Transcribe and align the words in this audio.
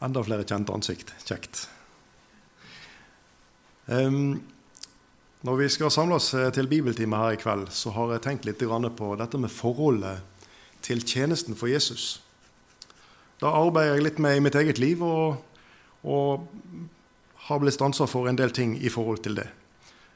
Enda 0.00 0.22
flere 0.24 0.46
kjente 0.48 0.72
ansikt. 0.72 1.12
Kjekt. 1.28 1.66
Um, 3.90 4.40
når 5.44 5.56
vi 5.56 5.68
skal 5.72 5.92
samle 5.92 6.18
oss 6.20 6.32
eh, 6.36 6.50
til 6.52 6.68
bibeltime 6.68 7.16
her 7.16 7.34
i 7.34 7.40
kveld, 7.40 7.70
så 7.72 7.92
har 7.96 8.12
jeg 8.12 8.24
tenkt 8.26 8.48
litt 8.48 8.60
på 8.60 9.14
dette 9.16 9.38
med 9.40 9.50
forholdet 9.50 10.20
til 10.84 11.00
tjenesten 11.00 11.56
for 11.56 11.68
Jesus. 11.68 12.20
Da 13.40 13.48
arbeider 13.48 13.96
jeg 13.96 14.04
litt 14.04 14.18
med 14.20 14.36
i 14.36 14.42
mitt 14.44 14.54
eget 14.54 14.78
liv 14.78 15.00
og, 15.02 15.40
og 16.04 16.44
har 17.48 17.60
blitt 17.60 17.78
stansa 17.78 18.04
for 18.06 18.28
en 18.28 18.36
del 18.36 18.52
ting 18.52 18.76
i 18.76 18.92
forhold 18.92 19.24
til 19.24 19.38
det. 19.40 19.48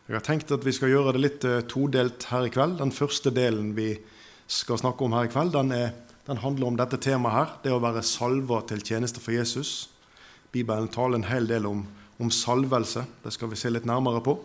Jeg 0.05 0.19
har 0.19 0.25
tenkt 0.25 0.53
at 0.53 0.65
vi 0.67 0.73
skal 0.77 0.93
gjøre 0.93 1.15
det 1.17 1.23
litt 1.25 1.45
eh, 1.49 1.63
todelt 1.65 2.29
her 2.29 2.45
i 2.45 2.53
kveld. 2.53 2.77
Den 2.83 2.93
første 2.93 3.33
delen 3.33 3.73
vi 3.77 3.95
skal 4.47 4.77
snakke 4.77 5.07
om 5.07 5.17
her 5.17 5.25
i 5.25 5.33
kveld, 5.33 5.55
den, 5.57 5.73
er, 5.73 5.95
den 6.27 6.41
handler 6.41 6.71
om 6.71 6.77
dette 6.79 6.99
temaet 7.01 7.35
her. 7.35 7.53
Det 7.65 7.73
å 7.75 7.83
være 7.83 8.05
salva 8.07 8.63
til 8.69 8.83
tjeneste 8.85 9.21
for 9.21 9.37
Jesus. 9.37 9.91
Bibelen 10.55 10.89
taler 10.89 11.21
en 11.21 11.29
hel 11.29 11.49
del 11.51 11.67
om, 11.69 11.83
om 12.23 12.31
salvelse. 12.33 13.05
Det 13.25 13.33
skal 13.35 13.51
vi 13.53 13.59
se 13.61 13.73
litt 13.73 13.89
nærmere 13.89 14.23
på. 14.25 14.39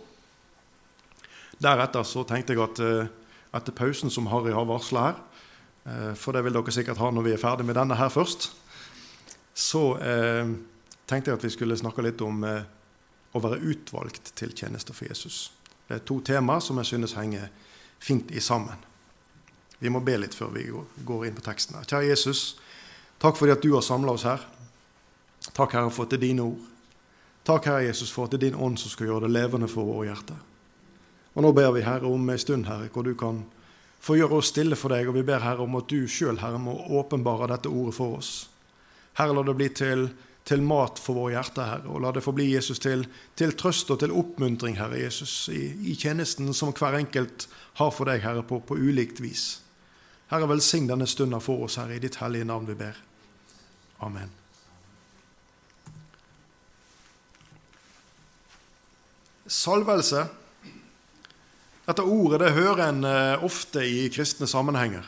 Deretter 1.59 2.03
så 2.07 2.25
tenkte 2.27 2.55
jeg 2.55 2.63
at 2.63 2.81
eh, 2.83 3.11
etter 3.55 3.75
pausen 3.75 4.11
som 4.11 4.27
Harry 4.31 4.53
har 4.55 4.67
varsla 4.67 5.05
her, 5.07 5.21
eh, 5.85 6.11
for 6.19 6.35
det 6.35 6.43
vil 6.45 6.55
dere 6.55 6.73
sikkert 6.75 6.99
ha 7.02 7.11
når 7.11 7.27
vi 7.27 7.35
er 7.35 7.41
ferdig 7.41 7.67
med 7.67 7.80
denne 7.80 7.97
her 7.99 8.11
først, 8.13 8.52
så 9.55 9.83
eh, 9.99 10.52
tenkte 11.09 11.31
jeg 11.31 11.39
at 11.39 11.47
vi 11.47 11.53
skulle 11.55 11.80
snakke 11.80 12.05
litt 12.05 12.21
om 12.23 12.43
eh, 12.47 12.61
å 13.35 13.43
være 13.43 13.59
utvalgt 13.71 14.33
til 14.39 14.55
tjeneste 14.55 14.95
for 14.95 15.09
Jesus. 15.11 15.49
Det 15.88 15.99
er 15.99 16.05
to 16.07 16.19
temaer 16.25 16.63
som 16.63 16.80
jeg 16.80 16.93
synes 16.93 17.17
henger 17.17 17.49
fint 17.99 18.31
i 18.31 18.43
sammen. 18.43 18.88
Vi 19.79 19.91
må 19.91 20.01
be 20.03 20.17
litt 20.19 20.35
før 20.35 20.51
vi 20.55 20.65
går 21.05 21.27
inn 21.27 21.38
på 21.38 21.45
teksten. 21.45 21.77
her. 21.77 21.88
Kjære 21.88 22.09
Jesus, 22.11 22.57
takk 23.19 23.38
fordi 23.39 23.55
at 23.55 23.63
du 23.63 23.73
har 23.73 23.85
samla 23.85 24.15
oss 24.15 24.27
her. 24.27 24.43
Takk, 25.53 25.73
Herre, 25.73 25.91
for 25.91 26.03
at 26.03 26.11
det 26.11 26.19
er 26.19 26.27
dine 26.27 26.43
ord. 26.43 26.59
Takk, 27.47 27.66
Herre 27.66 27.88
Jesus, 27.88 28.11
for 28.11 28.27
at 28.27 28.31
det 28.31 28.41
er 28.41 28.50
din 28.50 28.59
ånd 28.59 28.77
som 28.80 28.91
skal 28.91 29.07
gjøre 29.07 29.27
det 29.27 29.33
levende 29.38 29.69
for 29.72 29.88
våre 29.88 30.09
hjerter. 30.11 30.38
Og 31.33 31.45
nå 31.45 31.53
ber 31.55 31.72
vi, 31.72 31.85
Herre, 31.85 32.09
om 32.09 32.30
en 32.30 32.41
stund, 32.41 32.67
Herre, 32.67 32.89
hvor 32.94 33.07
du 33.07 33.16
kan 33.16 33.45
få 34.03 34.17
gjøre 34.19 34.41
oss 34.41 34.52
stille 34.52 34.75
for 34.75 34.91
deg. 34.91 35.07
Og 35.07 35.16
vi 35.16 35.23
ber, 35.23 35.39
Herre, 35.39 35.63
om 35.63 35.80
at 35.80 35.88
du 35.89 36.03
sjøl, 36.07 36.41
Herre, 36.44 36.59
må 36.59 36.75
åpenbare 37.00 37.47
dette 37.53 37.72
ordet 37.72 37.95
for 37.95 38.19
oss. 38.19 38.33
Herre, 39.17 39.35
la 39.35 39.45
det 39.47 39.55
bli 39.55 39.69
til 39.75 40.09
til 40.50 40.63
mat 40.66 41.00
for 41.02 41.19
våre 41.19 41.35
hjerter, 41.35 41.67
Herre. 41.67 41.89
Og 41.94 42.02
la 42.03 42.11
det 42.16 42.23
få 42.25 42.33
bli 42.35 42.47
Jesus 42.53 42.81
til, 42.81 43.05
til, 43.38 43.53
trøst 43.59 43.91
og 43.94 44.02
til 44.02 44.13
oppmuntring, 44.16 44.80
Herre 44.80 45.02
Jesus, 45.03 45.33
i, 45.53 45.69
i, 45.91 45.95
tjenesten 46.00 46.50
som 46.57 46.73
hver 46.73 46.97
enkelt 46.97 47.47
har 47.80 47.91
for 47.94 48.09
deg, 48.09 48.23
Herre, 48.25 48.44
på, 48.47 48.61
på 48.66 48.77
ulikt 48.80 49.22
vis. 49.22 49.59
Herre, 50.30 50.49
velsign 50.49 50.89
denne 50.89 51.08
stunden 51.09 51.41
for 51.41 51.66
oss, 51.66 51.80
Herre, 51.81 51.97
i 51.97 52.03
ditt 52.03 52.19
hellige 52.22 52.45
navn 52.45 52.67
vi 52.69 52.75
ber. 52.77 52.97
Amen. 54.05 54.30
Salvelse. 59.50 60.27
Dette 61.89 62.05
ordet 62.05 62.44
det 62.44 62.52
hører 62.53 62.83
en 62.85 63.02
eh, 63.09 63.44
ofte 63.45 63.81
i 63.81 64.03
kristne 64.13 64.45
sammenhenger. 64.47 65.07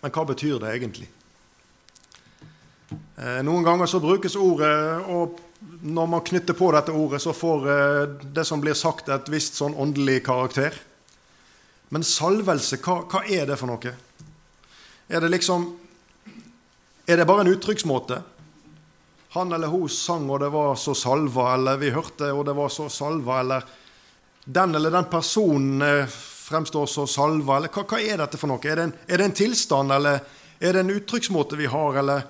Men 0.00 0.12
hva 0.14 0.24
betyr 0.30 0.56
det 0.62 0.72
egentlig? 0.72 1.10
Eh, 2.88 3.42
noen 3.44 3.66
ganger 3.66 3.88
så 3.88 4.00
brukes 4.00 4.38
ordet, 4.40 4.72
og 5.12 5.36
når 5.84 6.08
man 6.16 6.24
knytter 6.24 6.56
på 6.56 6.70
dette 6.72 6.96
ordet, 6.96 7.20
så 7.20 7.36
får 7.36 7.68
eh, 7.74 8.00
det 8.32 8.46
som 8.48 8.64
blir 8.64 8.76
sagt, 8.76 9.12
et 9.12 9.28
visst 9.32 9.60
sånn 9.60 9.76
åndelig 9.76 10.22
karakter. 10.24 10.80
Men 11.94 12.04
salvelse, 12.06 12.80
hva, 12.82 13.00
hva 13.06 13.22
er 13.30 13.46
det 13.46 13.58
for 13.60 13.70
noe? 13.70 13.94
Er 15.06 15.22
det 15.22 15.30
liksom 15.30 15.68
Er 17.06 17.20
det 17.20 17.26
bare 17.28 17.44
en 17.44 17.52
uttrykksmåte? 17.52 18.22
Han 19.34 19.52
eller 19.52 19.68
hun 19.68 19.88
sang, 19.92 20.28
og 20.30 20.40
det 20.40 20.48
var 20.54 20.76
så 20.80 20.94
salva, 20.94 21.50
eller 21.54 21.76
vi 21.76 21.90
hørte, 21.92 22.30
og 22.32 22.46
det 22.46 22.54
var 22.56 22.70
så 22.72 22.86
salva, 22.88 23.40
eller 23.42 23.66
den 24.44 24.74
eller 24.78 24.94
den 24.94 25.08
personen 25.10 25.82
eh, 25.82 26.14
fremstår 26.44 26.86
så 26.86 27.06
salva, 27.10 27.56
eller 27.58 27.72
hva, 27.74 27.84
hva 27.90 28.00
er 28.00 28.22
dette 28.22 28.38
for 28.40 28.48
noe? 28.48 28.62
Er 28.62 28.78
det, 28.78 28.86
en, 28.86 28.94
er 29.08 29.20
det 29.20 29.26
en 29.26 29.36
tilstand, 29.42 29.92
eller 29.92 30.22
er 30.60 30.76
det 30.76 30.84
en 30.84 30.94
uttrykksmåte 30.94 31.58
vi 31.60 31.68
har, 31.68 32.00
eller 32.00 32.24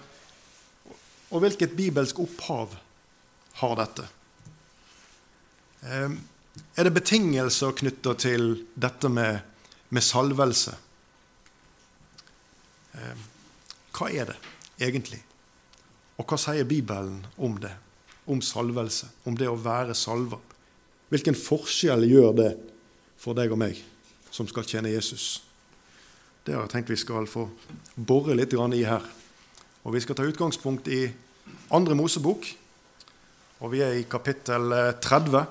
og 1.35 1.43
hvilket 1.43 1.75
bibelsk 1.75 2.21
opphav 2.23 2.77
har 3.61 3.79
dette? 3.79 4.05
Ehm, 5.91 6.19
er 6.79 6.87
det 6.87 6.95
betingelser 6.95 7.75
knytta 7.75 8.15
til 8.23 8.53
dette 8.75 9.11
med, 9.11 9.43
med 9.95 10.03
salvelse? 10.03 10.75
Ehm, 12.99 13.23
hva 13.95 14.11
er 14.11 14.33
det 14.33 14.37
egentlig? 14.83 15.21
Og 16.19 16.27
hva 16.27 16.39
sier 16.39 16.67
Bibelen 16.69 17.23
om 17.39 17.57
det? 17.63 17.73
Om 18.27 18.43
salvelse? 18.43 19.11
Om 19.27 19.39
det 19.39 19.49
å 19.51 19.59
være 19.61 19.95
salva? 19.99 20.39
Hvilken 21.13 21.37
forskjell 21.39 22.07
gjør 22.09 22.33
det 22.39 22.53
for 23.21 23.37
deg 23.39 23.53
og 23.55 23.61
meg 23.61 23.81
som 24.35 24.49
skal 24.51 24.67
tjene 24.67 24.95
Jesus? 24.95 25.43
Det 26.45 26.55
har 26.55 26.67
jeg 26.67 26.75
tenkt 26.75 26.93
vi 26.93 27.01
skal 27.01 27.29
få 27.31 27.47
bore 27.97 28.35
litt 28.37 28.53
i 28.53 28.85
her. 28.85 29.05
Og 29.85 29.93
Vi 29.93 30.01
skal 30.01 30.17
ta 30.17 30.25
utgangspunkt 30.25 30.89
i 30.89 31.13
andre 31.71 31.95
Mosebok, 31.95 32.47
og 33.61 33.73
vi 33.73 33.81
er 33.81 33.93
i 33.93 34.07
kapittel 34.09 34.73
30. 35.01 35.37
Eh, 35.39 35.47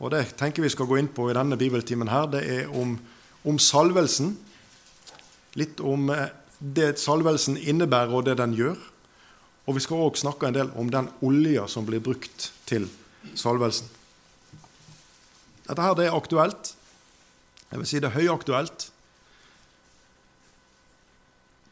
og 0.00 0.10
Det 0.10 0.36
tenker 0.36 0.62
vi 0.62 0.68
skal 0.68 0.86
gå 0.86 0.98
inn 0.98 1.08
på 1.08 1.30
i 1.30 1.34
denne 1.34 1.56
bibeltimen. 1.56 2.08
her, 2.08 2.26
Det 2.26 2.42
er 2.44 2.68
om, 2.68 2.98
om 3.44 3.58
salvelsen. 3.60 4.34
Litt 5.60 5.80
om 5.84 6.08
eh, 6.10 6.32
det 6.58 6.94
salvelsen 7.02 7.58
innebærer, 7.60 8.14
og 8.14 8.26
det 8.26 8.38
den 8.40 8.56
gjør. 8.56 8.78
Og 9.64 9.78
vi 9.78 9.84
skal 9.84 10.02
òg 10.04 10.18
snakke 10.20 10.48
en 10.48 10.56
del 10.56 10.72
om 10.80 10.90
den 10.92 11.08
olja 11.24 11.68
som 11.70 11.86
blir 11.88 12.02
brukt 12.04 12.50
til 12.68 12.88
salvelsen. 13.36 13.88
Dette 15.64 15.84
her 15.84 15.94
det 15.96 16.08
er 16.08 16.16
aktuelt. 16.16 16.74
Jeg 17.70 17.80
vil 17.80 17.88
si 17.88 18.00
det 18.02 18.10
er 18.10 18.18
høyaktuelt. 18.18 18.90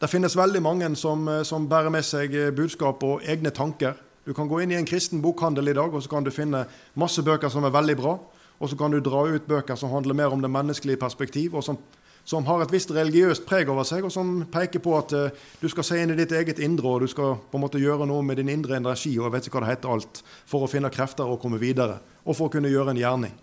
Det 0.03 0.11
finnes 0.11 0.35
veldig 0.35 0.63
mange 0.65 0.89
som, 0.99 1.29
eh, 1.29 1.45
som, 1.47 1.69
bærer 1.69 1.93
med 1.93 2.03
seg 2.03 2.35
eh, 2.35 2.51
budskap 2.51 3.05
og 3.07 3.23
egne 3.23 3.53
tanker. 3.55 3.95
Du 4.27 4.33
kan 4.35 4.49
gå 4.49 4.63
inn 4.63 4.73
i 4.73 4.79
en 4.79 4.87
kristen 4.87 5.23
bokhandel 5.23 5.69
i 5.71 5.77
dag 5.79 5.95
og 5.95 6.03
så 6.03 6.11
kan 6.11 6.25
du 6.25 6.31
finne 6.35 6.65
masse 6.99 7.23
bøker 7.23 7.49
som 7.51 7.65
er 7.65 7.75
veldig 7.75 7.97
bra. 8.01 8.17
Og 8.63 8.71
så 8.71 8.79
kan 8.79 8.95
du 8.95 9.01
dra 9.03 9.25
ut 9.27 9.49
bøker 9.51 9.79
som 9.79 9.91
handler 9.91 10.15
mer 10.15 10.35
om 10.35 10.43
det 10.43 10.51
menneskelige 10.51 11.01
perspektiv, 11.03 11.57
og 11.59 11.65
som, 11.67 11.79
som 12.25 12.47
har 12.47 12.63
et 12.63 12.71
visst 12.71 12.93
religiøst 12.95 13.43
preg 13.49 13.71
over 13.73 13.87
seg, 13.89 14.07
og 14.07 14.15
som 14.15 14.45
peker 14.53 14.83
på 14.85 14.95
at 14.95 15.15
uh, 15.19 15.47
du 15.59 15.67
skal 15.73 15.87
se 15.89 15.99
inn 15.99 16.15
i 16.15 16.19
ditt 16.21 16.35
eget 16.39 16.63
indre, 16.63 16.87
og 16.87 17.03
du 17.03 17.11
skal 17.11 17.41
på 17.51 17.59
en 17.59 17.65
måte 17.65 17.83
gjøre 17.83 18.07
noe 18.07 18.23
med 18.23 18.39
din 18.39 18.53
indre 18.53 18.79
energi 18.79 19.17
og 19.19 19.27
jeg 19.27 19.35
vet 19.35 19.49
ikke 19.49 19.59
hva 19.59 19.65
det 19.67 19.73
heter 19.73 19.95
alt, 19.97 20.23
for 20.47 20.63
å 20.63 20.71
finne 20.71 20.93
krefter 20.95 21.27
og 21.27 21.41
komme 21.43 21.59
videre, 21.63 21.99
og 22.23 22.39
for 22.39 22.47
å 22.47 22.55
kunne 22.55 22.71
gjøre 22.71 22.95
en 22.95 23.03
gjerning. 23.03 23.35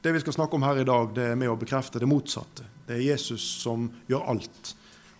Det 0.00 0.14
vi 0.14 0.24
skal 0.24 0.38
snakke 0.38 0.56
om 0.56 0.64
her 0.64 0.80
i 0.80 0.88
dag, 0.88 1.12
det 1.12 1.28
er 1.32 1.36
med 1.36 1.50
å 1.52 1.58
bekrefte 1.58 2.00
det 2.00 2.08
motsatte. 2.08 2.64
Det 2.86 2.96
er 2.96 3.04
Jesus 3.10 3.44
som 3.60 3.90
gjør 4.08 4.30
alt. 4.32 4.74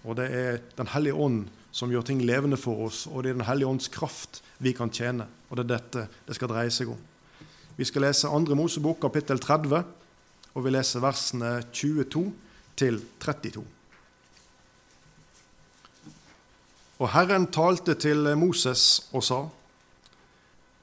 Og 0.07 0.17
det 0.17 0.29
er 0.33 0.61
Den 0.79 0.89
hellige 0.95 1.19
ånd 1.19 1.49
som 1.75 1.91
gjør 1.93 2.07
ting 2.07 2.23
levende 2.25 2.57
for 2.57 2.87
oss, 2.87 3.07
og 3.11 3.23
det 3.23 3.35
er 3.35 3.41
Den 3.43 3.51
hellige 3.51 3.69
ånds 3.69 3.89
kraft 3.93 4.41
vi 4.59 4.73
kan 4.73 4.89
tjene. 4.89 5.27
Og 5.51 5.59
det 5.59 5.67
er 5.67 5.75
dette 5.75 6.07
det 6.27 6.39
skal 6.39 6.49
dreie 6.55 6.71
seg 6.71 6.95
om. 6.95 7.03
Vi 7.79 7.87
skal 7.87 8.03
lese 8.09 8.27
2. 8.27 8.57
Mosebok 8.59 8.99
kapittel 9.05 9.39
30, 9.39 9.85
og 10.59 10.65
vi 10.65 10.71
leser 10.75 11.03
versene 11.05 11.51
22 11.71 12.25
til 12.79 12.97
32. 13.23 13.63
Og 16.99 17.11
Herren 17.15 17.47
talte 17.55 17.95
til 17.95 18.27
Moses 18.37 19.07
og 19.13 19.23
sa:" 19.23 19.45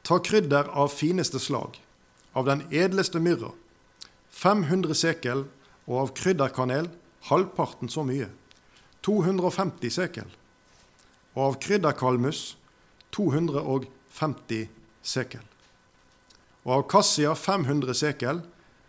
Ta 0.06 0.20
krydder 0.24 0.70
av 0.72 0.94
fineste 0.94 1.40
slag, 1.40 1.82
av 2.34 2.46
den 2.46 2.62
edleste 2.72 3.20
myrra, 3.20 3.52
500 4.32 4.96
sekel, 4.96 5.44
og 5.88 6.00
av 6.00 6.14
krydderkanel 6.16 6.88
halvparten 7.28 7.90
så 7.90 8.06
mye 8.08 8.30
250 9.02 9.90
sekel. 9.92 10.30
Og 11.36 11.44
av 11.44 11.60
krydderkalmus 11.60 12.56
250 13.12 14.70
sekel. 15.04 15.44
Og 16.66 16.80
av 16.80 16.88
kassia 16.90 17.36
500 17.38 17.94
sekel 17.98 18.42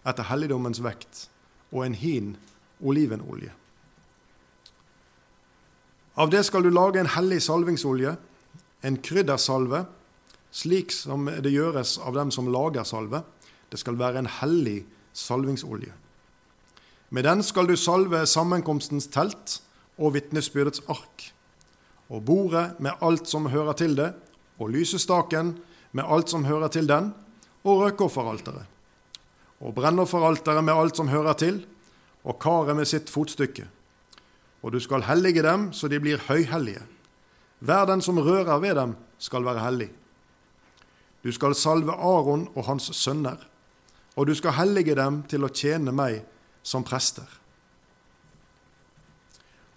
etter 0.07 0.29
helligdommens 0.31 0.81
vekt, 0.85 1.27
og 1.75 1.85
en 1.85 1.97
hin 1.99 2.35
olivenolje. 2.81 3.53
Av 6.17 6.31
det 6.33 6.47
skal 6.49 6.65
du 6.65 6.71
lage 6.73 7.03
en 7.03 7.13
hellig 7.13 7.43
salvingsolje, 7.45 8.15
en 8.87 8.97
kryddersalve, 9.05 9.83
slik 10.57 10.95
som 10.95 11.29
det 11.29 11.53
gjøres 11.53 11.99
av 12.01 12.17
dem 12.17 12.31
som 12.33 12.49
lager 12.49 12.87
salve. 12.89 13.21
Det 13.69 13.81
skal 13.83 13.99
være 14.01 14.23
en 14.23 14.31
hellig 14.39 14.79
salvingsolje. 15.13 15.93
Med 17.11 17.27
den 17.29 17.43
skal 17.45 17.69
du 17.69 17.77
salve 17.77 18.23
sammenkomstens 18.27 19.11
telt 19.13 19.59
og 20.01 20.15
vitnesbyrdets 20.17 20.87
ark, 20.89 21.29
og 22.09 22.25
bordet 22.25 22.81
med 22.81 22.97
alt 23.05 23.29
som 23.29 23.51
hører 23.53 23.77
til 23.77 23.97
det, 23.99 24.15
og 24.57 24.73
lysestaken 24.73 25.53
med 25.93 26.09
alt 26.09 26.33
som 26.33 26.49
hører 26.49 26.73
til 26.73 26.89
den, 26.89 27.13
og 27.67 27.83
røkofferalteret, 27.83 28.67
og 29.61 29.75
brennofferalteret 29.75 30.65
med 30.65 30.77
alt 30.77 30.97
som 30.97 31.09
hører 31.09 31.39
til, 31.41 31.65
og 32.27 32.39
karet 32.43 32.77
med 32.77 32.89
sitt 32.89 33.11
fotstykke. 33.11 33.67
Og 34.63 34.73
du 34.73 34.81
skal 34.83 35.07
hellige 35.07 35.45
dem 35.47 35.71
så 35.73 35.89
de 35.89 36.01
blir 36.03 36.23
høyhellige. 36.29 36.83
Hver 37.61 37.87
den 37.87 38.03
som 38.03 38.19
rører 38.19 38.59
ved 38.59 38.75
dem, 38.75 38.97
skal 39.19 39.45
være 39.45 39.63
hellig. 39.65 39.89
Du 41.25 41.33
skal 41.33 41.55
salve 41.55 41.93
Aron 41.93 42.49
og 42.55 42.67
hans 42.67 42.91
sønner, 42.97 43.39
og 44.17 44.27
du 44.27 44.35
skal 44.35 44.53
hellige 44.59 44.95
dem 44.95 45.23
til 45.31 45.45
å 45.45 45.49
tjene 45.49 45.93
meg 45.93 46.21
som 46.63 46.85
prester. 46.85 47.27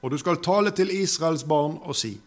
Og 0.02 0.12
du 0.12 0.18
skal 0.20 0.42
tale 0.44 0.72
til 0.72 0.92
Israels 0.92 1.44
barn 1.44 1.80
og 1.82 1.96
si:" 1.96 2.20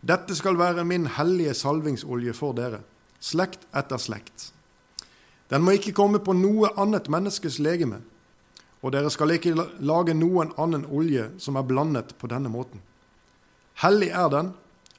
Dette 0.00 0.36
skal 0.36 0.56
være 0.58 0.84
min 0.84 1.06
hellige 1.06 1.54
salvingsolje 1.54 2.32
for 2.32 2.56
dere, 2.56 2.80
slekt 3.20 3.66
etter 3.76 4.00
slekt. 4.00 4.52
Den 5.50 5.64
må 5.66 5.74
ikke 5.74 5.94
komme 5.96 6.20
på 6.22 6.34
noe 6.38 6.70
annet 6.78 7.10
menneskes 7.10 7.58
legeme, 7.62 8.00
og 8.80 8.94
dere 8.94 9.10
skal 9.12 9.34
ikke 9.34 9.56
lage 9.84 10.14
noen 10.16 10.54
annen 10.60 10.86
olje 10.86 11.26
som 11.42 11.58
er 11.58 11.66
blandet 11.66 12.14
på 12.18 12.30
denne 12.30 12.52
måten. 12.52 12.80
Hellig 13.82 14.12
er 14.14 14.30
den, 14.32 14.52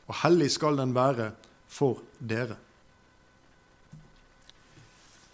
og 0.07 0.19
hellig 0.24 0.51
skal 0.51 0.77
den 0.77 0.94
være 0.94 1.31
for 1.71 2.03
dere. 2.19 2.57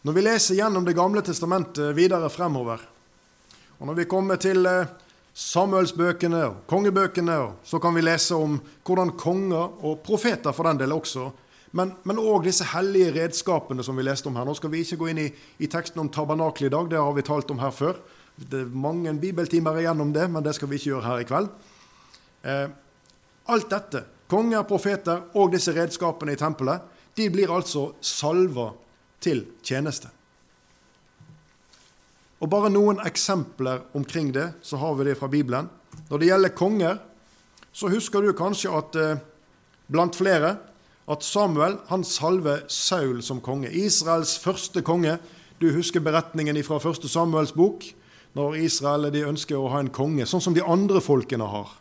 Når 0.05 0.13
vi 0.13 0.23
leser 0.23 0.55
gjennom 0.55 0.85
Det 0.85 0.95
gamle 0.95 1.21
testamentet 1.25 1.95
videre 1.95 2.29
fremover, 2.29 2.79
og 3.79 3.87
når 3.89 3.97
vi 3.97 4.05
kommer 4.09 4.39
til 4.41 4.65
eh, 4.65 4.87
Samuelsbøkene 5.33 6.39
og 6.45 6.61
kongebøkene, 6.69 7.35
så 7.63 7.79
kan 7.79 7.93
vi 7.93 8.01
lese 8.01 8.35
om 8.35 8.55
hvordan 8.85 9.11
konger, 9.19 9.83
og 9.85 9.99
profeter 10.05 10.55
for 10.55 10.65
den 10.65 10.79
del 10.79 10.95
også, 10.95 11.27
men 11.77 12.19
òg 12.21 12.47
disse 12.47 12.65
hellige 12.71 13.13
redskapene 13.15 13.83
som 13.85 13.97
vi 13.97 14.05
leste 14.05 14.29
om 14.29 14.37
her. 14.39 14.47
Nå 14.47 14.55
skal 14.57 14.71
vi 14.73 14.81
ikke 14.81 14.99
gå 15.01 15.11
inn 15.11 15.21
i, 15.25 15.27
i 15.61 15.69
teksten 15.69 16.01
om 16.01 16.09
tabernakelet 16.13 16.71
i 16.71 16.73
dag, 16.73 16.89
det 16.89 17.01
har 17.01 17.13
vi 17.13 17.25
talt 17.27 17.51
om 17.53 17.61
her 17.61 17.73
før. 17.75 17.99
Det 18.37 18.63
er 18.63 18.73
mange 18.73 19.13
bibeltimer 19.17 19.79
igjennom 19.81 20.13
det, 20.13 20.27
men 20.31 20.45
det 20.45 20.55
skal 20.57 20.69
vi 20.69 20.77
ikke 20.79 20.91
gjøre 20.91 21.07
her 21.07 21.23
i 21.23 21.27
kveld. 21.27 21.49
Eh, 22.47 22.67
alt 23.53 23.69
dette, 23.71 24.03
konger, 24.29 24.65
profeter 24.67 25.25
og 25.39 25.55
disse 25.55 25.73
redskapene 25.75 26.35
i 26.35 26.39
tempelet, 26.39 26.83
de 27.17 27.29
blir 27.33 27.51
altså 27.53 27.89
salva 28.03 28.69
til 29.23 29.43
tjeneste. 29.65 30.11
Og 32.37 32.49
Bare 32.51 32.69
noen 32.69 33.01
eksempler 33.01 33.87
omkring 33.97 34.29
det, 34.35 34.51
så 34.61 34.77
har 34.77 34.93
vi 34.99 35.09
det 35.09 35.17
fra 35.17 35.29
Bibelen. 35.31 35.69
Når 36.09 36.21
det 36.21 36.29
gjelder 36.29 36.53
konger, 36.53 36.99
så 37.73 37.89
husker 37.89 38.21
du 38.21 38.35
kanskje 38.37 38.73
at 38.77 38.97
eh, 39.01 39.23
blant 39.89 40.15
flere 40.17 40.55
at 41.07 41.23
Samuel 41.23 41.77
han 41.87 42.03
salver 42.03 42.65
Saul 42.71 43.21
som 43.23 43.39
konge. 43.43 43.71
Israels 43.71 44.35
første 44.43 44.83
konge. 44.83 45.17
Du 45.61 45.69
husker 45.73 46.03
beretningen 46.03 46.59
fra 46.67 46.81
første 46.83 47.09
Samuels 47.09 47.53
bok, 47.55 47.85
når 48.37 48.59
Israel 48.67 49.07
de 49.13 49.23
ønsker 49.25 49.57
å 49.57 49.71
ha 49.71 49.79
en 49.81 49.93
konge, 49.93 50.27
sånn 50.29 50.43
som 50.43 50.53
de 50.53 50.65
andre 50.65 51.01
folkene 51.01 51.47
har. 51.47 51.71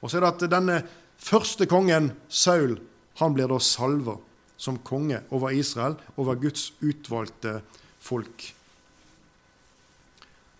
Og 0.00 0.08
så 0.08 0.18
er 0.18 0.24
det 0.24 0.32
at 0.32 0.46
denne 0.50 0.78
første 1.20 1.68
kongen, 1.70 2.14
Saul, 2.28 2.78
han 3.20 3.36
blir 3.36 3.50
da 3.52 3.60
salva 3.60 4.16
som 4.60 4.80
konge 4.84 5.20
over 5.30 5.52
Israel, 5.56 5.98
over 6.16 6.40
Guds 6.40 6.70
utvalgte 6.80 7.60
folk. 8.00 8.48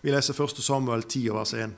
Vi 0.01 0.13
leser 0.13 0.37
1. 0.37 0.61
Samuel 0.61 1.03
10, 1.03 1.33
vers 1.35 1.53
1. 1.57 1.73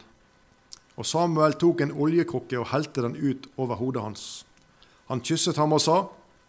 Og 1.00 1.08
Samuel 1.08 1.56
tok 1.60 1.82
en 1.84 1.96
oljekrukke 1.96 2.60
og 2.62 2.70
helte 2.72 3.04
den 3.04 3.18
ut 3.18 3.48
over 3.58 3.80
hodet 3.80 4.04
hans. 4.06 4.26
Han 5.12 5.24
kysset 5.24 5.58
ham 5.58 5.76
og 5.76 5.82
sa, 5.84 5.98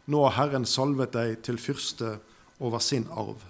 Nå 0.06 0.20
har 0.26 0.36
Herren 0.36 0.66
salvet 0.68 1.14
deg 1.14 1.38
til 1.46 1.56
fyrste 1.56 2.18
over 2.60 2.82
sin 2.84 3.06
arv. 3.10 3.40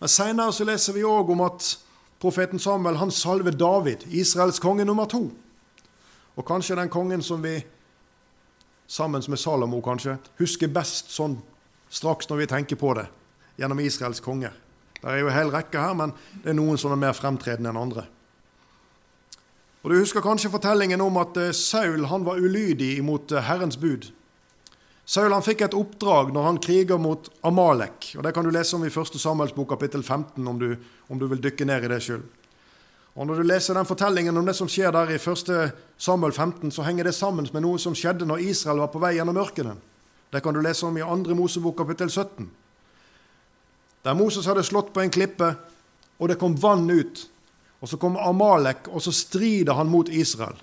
Men 0.00 0.10
Senere 0.10 0.52
så 0.52 0.66
leser 0.66 0.96
vi 0.96 1.04
òg 1.06 1.30
om 1.30 1.44
at 1.46 1.76
profeten 2.20 2.58
Samuel 2.58 2.98
han 2.98 3.12
salver 3.14 3.54
David, 3.54 4.08
Israels 4.10 4.58
konge 4.58 4.84
nummer 4.84 5.06
to. 5.06 5.28
Og 6.34 6.46
kanskje 6.46 6.78
den 6.78 6.90
kongen 6.90 7.22
som 7.22 7.42
vi 7.44 7.60
sammen 8.90 9.22
med 9.28 9.38
Salomo 9.38 9.78
kanskje, 9.84 10.16
husker 10.40 10.72
best 10.72 11.12
sånn 11.14 11.36
straks 11.90 12.26
når 12.30 12.42
vi 12.42 12.46
tenker 12.50 12.78
på 12.80 12.94
det, 12.98 13.06
gjennom 13.60 13.80
Israels 13.84 14.22
konger. 14.24 14.54
Det 15.00 15.06
er 15.08 15.20
jo 15.22 15.28
en 15.30 15.36
hel 15.36 15.52
rekke 15.52 15.78
her, 15.78 15.94
men 15.94 16.14
det 16.42 16.50
er 16.50 16.58
noen 16.58 16.78
som 16.80 16.92
er 16.92 16.98
mer 16.98 17.14
fremtredende 17.16 17.70
enn 17.70 17.78
andre. 17.78 18.06
Og 19.82 19.90
Du 19.90 19.96
husker 19.96 20.20
kanskje 20.20 20.50
fortellingen 20.52 21.00
om 21.00 21.16
at 21.16 21.36
eh, 21.40 21.54
Saul 21.56 22.04
han 22.10 22.24
var 22.26 22.36
ulydig 22.36 22.98
mot 23.04 23.32
eh, 23.32 23.44
Herrens 23.46 23.78
bud. 23.80 24.10
Saul 25.08 25.32
han 25.32 25.42
fikk 25.42 25.64
et 25.64 25.74
oppdrag 25.74 26.34
når 26.34 26.44
han 26.46 26.58
kriger 26.62 27.00
mot 27.00 27.30
Amalek. 27.42 28.12
og 28.16 28.22
Det 28.22 28.34
kan 28.36 28.44
du 28.44 28.50
lese 28.52 28.76
om 28.76 28.84
i 28.84 28.92
1. 28.92 29.16
Samuels 29.16 29.54
bok 29.56 29.72
kapittel 29.72 30.02
15, 30.02 30.46
om 30.46 30.58
du, 30.60 30.76
om 31.08 31.18
du 31.18 31.26
vil 31.26 31.40
dykke 31.40 31.64
ned 31.64 31.88
i 31.88 31.90
det 31.94 32.02
sjøl. 32.04 32.20
Og 33.16 33.26
Når 33.26 33.40
du 33.40 33.48
leser 33.48 33.74
den 33.74 33.88
fortellingen 33.88 34.36
om 34.36 34.46
det 34.46 34.54
som 34.54 34.68
skjer 34.68 34.92
der 34.92 35.10
i 35.10 35.18
1. 35.18 35.72
Samuel 35.98 36.32
15, 36.32 36.70
så 36.70 36.84
henger 36.86 37.08
det 37.08 37.14
sammen 37.16 37.48
med 37.52 37.64
noe 37.64 37.80
som 37.80 37.96
skjedde 37.96 38.28
når 38.28 38.44
Israel 38.52 38.84
var 38.84 38.92
på 38.92 39.00
vei 39.02 39.16
gjennom 39.16 39.40
ørkenen. 39.40 39.80
Det 40.30 40.44
kan 40.44 40.54
du 40.54 40.60
lese 40.60 40.86
om 40.86 40.96
i 40.96 41.02
2. 41.02 41.34
Mosebok 41.34 41.76
kapittel 41.80 42.10
17. 42.10 42.50
Der 44.04 44.14
Moses 44.14 44.46
hadde 44.46 44.62
slått 44.62 44.92
på 44.92 45.00
en 45.00 45.10
klippe, 45.10 45.54
og 46.20 46.28
det 46.28 46.38
kom 46.38 46.54
vann 46.54 46.86
ut. 46.90 47.26
Og 47.80 47.88
Så 47.88 47.96
kommer 47.96 48.20
Amalek, 48.28 48.88
og 48.88 49.02
så 49.02 49.12
strider 49.12 49.72
han 49.74 49.88
mot 49.88 50.08
Israel. 50.08 50.56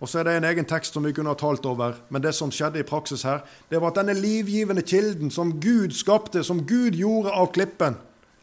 Og 0.00 0.08
Så 0.08 0.18
er 0.18 0.24
det 0.24 0.36
en 0.36 0.44
egen 0.44 0.64
tekst 0.64 0.94
som 0.94 1.04
vi 1.04 1.12
kunne 1.12 1.30
ha 1.30 1.38
talt 1.38 1.66
over, 1.66 1.94
men 2.10 2.22
det 2.22 2.34
som 2.34 2.50
skjedde 2.50 2.80
i 2.80 2.86
praksis 2.86 3.22
her, 3.22 3.44
det 3.70 3.80
var 3.80 3.92
at 3.92 4.00
denne 4.00 4.18
livgivende 4.18 4.82
kilden 4.82 5.30
som 5.30 5.60
Gud 5.60 5.94
skapte, 5.94 6.42
som 6.44 6.66
Gud 6.66 6.98
gjorde 6.98 7.30
av 7.30 7.52
klippen, 7.54 7.94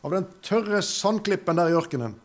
av 0.04 0.12
den 0.12 0.28
tørre 0.42 0.80
sandklippen 0.82 1.60
der 1.60 1.68
i 1.68 1.76
ørkenen, 1.76 2.16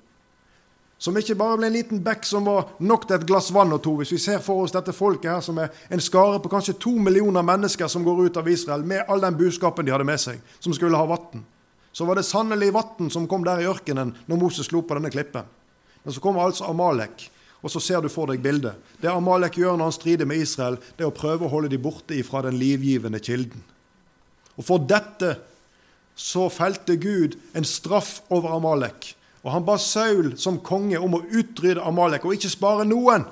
som 0.98 1.16
ikke 1.18 1.34
bare 1.34 1.56
ble 1.58 1.66
en 1.66 1.74
liten 1.74 2.02
bekk 2.04 2.22
som 2.24 2.46
var 2.46 2.68
nok 2.78 3.08
til 3.08 3.16
et 3.16 3.26
glass 3.26 3.50
vann 3.52 3.74
og 3.74 3.82
to. 3.82 3.96
Hvis 3.98 4.12
vi 4.14 4.20
ser 4.22 4.38
for 4.40 4.62
oss 4.62 4.72
dette 4.72 4.94
folket 4.94 5.32
her 5.32 5.42
som 5.42 5.58
er 5.58 5.74
en 5.92 6.00
skare 6.00 6.38
på 6.40 6.52
kanskje 6.52 6.78
to 6.80 6.94
millioner 6.96 7.42
mennesker 7.42 7.90
som 7.90 8.06
går 8.06 8.22
ut 8.28 8.38
av 8.40 8.48
Israel 8.48 8.86
med 8.86 9.02
all 9.08 9.20
den 9.20 9.36
buskapen 9.36 9.84
de 9.84 9.92
hadde 9.92 10.06
med 10.06 10.22
seg, 10.22 10.38
som 10.62 10.72
skulle 10.72 10.96
ha 10.96 11.10
vann, 11.10 11.42
så 11.94 12.06
var 12.08 12.18
det 12.18 12.26
sannelig 12.26 12.72
vann 12.74 13.12
som 13.12 13.28
kom 13.30 13.46
der 13.46 13.62
i 13.62 13.68
ørkenen 13.70 14.12
når 14.26 14.40
Moses 14.40 14.66
slo 14.66 14.82
på 14.82 14.98
denne 14.98 15.12
klippen. 15.14 15.46
Men 16.02 16.14
så 16.14 16.20
kommer 16.20 16.44
altså 16.44 16.66
Amalek, 16.68 17.28
og 17.62 17.72
så 17.72 17.80
ser 17.80 18.02
du 18.02 18.10
for 18.12 18.28
deg 18.28 18.42
bildet. 18.44 18.74
Det 19.00 19.08
Amalek 19.08 19.56
gjør 19.62 19.78
når 19.78 19.88
han 19.88 19.96
strider 19.96 20.28
med 20.28 20.42
Israel, 20.42 20.76
det 20.98 21.06
er 21.06 21.12
å 21.12 21.16
prøve 21.16 21.46
å 21.46 21.52
holde 21.54 21.70
de 21.72 21.80
borte 21.80 22.18
ifra 22.18 22.42
den 22.44 22.58
livgivende 22.60 23.22
kilden. 23.22 23.62
Og 24.58 24.66
for 24.66 24.82
dette 24.84 25.36
så 26.18 26.50
felte 26.52 26.98
Gud 27.00 27.38
en 27.56 27.66
straff 27.66 28.18
over 28.34 28.58
Amalek 28.58 29.14
og 29.44 29.52
han 29.52 29.64
ba 29.64 29.76
Saul 29.78 30.32
som 30.40 30.62
konge 30.64 30.98
om 30.98 31.18
å 31.18 31.24
utrydde 31.36 31.84
Amalek 31.84 32.24
og 32.24 32.32
ikke 32.36 32.52
spare 32.52 32.86
noen. 32.88 33.26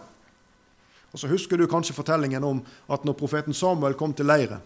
Og 1.12 1.20
Så 1.20 1.28
husker 1.28 1.56
du 1.56 1.66
kanskje 1.68 1.96
fortellingen 1.96 2.44
om 2.44 2.60
at 2.88 3.04
når 3.04 3.16
profeten 3.16 3.56
Samuel 3.56 3.96
kom 3.96 4.12
til 4.16 4.28
leiren, 4.28 4.60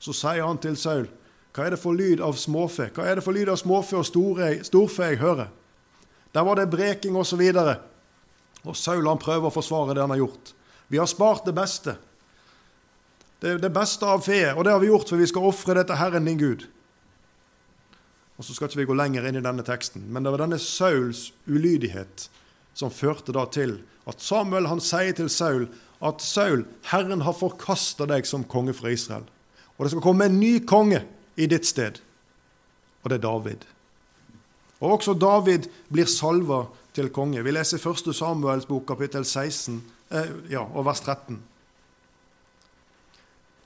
så 0.00 0.12
sier 0.16 0.44
han 0.44 0.60
til 0.60 0.76
Saul 0.80 1.06
hva 1.50 1.66
er 1.66 1.74
det 1.74 1.80
for 1.82 1.96
lyd 1.98 2.20
av 2.22 2.36
småfe 2.38 2.90
Hva 2.94 3.08
er 3.10 3.18
det 3.18 3.24
for 3.26 3.34
lyd 3.34 3.50
av 3.50 3.58
småfe 3.58 3.98
og 3.98 4.06
storfe 4.06 5.08
jeg 5.08 5.18
hører? 5.22 5.48
Der 6.30 6.46
var 6.46 6.60
det 6.60 6.70
breking 6.70 7.16
osv. 7.18 7.40
Og, 7.42 7.56
så 7.58 8.68
og 8.70 8.76
Saul 8.78 9.08
han 9.08 9.18
prøver 9.18 9.48
å 9.48 9.54
forsvare 9.54 9.96
det 9.96 10.04
han 10.04 10.14
har 10.14 10.22
gjort. 10.22 10.52
Vi 10.86 11.00
har 11.00 11.10
spart 11.10 11.48
det 11.48 11.56
beste. 11.56 11.96
Det, 13.40 13.56
det 13.58 13.72
beste 13.74 14.06
av 14.06 14.22
feet. 14.22 14.54
og 14.54 14.64
det 14.64 14.74
har 14.74 14.82
vi 14.82 14.92
gjort 14.92 15.08
for 15.10 15.18
vi 15.18 15.26
skal 15.26 15.48
ofre 15.48 15.82
til 15.82 15.98
Herren 15.98 16.28
din 16.28 16.38
Gud. 16.38 16.68
Og 18.38 18.44
Så 18.44 18.54
skal 18.54 18.70
ikke 18.70 18.84
vi 18.84 18.90
gå 18.92 18.94
lenger 18.96 19.26
inn 19.26 19.36
i 19.36 19.44
denne 19.44 19.64
teksten, 19.66 20.06
men 20.08 20.24
det 20.24 20.30
var 20.32 20.40
denne 20.46 20.58
Sauls 20.58 21.32
ulydighet 21.44 22.30
som 22.74 22.92
førte 22.94 23.34
da 23.36 23.44
til 23.52 23.80
at 24.08 24.22
Samuel 24.22 24.70
han 24.70 24.80
sier 24.80 25.12
til 25.16 25.28
Saul 25.28 25.66
at 26.00 26.22
Saul, 26.24 26.62
Herren 26.88 27.26
har 27.26 27.36
forkasta 27.36 28.06
deg 28.08 28.24
som 28.24 28.46
konge 28.48 28.72
fra 28.72 28.92
Israel. 28.94 29.26
Og 29.76 29.84
det 29.84 29.92
skal 29.92 30.04
komme 30.04 30.30
en 30.30 30.38
ny 30.40 30.60
konge 30.64 31.02
i 31.40 31.48
ditt 31.48 31.66
sted, 31.68 32.00
og 33.02 33.10
det 33.10 33.20
er 33.20 33.24
David. 33.24 33.64
Og 34.80 34.98
Også 34.98 35.14
David 35.14 35.68
blir 35.92 36.08
salva 36.08 36.64
til 36.96 37.10
konge. 37.12 37.42
Vi 37.44 37.52
leser 37.52 37.80
1. 37.80 38.12
Samuels 38.16 38.66
bok, 38.68 38.86
kapittel 38.88 39.24
16, 39.24 39.80
eh, 40.10 40.32
ja, 40.52 40.64
og 40.64 40.84
vers 40.88 41.00
13. 41.00 41.40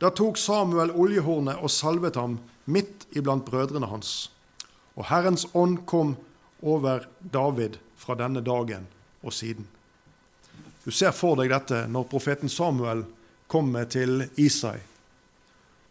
Da 0.02 0.11
tok 0.11 0.38
Samuel 0.38 0.90
oljehornet 0.90 1.62
og 1.62 1.71
salvet 1.71 2.19
ham 2.19 2.38
midt 2.66 3.07
iblant 3.16 3.47
brødrene 3.47 3.88
hans. 3.88 4.31
Og 4.99 5.07
Herrens 5.09 5.47
ånd 5.54 5.85
kom 5.87 6.16
over 6.62 7.07
David 7.21 7.78
fra 7.97 8.16
denne 8.19 8.43
dagen 8.45 8.87
og 9.23 9.33
siden. 9.33 9.66
Du 10.85 10.90
ser 10.90 11.14
for 11.16 11.38
deg 11.40 11.49
dette 11.52 11.87
når 11.88 12.11
profeten 12.11 12.52
Samuel 12.52 13.04
kommer 13.49 13.87
til 13.88 14.26
Isai. 14.37 14.76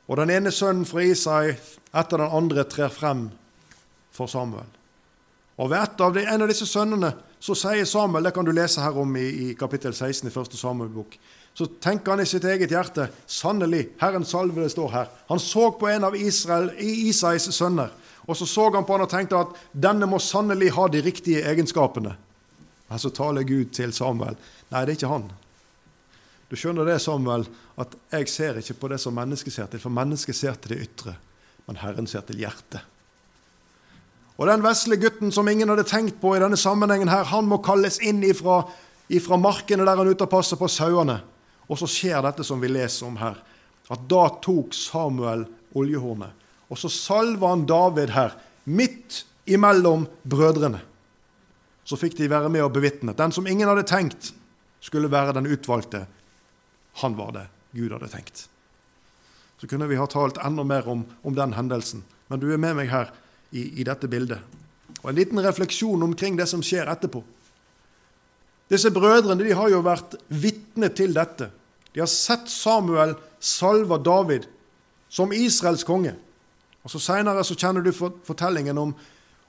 Og 0.08 0.20
den 0.20 0.34
ene 0.34 0.52
sønnen 0.52 0.88
fra 0.88 1.04
Isai 1.06 1.54
etter 1.54 2.20
den 2.20 2.36
andre 2.40 2.66
trer 2.70 2.92
frem 2.92 3.28
for 4.14 4.28
Samuel. 4.32 4.68
Og 5.58 5.70
ved 5.70 6.02
av 6.02 6.16
de, 6.16 6.26
en 6.26 6.44
av 6.44 6.50
disse 6.50 6.68
sønnene 6.68 7.14
så 7.44 7.56
sier 7.58 7.86
Samuel, 7.86 8.26
det 8.26 8.34
kan 8.36 8.46
du 8.48 8.52
lese 8.56 8.82
her 8.82 8.98
om 8.98 9.16
i, 9.20 9.28
i 9.50 9.56
kapittel 9.60 9.94
16 9.94 10.30
i 10.30 10.34
første 10.34 10.58
Samuel-bok, 10.58 11.18
så 11.54 11.68
tenker 11.84 12.16
han 12.16 12.24
i 12.24 12.28
sitt 12.28 12.46
eget 12.50 12.72
hjerte 12.74 13.10
sannelig, 13.30 13.92
Herrens 14.02 14.32
salvede 14.34 14.72
står 14.72 14.90
her. 14.96 15.12
Han 15.30 15.42
så 15.42 15.68
på 15.78 15.92
en 15.92 16.08
av 16.08 16.16
Israel, 16.18 16.72
Isais 16.82 17.52
sønner 17.54 17.92
og 18.26 18.38
så 18.38 18.46
så 18.46 18.70
han 18.72 18.86
på 18.86 18.96
han 18.96 19.04
og 19.04 19.12
tenkte 19.12 19.40
at 19.40 19.56
denne 19.72 20.08
må 20.08 20.20
sannelig 20.24 20.72
ha 20.78 20.88
de 20.88 21.02
riktige 21.04 21.44
egenskapene. 21.50 22.16
Men 22.90 23.00
så 23.00 23.12
taler 23.12 23.44
Gud 23.44 23.74
til 23.76 23.94
Samuel. 23.94 24.38
Nei, 24.72 24.86
det 24.86 24.94
er 24.94 24.98
ikke 24.98 25.12
han. 25.12 25.28
Du 26.54 26.58
skjønner 26.62 26.86
det, 26.86 27.00
Samuel, 27.02 27.48
at 27.82 27.96
jeg 28.14 28.28
ser 28.30 28.58
ikke 28.60 28.76
på 28.78 28.90
det 28.92 29.00
som 29.02 29.16
mennesket 29.18 29.56
ser 29.56 29.72
til, 29.72 29.82
for 29.82 29.90
mennesket 29.90 30.38
ser 30.38 30.60
til 30.62 30.76
det 30.76 30.84
ytre, 30.84 31.16
men 31.66 31.80
Herren 31.82 32.06
ser 32.06 32.22
til 32.28 32.44
hjertet. 32.44 32.84
Og 34.38 34.46
den 34.46 34.62
vesle 34.62 35.00
gutten 35.02 35.34
som 35.34 35.50
ingen 35.50 35.74
hadde 35.74 35.88
tenkt 35.90 36.20
på 36.22 36.36
i 36.38 36.44
denne 36.44 36.60
sammenhengen, 36.62 37.10
her, 37.10 37.26
han 37.32 37.50
må 37.50 37.58
kalles 37.66 37.98
inn 38.06 38.22
ifra, 38.30 38.60
ifra 39.10 39.42
markene 39.42 39.82
der 39.82 39.98
han 39.98 40.06
er 40.06 40.14
ute 40.14 40.30
og 40.30 40.34
passer 40.36 40.62
på 40.62 40.70
sauene. 40.70 41.18
Og 41.66 41.82
så 41.82 41.90
skjer 41.90 42.22
dette 42.22 42.46
som 42.46 42.62
vi 42.62 42.70
leser 42.70 43.10
om 43.10 43.18
her, 43.18 43.42
at 43.90 44.08
da 44.14 44.24
tok 44.46 44.78
Samuel 44.78 45.48
oljehornet. 45.74 46.38
Og 46.70 46.78
så 46.78 46.94
salva 46.94 47.56
han 47.56 47.66
David 47.66 48.14
her, 48.14 48.38
midt 48.70 49.24
imellom 49.50 50.06
brødrene. 50.22 50.86
Så 51.82 51.98
fikk 51.98 52.22
de 52.22 52.30
være 52.30 52.54
med 52.54 52.62
og 52.62 52.76
bevitne. 52.78 53.18
Den 53.18 53.34
som 53.34 53.50
ingen 53.50 53.66
hadde 53.66 53.90
tenkt 53.90 54.36
skulle 54.86 55.10
være 55.10 55.34
den 55.34 55.50
utvalgte, 55.50 56.06
han 57.02 57.18
var 57.18 57.32
det 57.36 57.48
Gud 57.74 57.92
hadde 57.92 58.10
tenkt. 58.12 58.48
Så 59.58 59.68
kunne 59.68 59.88
vi 59.90 59.98
ha 59.98 60.06
talt 60.08 60.38
enda 60.44 60.66
mer 60.68 60.88
om, 60.90 61.06
om 61.22 61.36
den 61.36 61.56
hendelsen, 61.58 62.04
men 62.28 62.42
du 62.42 62.50
er 62.54 62.62
med 62.62 62.78
meg 62.78 62.92
her 62.92 63.14
i, 63.52 63.82
i 63.82 63.86
dette 63.88 64.10
bildet. 64.12 64.42
Og 65.02 65.10
En 65.10 65.18
liten 65.18 65.40
refleksjon 65.44 66.04
omkring 66.04 66.38
det 66.38 66.48
som 66.52 66.64
skjer 66.64 66.90
etterpå. 66.92 67.24
Disse 68.72 68.92
brødrene 68.94 69.44
de 69.44 69.56
har 69.56 69.70
jo 69.72 69.82
vært 69.86 70.16
vitne 70.28 70.90
til 70.96 71.14
dette. 71.16 71.50
De 71.94 72.02
har 72.02 72.10
sett 72.10 72.50
Samuel 72.50 73.16
salve 73.44 74.00
David 74.02 74.48
som 75.14 75.34
Israels 75.36 75.84
konge. 75.86 76.16
Og 76.84 76.92
så 76.92 77.00
Seinere 77.00 77.44
kjenner 77.46 77.84
du 77.84 77.92
fortellingen 77.94 78.80
om, 78.80 78.94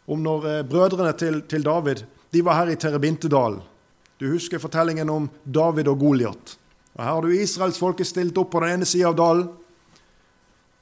om 0.06 0.20
når 0.22 0.50
eh, 0.50 0.64
brødrene 0.68 1.14
til, 1.18 1.40
til, 1.48 1.64
David 1.64 2.04
de 2.34 2.42
var 2.44 2.60
her 2.60 2.74
i 2.74 2.76
Terebintedalen. 2.78 3.62
Du 4.18 4.28
husker 4.30 4.62
fortellingen 4.62 5.10
om 5.10 5.30
David 5.44 5.88
og 5.90 5.98
Goliat. 6.02 6.54
Her 6.96 7.10
har 7.10 7.22
du 7.22 7.34
israelsfolket 7.34 8.06
stilt 8.06 8.38
opp 8.38 8.52
på 8.54 8.62
den 8.62 8.76
ene 8.76 8.86
sida 8.86 9.10
av 9.10 9.16
dalen. 9.18 9.48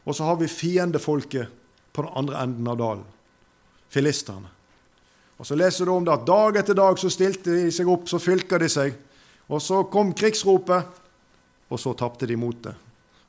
Og 0.04 0.16
så 0.16 0.26
har 0.26 0.36
vi 0.36 0.50
fiendefolket 0.50 1.48
på 1.92 2.02
den 2.04 2.12
andre 2.18 2.42
enden 2.42 2.68
av 2.68 2.76
dalen. 2.80 3.06
Filisterne. 3.88 4.50
Og 5.36 5.46
Så 5.46 5.56
leser 5.58 5.84
du 5.84 5.90
om 5.90 6.04
det 6.04 6.12
at 6.12 6.26
dag 6.26 6.56
etter 6.56 6.74
dag 6.74 6.98
så 6.98 7.10
stilte 7.10 7.50
de 7.50 7.70
seg 7.74 7.88
opp, 7.90 8.06
så 8.08 8.20
fylka 8.22 8.58
de 8.62 8.68
seg. 8.70 8.94
Og 9.50 9.62
så 9.62 9.82
kom 9.90 10.12
krigsropet, 10.14 11.00
og 11.68 11.80
så 11.80 11.94
tapte 11.98 12.28
de 12.30 12.36
motet. 12.36 12.76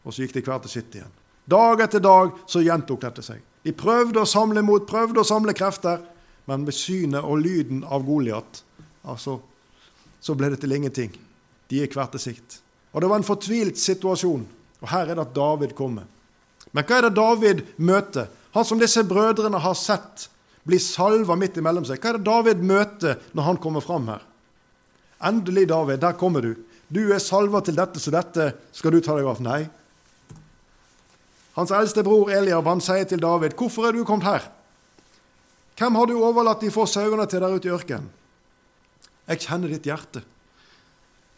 Og 0.04 0.14
så 0.14 0.22
gikk 0.22 0.36
de 0.36 0.44
hver 0.46 0.62
til 0.62 0.76
sitt 0.76 0.94
igjen. 0.94 1.16
Dag 1.50 1.82
etter 1.82 2.04
dag 2.04 2.36
så 2.46 2.62
gjentok 2.62 3.02
dette 3.02 3.24
seg. 3.26 3.42
De 3.64 3.74
prøvde 3.76 4.22
å 4.22 4.30
samle 4.30 4.62
mot, 4.62 4.86
prøvde 4.88 5.24
å 5.24 5.28
samle 5.28 5.56
krefter, 5.58 6.04
men 6.46 6.68
med 6.68 6.76
synet 6.76 7.24
og 7.24 7.40
lyden 7.40 7.84
av 7.84 8.04
Goliat 8.06 8.62
altså, 9.08 9.40
så 10.20 10.36
ble 10.36 10.52
det 10.54 10.60
til 10.62 10.76
ingenting. 10.76 11.14
De 11.72 11.80
gikk 11.80 11.96
hver 11.98 12.12
til 12.12 12.24
sitt. 12.24 12.60
Og 12.94 13.02
det 13.02 13.10
var 13.10 13.20
en 13.20 13.28
fortvilt 13.28 13.80
situasjon. 13.82 14.44
Og 14.84 14.90
her 14.92 15.10
er 15.10 15.18
det 15.18 15.26
at 15.26 15.36
David 15.36 15.74
kommer. 15.78 16.06
Men 16.74 16.86
hva 16.86 17.00
er 17.00 17.08
det 17.08 17.18
David 17.18 17.64
møter? 17.78 18.30
Han 18.54 18.66
som 18.66 18.82
disse 18.82 19.04
brødrene 19.06 19.62
har 19.62 19.78
sett 19.78 20.28
bli 20.64 20.80
salva 20.80 21.36
midt 21.40 21.58
imellom 21.60 21.86
seg. 21.88 22.00
Hva 22.00 22.14
er 22.14 22.20
det 22.20 22.28
David 22.28 22.64
møter 22.66 23.20
når 23.34 23.50
han 23.50 23.60
kommer 23.62 23.84
fram 23.84 24.08
her? 24.12 24.22
Endelig, 25.24 25.68
David, 25.72 26.02
der 26.04 26.18
kommer 26.20 26.46
du. 26.46 26.54
Du 26.94 27.02
er 27.14 27.22
salva 27.24 27.62
til 27.64 27.78
dette, 27.78 28.00
så 28.00 28.12
dette 28.14 28.52
skal 28.76 28.94
du 28.94 29.00
ta 29.02 29.16
deg 29.18 29.30
av. 29.30 29.40
Nei. 29.44 29.62
Hans 31.58 31.72
eldste 31.74 32.04
bror 32.06 32.32
Eliab 32.34 32.68
han 32.68 32.82
sier 32.82 33.06
til 33.06 33.22
David, 33.22 33.54
'Hvorfor 33.54 33.88
er 33.88 33.92
du 33.94 34.04
kommet 34.04 34.26
her?' 34.26 34.50
'Hvem 35.78 35.96
har 35.96 36.06
du 36.06 36.24
overlatt 36.24 36.62
de 36.62 36.72
få 36.72 36.86
sauene 36.86 37.26
til 37.26 37.40
der 37.40 37.56
ute 37.56 37.68
i 37.68 37.72
ørkenen?' 37.72 38.10
'Jeg 39.28 39.40
kjenner 39.40 39.68
ditt 39.68 39.86
hjerte.' 39.86 40.24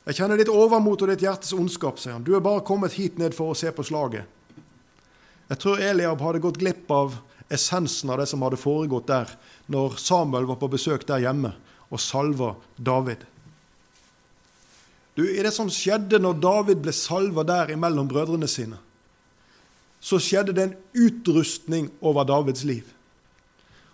Jeg 0.05 0.19
kjenner 0.19 0.37
ditt 0.37 0.51
overmot 0.53 1.01
og 1.01 1.09
ditt 1.09 1.23
hjertes 1.25 1.53
ondskap, 1.57 1.97
sier 1.97 2.13
han. 2.13 2.25
Du 2.25 2.35
er 2.37 2.43
bare 2.45 2.63
kommet 2.65 2.93
hit 2.93 3.17
ned 3.17 3.33
for 3.33 3.51
å 3.51 3.57
se 3.57 3.71
på 3.73 3.85
slaget. 3.85 4.29
Jeg 5.49 5.61
tror 5.61 5.81
Eliab 5.81 6.21
hadde 6.21 6.41
gått 6.43 6.59
glipp 6.61 6.89
av 6.93 7.17
essensen 7.53 8.09
av 8.13 8.21
det 8.21 8.27
som 8.29 8.41
hadde 8.45 8.59
foregått 8.61 9.09
der, 9.09 9.29
når 9.69 9.97
Samuel 10.01 10.47
var 10.49 10.59
på 10.61 10.69
besøk 10.73 11.05
der 11.09 11.23
hjemme 11.25 11.53
og 11.89 12.01
salva 12.01 12.53
David. 12.77 13.25
Du, 15.15 15.23
I 15.23 15.41
det 15.45 15.53
som 15.55 15.69
skjedde 15.71 16.19
når 16.19 16.41
David 16.43 16.81
ble 16.83 16.93
salva 16.93 17.45
der 17.47 17.71
imellom 17.73 18.09
brødrene 18.09 18.49
sine, 18.51 18.77
så 20.01 20.19
skjedde 20.21 20.53
det 20.53 20.65
en 20.65 20.75
utrustning 21.07 21.89
over 22.01 22.27
Davids 22.29 22.65
liv. 22.67 22.83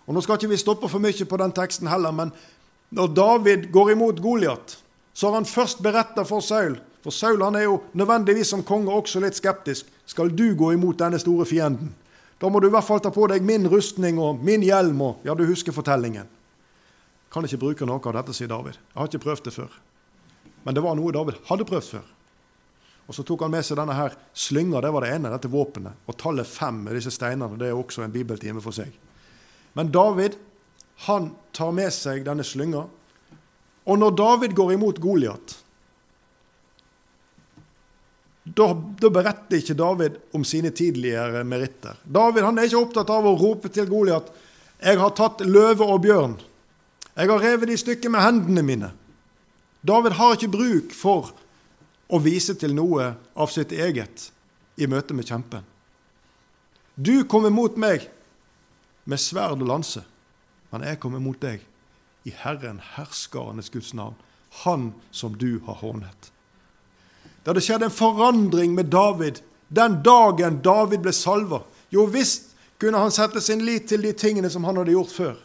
Og 0.04 0.12
Nå 0.12 0.20
skal 0.24 0.36
ikke 0.36 0.50
vi 0.50 0.60
stoppe 0.60 0.90
for 0.90 1.00
mye 1.00 1.28
på 1.28 1.38
den 1.40 1.54
teksten 1.56 1.88
heller, 1.88 2.12
men 2.12 2.32
når 2.92 3.12
David 3.16 3.68
går 3.72 3.94
imot 3.94 4.20
Goliat, 4.20 4.81
så 5.12 5.28
har 5.28 5.34
han 5.40 5.48
først 5.48 5.82
beretta 5.84 6.24
for 6.24 6.40
Saul. 6.40 6.78
For 7.02 7.14
Saul 7.14 7.42
han 7.42 7.56
er 7.58 7.66
jo 7.66 7.80
nødvendigvis 7.98 8.52
som 8.54 8.62
konge 8.64 8.92
også 8.92 9.20
litt 9.20 9.36
skeptisk. 9.36 9.88
Skal 10.06 10.32
du 10.34 10.54
gå 10.56 10.72
imot 10.72 11.00
denne 11.00 11.20
store 11.20 11.46
fienden? 11.48 11.92
Da 12.40 12.48
må 12.50 12.60
du 12.60 12.66
i 12.66 12.72
hvert 12.74 12.86
fall 12.86 13.00
ta 13.02 13.12
på 13.14 13.26
deg 13.30 13.44
min 13.46 13.68
rustning 13.70 14.18
og 14.18 14.40
min 14.42 14.64
hjelm 14.66 15.02
og 15.04 15.26
Ja, 15.26 15.34
du 15.34 15.44
husker 15.46 15.74
fortellingen. 15.74 16.26
Kan 17.32 17.46
ikke 17.46 17.60
bruke 17.60 17.86
noe 17.88 18.02
av 18.02 18.16
dette, 18.18 18.34
sier 18.36 18.50
David. 18.50 18.76
Jeg 18.76 18.98
har 18.98 19.08
ikke 19.08 19.24
prøvd 19.24 19.44
det 19.46 19.54
før. 19.54 19.76
Men 20.64 20.74
det 20.74 20.82
var 20.84 20.98
noe 20.98 21.14
David 21.14 21.38
hadde 21.48 21.66
prøvd 21.68 21.88
før. 21.96 22.08
Og 23.06 23.14
Så 23.14 23.24
tok 23.26 23.42
han 23.44 23.50
med 23.50 23.64
seg 23.66 23.76
denne 23.76 23.96
her 23.96 24.14
slynga, 24.34 24.80
det 24.80 24.92
var 24.94 25.04
det 25.04 25.14
ene, 25.16 25.30
dette 25.32 25.50
våpenet. 25.50 25.98
Og 26.06 26.16
tallet 26.16 26.46
fem 26.46 26.84
med 26.84 26.94
disse 26.96 27.10
steinene, 27.10 27.58
det 27.58 27.68
er 27.68 27.76
også 27.78 28.04
en 28.04 28.14
bibeltime 28.14 28.62
for 28.62 28.74
seg. 28.74 28.92
Men 29.74 29.90
David 29.92 30.36
han 31.08 31.32
tar 31.52 31.72
med 31.74 31.90
seg 31.94 32.22
denne 32.26 32.44
slynga, 32.46 32.84
og 33.84 33.98
når 33.98 34.14
David 34.18 34.54
går 34.54 34.72
imot 34.76 35.00
Goliat, 35.02 35.58
da, 38.42 38.66
da, 38.74 39.10
beretter 39.10 39.60
ikke 39.60 39.76
David 39.78 40.16
om 40.34 40.44
sine 40.46 40.72
tidligere 40.74 41.44
meritter. 41.46 41.98
David 42.02 42.42
han 42.42 42.58
er 42.58 42.66
ikke 42.66 42.80
opptatt 42.80 43.12
av 43.14 43.26
å 43.26 43.36
rope 43.38 43.70
til 43.70 43.86
Goliat 43.86 44.32
'Jeg 44.82 44.98
har 44.98 45.10
tatt 45.14 45.44
løve 45.46 45.86
og 45.86 46.02
bjørn'. 46.02 46.40
'Jeg 47.14 47.28
har 47.30 47.38
revet 47.38 47.68
de 47.68 47.72
i 47.72 47.76
stykker 47.76 48.10
med 48.10 48.20
hendene 48.20 48.62
mine'. 48.62 48.90
David 49.86 50.12
har 50.12 50.34
ikke 50.34 50.50
bruk 50.50 50.92
for 50.92 51.32
å 52.10 52.18
vise 52.18 52.54
til 52.54 52.74
noe 52.74 53.14
av 53.36 53.50
sitt 53.50 53.72
eget 53.72 54.30
i 54.76 54.86
møte 54.86 55.14
med 55.14 55.26
kjempen. 55.26 55.62
Du 56.96 57.24
kommer 57.24 57.50
mot 57.50 57.76
meg 57.76 58.08
med 59.04 59.18
sverd 59.18 59.62
og 59.62 59.68
lanse, 59.68 60.02
men 60.70 60.82
jeg 60.82 61.00
kommer 61.00 61.20
mot 61.20 61.40
deg 61.40 61.62
i 62.24 62.34
Herren 62.36 62.80
herskarenes 62.96 63.70
Guds 63.70 63.94
navn, 63.94 64.14
Han 64.64 64.92
som 65.10 65.38
du 65.38 65.60
har 65.66 65.74
hånet. 65.80 66.30
Det 67.42 67.50
hadde 67.50 67.62
skjedd 67.64 67.82
en 67.82 67.94
forandring 67.94 68.74
med 68.76 68.90
David 68.92 69.40
den 69.72 70.02
dagen 70.04 70.60
David 70.62 71.00
ble 71.00 71.14
salva. 71.16 71.62
Jo 71.90 72.04
visst 72.06 72.52
kunne 72.78 73.00
han 73.00 73.14
sette 73.14 73.40
sin 73.40 73.64
lit 73.64 73.88
til 73.88 74.04
de 74.04 74.12
tingene 74.12 74.50
som 74.52 74.66
han 74.68 74.76
hadde 74.76 74.92
gjort 74.92 75.14
før. 75.14 75.38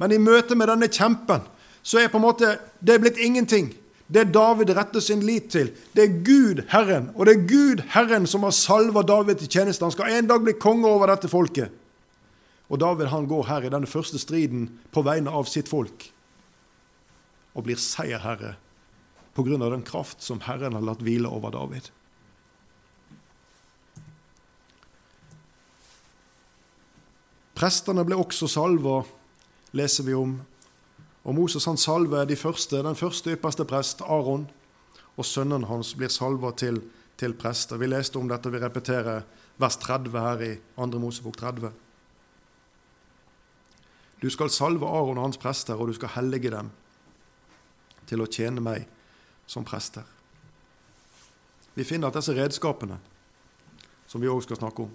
Men 0.00 0.14
i 0.14 0.18
møte 0.18 0.56
med 0.56 0.72
denne 0.72 0.88
kjempen 0.88 1.44
så 1.84 2.00
er 2.00 2.08
på 2.08 2.16
en 2.16 2.24
måte 2.24 2.54
det 2.80 2.96
blitt 3.02 3.20
ingenting. 3.20 3.74
Det 4.08 4.30
David 4.32 4.72
retter 4.76 5.04
sin 5.04 5.20
lit 5.24 5.50
til, 5.52 5.70
det 5.92 6.02
er 6.02 6.16
Gud 6.24 6.64
Herren. 6.72 7.10
Og 7.14 7.28
det 7.28 7.36
er 7.36 7.46
Gud 7.48 7.84
Herren 7.92 8.26
som 8.28 8.48
har 8.48 8.56
salva 8.56 9.04
David 9.04 9.42
til 9.42 9.52
tjeneste. 9.58 9.84
Han 9.84 9.92
skal 9.92 10.16
en 10.16 10.32
dag 10.32 10.40
bli 10.44 10.56
konge 10.56 10.88
over 10.88 11.12
dette 11.12 11.28
folket. 11.28 11.68
Og 12.72 12.80
David 12.80 13.12
han 13.12 13.28
går 13.28 13.46
her 13.52 13.68
i 13.68 13.72
denne 13.72 13.88
første 13.88 14.18
striden 14.18 14.70
på 14.92 15.04
vegne 15.04 15.32
av 15.32 15.44
sitt 15.48 15.68
folk 15.68 16.08
og 17.54 17.66
blir 17.66 17.78
seierherre 17.80 18.56
pga. 19.34 19.58
den 19.70 19.82
kraft 19.82 20.22
som 20.22 20.40
Herren 20.40 20.74
har 20.74 20.82
latt 20.82 21.02
hvile 21.02 21.28
over 21.28 21.50
David. 21.50 21.90
Prestene 27.54 28.04
ble 28.04 28.18
også 28.18 28.48
salva, 28.50 29.04
leser 29.72 30.04
vi 30.04 30.14
om. 30.14 30.40
Og 31.24 31.34
Moses 31.34 31.64
han 31.64 31.78
salver 31.78 32.26
de 32.26 32.36
første, 32.36 32.82
den 32.82 32.98
første 32.98 33.32
ypperste 33.32 33.64
prest, 33.64 34.02
Aron, 34.02 34.48
og 35.16 35.24
sønnen 35.24 35.64
hans 35.70 35.94
blir 35.94 36.10
salva 36.10 36.50
til, 36.52 36.82
til 37.16 37.34
prester. 37.34 37.78
Vi 37.78 37.86
leste 37.86 38.18
om 38.18 38.28
dette, 38.28 38.50
vi 38.50 38.60
repeterer 38.60 39.22
vers 39.56 39.76
30 39.76 40.18
her 40.18 40.42
i 40.42 40.52
2. 40.76 40.86
Mosebok 40.98 41.36
30. 41.38 41.70
Du 44.20 44.30
skal 44.30 44.50
salve 44.50 44.86
Aron 44.86 45.18
og 45.18 45.30
hans 45.30 45.38
prester, 45.38 45.78
og 45.78 45.88
du 45.88 45.94
skal 45.94 46.16
hellige 46.18 46.50
dem 46.50 46.70
til 48.08 48.22
å 48.22 48.28
tjene 48.30 48.62
meg 48.64 48.84
som 49.46 49.64
prester. 49.66 50.04
Vi 51.74 51.84
finner 51.84 52.08
at 52.08 52.18
disse 52.18 52.34
redskapene, 52.36 53.00
som 54.06 54.22
vi 54.22 54.30
òg 54.30 54.44
skal 54.44 54.60
snakke 54.60 54.84
om, 54.84 54.92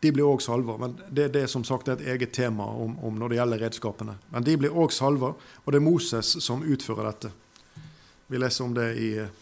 de 0.00 0.12
blir 0.12 0.28
òg 0.28 0.42
salva. 0.44 0.76
Men 0.78 0.94
det, 1.08 1.30
det 1.34 1.46
er 1.46 1.50
som 1.50 1.64
sagt 1.66 1.88
et 1.90 2.04
eget 2.06 2.34
tema 2.36 2.66
om, 2.68 2.94
om 3.02 3.18
når 3.18 3.32
det 3.32 3.40
gjelder 3.40 3.62
redskapene. 3.66 4.16
Men 4.32 4.46
de 4.46 4.56
blir 4.60 4.76
òg 4.76 4.94
salva, 4.94 5.32
og 5.34 5.72
det 5.72 5.80
er 5.80 5.86
Moses 5.86 6.36
som 6.44 6.62
utfører 6.62 7.08
dette. 7.10 7.32
Vi 8.30 8.40
leser 8.40 8.66
om 8.66 8.74
det 8.76 8.88
i 9.02 9.10
eh, 9.22 9.32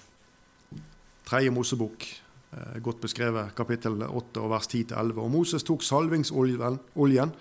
tredje 1.29 1.53
Mosebok, 1.55 2.07
eh, 2.53 2.79
godt 2.85 3.03
beskrevet, 3.05 3.55
kapittel 3.57 3.99
8 4.07 4.45
og 4.45 4.55
vers 4.55 4.71
10-11. 4.71 5.21
Og 5.21 5.31
Moses 5.33 5.67
tok 5.67 5.85
salvingsoljen 5.85 7.35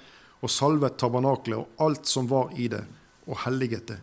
og 0.44 0.52
salvet 0.52 1.00
tabernaklet 1.00 1.60
og 1.62 1.84
alt 1.86 2.10
som 2.10 2.28
var 2.32 2.52
i 2.60 2.70
det, 2.72 2.84
og 3.28 3.40
helliget 3.46 3.88
det. 3.88 4.00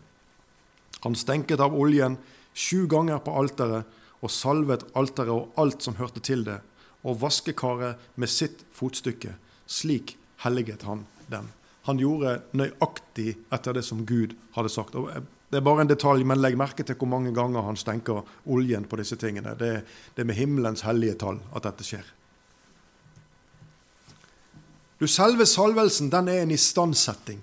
Han 1.05 1.17
stenket 1.17 1.61
av 1.61 1.77
oljen 1.77 2.19
sju 2.53 2.87
ganger 2.91 3.23
på 3.25 3.35
alteret, 3.41 3.87
og 4.21 4.33
salvet 4.33 4.85
alteret 4.99 5.33
og 5.33 5.61
alt 5.61 5.85
som 5.85 5.97
hørte 5.97 6.21
til 6.21 6.45
det, 6.45 6.59
og 7.01 7.21
vaskekaret 7.23 8.11
med 8.21 8.29
sitt 8.29 8.67
fotstykke. 8.77 9.33
Slik 9.65 10.17
helliget 10.45 10.85
han 10.85 11.07
dem. 11.31 11.49
Han 11.89 12.01
gjorde 12.01 12.43
nøyaktig 12.53 13.39
etter 13.53 13.77
det 13.77 13.85
som 13.87 14.05
Gud 14.07 14.35
hadde 14.57 14.73
sagt. 14.73 14.95
Og 14.95 15.09
det 15.51 15.59
er 15.59 15.65
bare 15.65 15.87
en 15.87 15.91
detalj, 15.91 16.23
men 16.29 16.43
legg 16.43 16.59
merke 16.61 16.85
til 16.87 16.99
hvor 17.01 17.09
mange 17.11 17.33
ganger 17.35 17.65
han 17.65 17.79
stenker 17.81 18.21
oljen 18.47 18.85
på 18.87 19.01
disse 19.01 19.17
tingene. 19.19 19.57
Det, 19.59 19.73
det 20.15 20.23
er 20.23 20.29
med 20.29 20.39
himmelens 20.39 20.85
hellige 20.85 21.17
tall 21.23 21.41
at 21.57 21.65
dette 21.65 21.87
skjer. 21.87 22.05
Du, 25.01 25.09
Selve 25.09 25.47
salvelsen 25.49 26.11
den 26.13 26.29
er 26.29 26.45
en 26.45 26.53
istandsetting. 26.53 27.41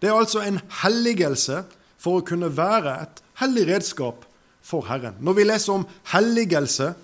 Det 0.00 0.08
er 0.08 0.16
altså 0.16 0.40
en 0.44 0.60
helligelse 0.82 1.62
for 2.00 2.20
å 2.20 2.24
kunne 2.26 2.48
være 2.56 2.96
et 3.04 3.22
hellig 3.42 3.66
redskap 3.68 4.24
for 4.64 4.86
Herren. 4.88 5.18
Når 5.20 5.36
vi 5.36 5.44
leser 5.44 5.74
om 5.74 5.86
helligelse, 6.12 6.94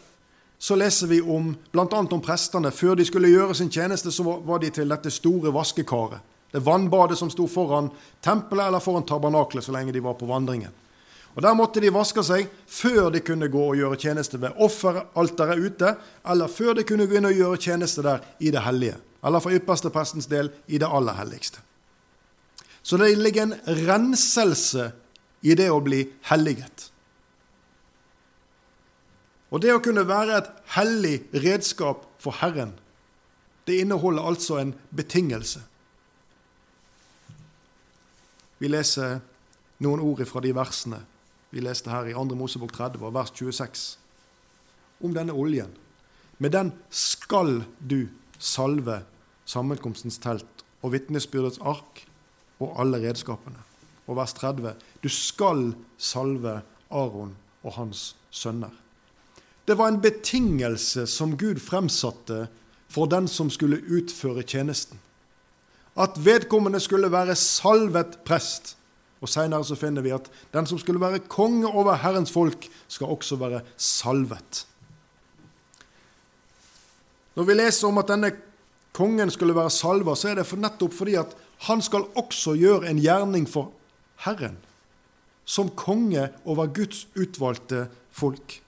så 0.59 0.77
leser 0.77 1.11
vi 1.11 1.21
om 1.21 1.53
bl.a. 1.73 1.85
om 2.01 2.23
prestene. 2.25 2.73
Før 2.73 2.97
de 2.97 3.05
skulle 3.05 3.33
gjøre 3.33 3.55
sin 3.55 3.73
tjeneste, 3.73 4.13
så 4.13 4.25
var 4.25 4.63
de 4.63 4.73
til 4.73 4.89
dette 4.89 5.13
store 5.13 5.53
vaskekaret. 5.53 6.25
Det 6.53 6.63
vannbadet 6.65 7.19
som 7.19 7.29
sto 7.29 7.45
foran 7.51 7.91
tempelet 8.25 8.71
eller 8.71 8.81
foran 8.81 9.05
tabernaklet 9.05 9.67
så 9.67 9.75
lenge 9.75 9.93
de 9.93 10.01
var 10.01 10.17
på 10.17 10.29
vandringen. 10.31 10.73
Og 11.37 11.43
Der 11.43 11.53
måtte 11.53 11.83
de 11.85 11.93
vaske 11.93 12.23
seg 12.25 12.47
før 12.65 13.11
de 13.13 13.21
kunne 13.21 13.51
gå 13.53 13.61
og 13.61 13.77
gjøre 13.77 13.99
tjeneste 14.01 14.41
ved 14.41 14.57
offeralteret 14.57 15.61
ute, 15.61 15.91
eller 16.25 16.49
før 16.49 16.79
de 16.79 16.87
kunne 16.89 17.05
gå 17.05 17.19
inn 17.19 17.29
og 17.29 17.37
gjøre 17.37 17.61
tjeneste 17.61 18.01
der 18.07 18.25
i 18.41 18.51
det 18.55 18.65
hellige, 18.65 18.97
eller 19.21 19.45
for 19.45 19.53
ypperste 19.53 19.93
prestens 19.93 20.31
del 20.33 20.49
i 20.67 20.81
det 20.81 20.89
aller 20.89 21.19
helligste. 21.19 21.61
Så 22.87 22.99
det 23.01 23.17
ligger 23.19 23.43
en 23.43 23.57
renselse 23.67 24.93
i 25.43 25.57
det 25.59 25.67
å 25.75 25.81
bli 25.83 26.05
helliget. 26.29 26.85
Og 29.51 29.63
det 29.63 29.73
å 29.75 29.83
kunne 29.83 30.07
være 30.07 30.39
et 30.39 30.53
hellig 30.77 31.17
redskap 31.35 32.05
for 32.23 32.39
Herren, 32.39 32.77
det 33.67 33.81
inneholder 33.83 34.29
altså 34.31 34.61
en 34.61 34.75
betingelse. 34.95 35.65
Vi 38.63 38.71
leser 38.71 39.19
noen 39.83 40.07
ord 40.07 40.23
fra 40.31 40.43
de 40.45 40.55
versene 40.55 41.03
vi 41.51 41.63
leste 41.63 41.91
her 41.91 42.07
i 42.11 42.15
2. 42.15 42.39
Mosebok 42.39 42.73
30, 42.75 43.03
vers 43.15 43.31
26, 43.35 43.85
om 45.03 45.15
denne 45.15 45.35
oljen. 45.35 45.71
Med 46.39 46.53
den 46.55 46.73
skal 46.91 47.63
du 47.81 48.09
salve 48.39 49.01
sammenkomstens 49.49 50.19
telt 50.23 50.67
og 50.85 50.93
vitnesbyrdets 50.95 51.63
ark 51.65 52.03
og 52.61 52.81
alle 52.81 53.01
redskapene. 53.03 53.63
Og 54.07 54.17
vers 54.17 54.33
30.: 54.33 54.75
Du 55.03 55.09
skal 55.09 55.75
salve 55.99 56.61
Aron 56.91 57.37
og 57.63 57.73
hans 57.73 58.17
sønner. 58.31 58.71
Det 59.67 59.79
var 59.79 59.89
en 59.89 60.01
betingelse 60.01 61.07
som 61.07 61.37
Gud 61.37 61.59
fremsatte 61.59 62.47
for 62.89 63.07
den 63.11 63.27
som 63.29 63.51
skulle 63.51 63.83
utføre 63.91 64.43
tjenesten 64.43 65.01
at 65.97 66.19
vedkommende 66.21 66.81
skulle 66.81 67.11
være 67.13 67.37
salvet 67.37 68.19
prest. 68.25 68.75
Og 69.25 69.31
Seinere 69.33 69.65
så 69.65 69.79
finner 69.81 70.05
vi 70.05 70.13
at 70.13 70.29
den 70.53 70.67
som 70.69 70.79
skulle 70.79 71.01
være 71.01 71.25
konge 71.33 71.67
over 71.67 71.97
Herrens 71.97 72.33
folk, 72.33 72.69
skal 72.89 73.07
også 73.07 73.39
være 73.41 73.63
salvet. 73.77 74.67
Når 77.37 77.49
vi 77.49 77.57
leser 77.57 77.89
om 77.89 77.99
at 77.99 78.09
denne 78.09 78.33
kongen 78.97 79.31
skulle 79.33 79.57
være 79.57 79.73
salva, 79.73 80.15
så 80.17 80.29
er 80.29 80.41
det 80.41 80.47
for 80.49 80.61
nettopp 80.61 80.95
fordi 80.97 81.17
at 81.21 81.33
han 81.59 81.83
skal 81.83 82.09
også 82.15 82.55
gjøre 82.59 82.91
en 82.91 83.01
gjerning 83.01 83.47
for 83.49 83.73
Herren, 84.27 84.59
som 85.45 85.71
konge 85.71 86.29
over 86.45 86.67
Guds 86.67 87.07
utvalgte 87.17 87.87
folk. 88.11 88.61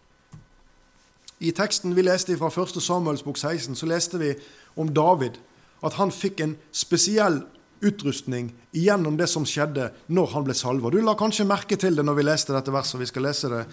I 1.38 1.53
teksten 1.55 1.94
vi 1.94 2.03
leste 2.03 2.37
fra 2.38 2.51
1. 2.51 2.81
Samuels 2.83 3.22
bok 3.22 3.38
16, 3.38 3.77
så 3.77 3.87
leste 3.87 4.18
vi 4.18 4.33
om 4.79 4.90
David 4.94 5.38
at 5.87 5.98
han 5.98 6.11
fikk 6.14 6.40
en 6.42 6.57
spesiell 6.74 7.42
utrustning 7.81 8.51
gjennom 8.74 9.16
det 9.18 9.29
som 9.31 9.46
skjedde 9.46 9.92
når 10.11 10.33
han 10.33 10.46
ble 10.46 10.57
salva. 10.59 10.90
Du 10.90 10.98
la 11.03 11.14
kanskje 11.18 11.46
merke 11.46 11.79
til 11.79 11.98
det 11.98 12.05
når 12.07 12.18
vi 12.18 12.27
leste 12.27 12.55
dette 12.55 12.74
verset. 12.74 12.96
og 12.98 13.05
Vi 13.05 13.11
skal 13.11 13.27
lese 13.29 13.51
det, 13.53 13.64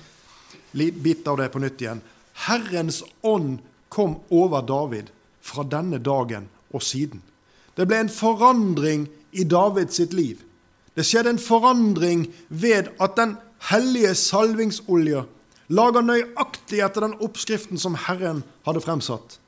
bit 1.02 1.28
av 1.28 1.40
det 1.42 1.50
på 1.54 1.62
nytt 1.64 1.82
igjen. 1.82 2.04
Herrens 2.46 3.02
ånd 3.26 3.60
kom 3.90 4.20
over 4.30 4.62
David 4.62 5.10
fra 5.42 5.64
denne 5.64 6.02
dagen 6.04 6.50
og 6.74 6.84
siden. 6.84 7.22
Det 7.76 7.88
ble 7.88 8.06
en 8.06 8.12
forandring 8.12 9.08
i 9.36 9.44
Davids 9.44 10.00
sitt 10.00 10.14
liv. 10.16 10.42
Det 10.96 11.04
skjedde 11.04 11.36
en 11.36 11.42
forandring 11.42 12.28
ved 12.48 12.92
at 13.04 13.18
den 13.20 13.36
hellige 13.70 14.14
salvingsolja 14.16 15.26
laga 15.68 16.04
nøyaktig 16.06 16.80
etter 16.86 17.08
den 17.08 17.18
oppskriften 17.26 17.82
som 17.82 17.98
Herren 18.06 18.44
hadde 18.68 18.84
fremsatt. 18.86 19.40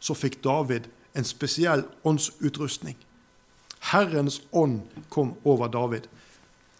Så 0.00 0.16
fikk 0.18 0.40
David 0.44 0.88
en 1.14 1.26
spesiell 1.26 1.84
åndsutrustning. 2.04 2.96
Herrens 3.92 4.40
ånd 4.50 4.82
kom 5.12 5.34
over 5.44 5.68
David. 5.68 6.08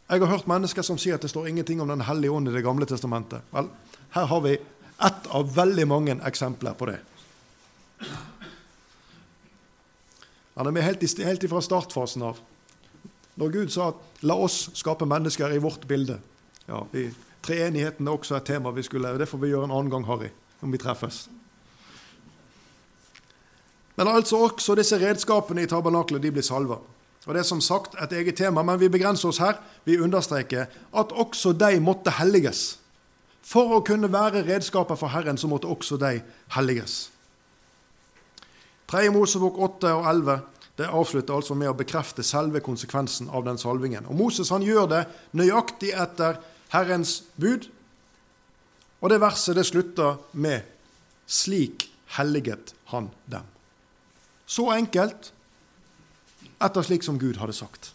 Jeg 0.08 0.20
har 0.20 0.28
hørt 0.28 0.48
mennesker 0.48 0.84
som 0.84 0.98
sier 1.00 1.16
at 1.16 1.24
det 1.24 1.30
står 1.32 1.48
ingenting 1.48 1.80
om 1.80 1.88
Den 1.88 2.04
hellige 2.04 2.30
ånd 2.30 2.48
i 2.48 2.52
Det 2.52 2.64
gamle 2.64 2.87
testamentet. 2.87 3.40
Vel, 3.52 3.68
her 4.10 4.26
har 4.26 4.40
vi 4.40 4.58
ett 5.04 5.26
av 5.30 5.54
veldig 5.54 5.87
mange 5.88 6.16
eksempler 6.26 6.74
på 6.74 6.87
det. 6.87 6.98
Han 10.56 10.66
er 10.66 10.70
med 10.70 10.82
helt, 10.82 11.18
helt 11.18 11.48
fra 11.50 11.60
startfasen 11.60 12.22
av. 12.22 12.38
Når 13.36 13.50
Gud 13.50 13.68
sa 13.74 13.88
at 13.88 13.94
'la 14.22 14.34
oss 14.34 14.70
skape 14.74 15.06
mennesker 15.06 15.50
i 15.50 15.58
vårt 15.58 15.86
bilde'. 15.86 16.18
Ja, 16.68 16.84
Treenigheten 17.42 18.06
er 18.08 18.12
også 18.12 18.36
et 18.36 18.44
tema 18.44 18.70
vi 18.70 18.82
skulle 18.82 19.18
Det 19.18 19.28
får 19.28 19.38
vi 19.38 19.48
gjøre 19.48 19.64
en 19.64 19.70
annen 19.70 19.90
gang, 19.90 20.06
Harry, 20.06 20.28
om 20.62 20.72
vi 20.72 20.78
treffes. 20.78 21.28
Men 23.96 24.08
altså 24.08 24.36
også 24.36 24.74
disse 24.74 24.98
redskapene 24.98 25.62
i 25.62 25.66
tabernaklet 25.66 26.22
de 26.22 26.30
blir 26.30 26.42
salva. 26.42 26.78
Og 27.26 27.34
Det 27.34 27.40
er 27.40 27.42
som 27.42 27.60
sagt 27.60 27.94
et 28.02 28.12
eget 28.12 28.36
tema, 28.36 28.62
men 28.62 28.80
vi 28.80 28.88
begrenser 28.88 29.28
oss 29.28 29.38
her. 29.38 29.54
Vi 29.84 30.00
understreker 30.00 30.66
at 30.94 31.12
også 31.12 31.52
de 31.52 31.80
måtte 31.80 32.10
helliges. 32.10 32.78
For 33.42 33.76
å 33.76 33.80
kunne 33.84 34.12
være 34.12 34.44
redskaper 34.48 34.96
for 34.96 35.08
Herren, 35.08 35.38
så 35.38 35.48
måtte 35.48 35.68
også 35.68 35.96
de 35.96 36.22
helliges. 36.48 37.10
3. 38.90 39.11
Mosebok 39.14 39.59
8 39.59 39.94
og 39.94 40.09
11 40.11 40.40
det 40.77 40.90
avslutter 40.90 41.37
altså 41.37 41.55
med 41.55 41.70
å 41.70 41.77
bekrefte 41.79 42.25
selve 42.27 42.62
konsekvensen 42.64 43.29
av 43.31 43.44
den 43.47 43.59
salvingen. 43.61 44.09
Og 44.11 44.18
Moses 44.18 44.51
han 44.51 44.64
gjør 44.66 44.88
det 44.90 45.03
nøyaktig 45.38 45.92
etter 45.94 46.40
Herrens 46.75 47.20
bud. 47.38 47.68
Og 48.99 49.12
det 49.12 49.20
verset 49.23 49.55
det 49.55 49.66
slutter 49.68 50.18
med 50.33 50.62
'slik 51.27 51.90
helliget 52.18 52.75
han 52.90 53.11
dem'. 53.31 53.47
Så 54.47 54.70
enkelt, 54.73 55.33
etter 56.61 56.83
slik 56.83 57.03
som 57.03 57.18
Gud 57.18 57.37
hadde 57.37 57.53
sagt. 57.53 57.92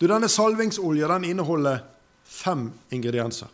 Du, 0.00 0.06
Denne 0.06 0.28
salvingsolja 0.28 1.08
den 1.08 1.24
inneholder 1.24 1.84
fem 2.24 2.72
ingredienser. 2.90 3.48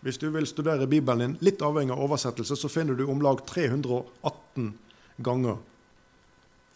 Hvis 0.00 0.18
du 0.18 0.28
vil 0.30 0.46
studere 0.46 0.86
Bibelen 0.86 1.24
din, 1.24 1.38
litt 1.42 1.62
avhengig 1.62 1.94
av 1.94 2.04
oversettelse, 2.04 2.56
så 2.56 2.70
finner 2.70 2.94
du 2.94 3.06
om 3.10 3.22
lag 3.22 3.40
318 3.46 4.70
ganger 5.26 5.58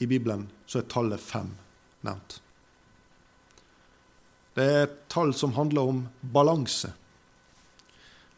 i 0.02 0.06
Bibelen 0.10 0.48
så 0.66 0.80
er 0.80 0.88
tallet 0.90 1.22
fem 1.22 1.52
nevnt. 2.02 2.40
Det 4.56 4.64
er 4.64 4.82
et 4.84 4.96
tall 5.12 5.32
som 5.36 5.54
handler 5.56 5.88
om 5.88 6.02
balanse. 6.34 6.90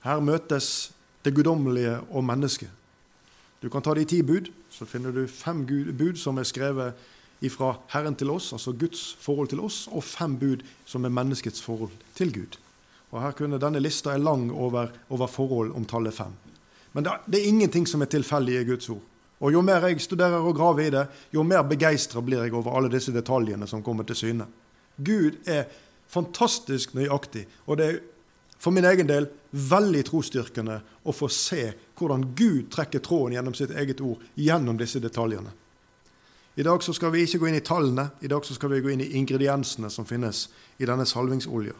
Her 0.04 0.20
møtes 0.22 0.92
det 1.24 1.32
guddommelige 1.34 1.96
og 2.12 2.26
mennesket. 2.28 2.70
Du 3.62 3.70
kan 3.72 3.82
ta 3.82 3.94
de 3.96 4.04
ti 4.04 4.20
bud, 4.22 4.50
så 4.70 4.84
finner 4.84 5.14
du 5.14 5.24
fem 5.30 5.64
bud 5.64 6.20
som 6.20 6.38
er 6.38 6.46
skrevet 6.46 7.00
fra 7.52 7.74
Herren 7.92 8.14
til 8.16 8.30
oss, 8.32 8.52
altså 8.56 8.72
Guds 8.72 9.16
forhold 9.20 9.50
til 9.52 9.60
oss, 9.60 9.84
og 9.92 10.04
fem 10.04 10.36
bud 10.40 10.62
som 10.88 11.04
er 11.04 11.12
menneskets 11.12 11.62
forhold 11.62 11.92
til 12.16 12.32
Gud. 12.32 12.56
Og 13.14 13.22
her 13.22 13.34
kunne 13.38 13.60
Denne 13.62 13.82
lista 13.82 14.12
er 14.12 14.22
lang 14.22 14.48
over, 14.50 14.90
over 15.08 15.30
forhold 15.30 15.72
om 15.78 15.86
tallet 15.86 16.14
fem. 16.14 16.32
Men 16.92 17.06
det, 17.06 17.38
er 17.38 17.48
ingenting 17.48 17.86
som 17.86 18.02
er 18.02 18.10
tilfeldig 18.10 18.60
i 18.60 18.66
Guds 18.66 18.90
ord. 18.90 19.02
Og 19.40 19.52
Jo 19.52 19.60
mer 19.62 19.86
jeg 19.86 20.00
studerer 20.00 20.42
og 20.42 20.56
graver 20.56 20.86
i 20.86 20.90
det, 20.90 21.06
jo 21.34 21.42
mer 21.42 21.62
begeistra 21.62 22.22
blir 22.22 22.44
jeg 22.44 22.54
over 22.54 22.76
alle 22.76 22.90
disse 22.90 23.12
detaljene 23.12 23.66
som 23.66 23.82
kommer 23.82 24.06
til 24.06 24.16
syne. 24.16 24.46
Gud 24.96 25.42
er 25.46 25.66
fantastisk 26.08 26.94
nøyaktig, 26.94 27.46
og 27.66 27.78
det 27.78 27.86
er 27.86 27.98
for 28.58 28.72
min 28.72 28.86
egen 28.88 29.08
del 29.08 29.26
veldig 29.50 30.04
trosstyrkende 30.08 30.78
å 31.04 31.12
få 31.12 31.28
se 31.28 31.66
hvordan 31.98 32.30
Gud 32.38 32.70
trekker 32.72 33.02
tråden 33.04 33.34
gjennom 33.36 33.54
sitt 33.58 33.74
eget 33.74 34.00
ord 34.00 34.22
gjennom 34.34 34.78
disse 34.80 35.02
detaljene. 35.02 35.50
I 36.54 36.62
dag 36.62 36.82
så 36.82 36.94
skal 36.94 37.10
vi 37.12 37.24
ikke 37.26 37.42
gå 37.42 37.50
inn 37.50 37.58
i 37.58 37.66
tallene, 37.66 38.06
i 38.22 38.30
dag 38.30 38.46
så 38.46 38.54
skal 38.54 38.70
vi 38.70 38.80
gå 38.80 38.94
inn 38.94 39.02
i 39.02 39.10
ingrediensene 39.18 39.90
som 39.90 40.06
finnes 40.06 40.46
i 40.78 40.86
denne 40.86 41.04
salvingsolja. 41.06 41.74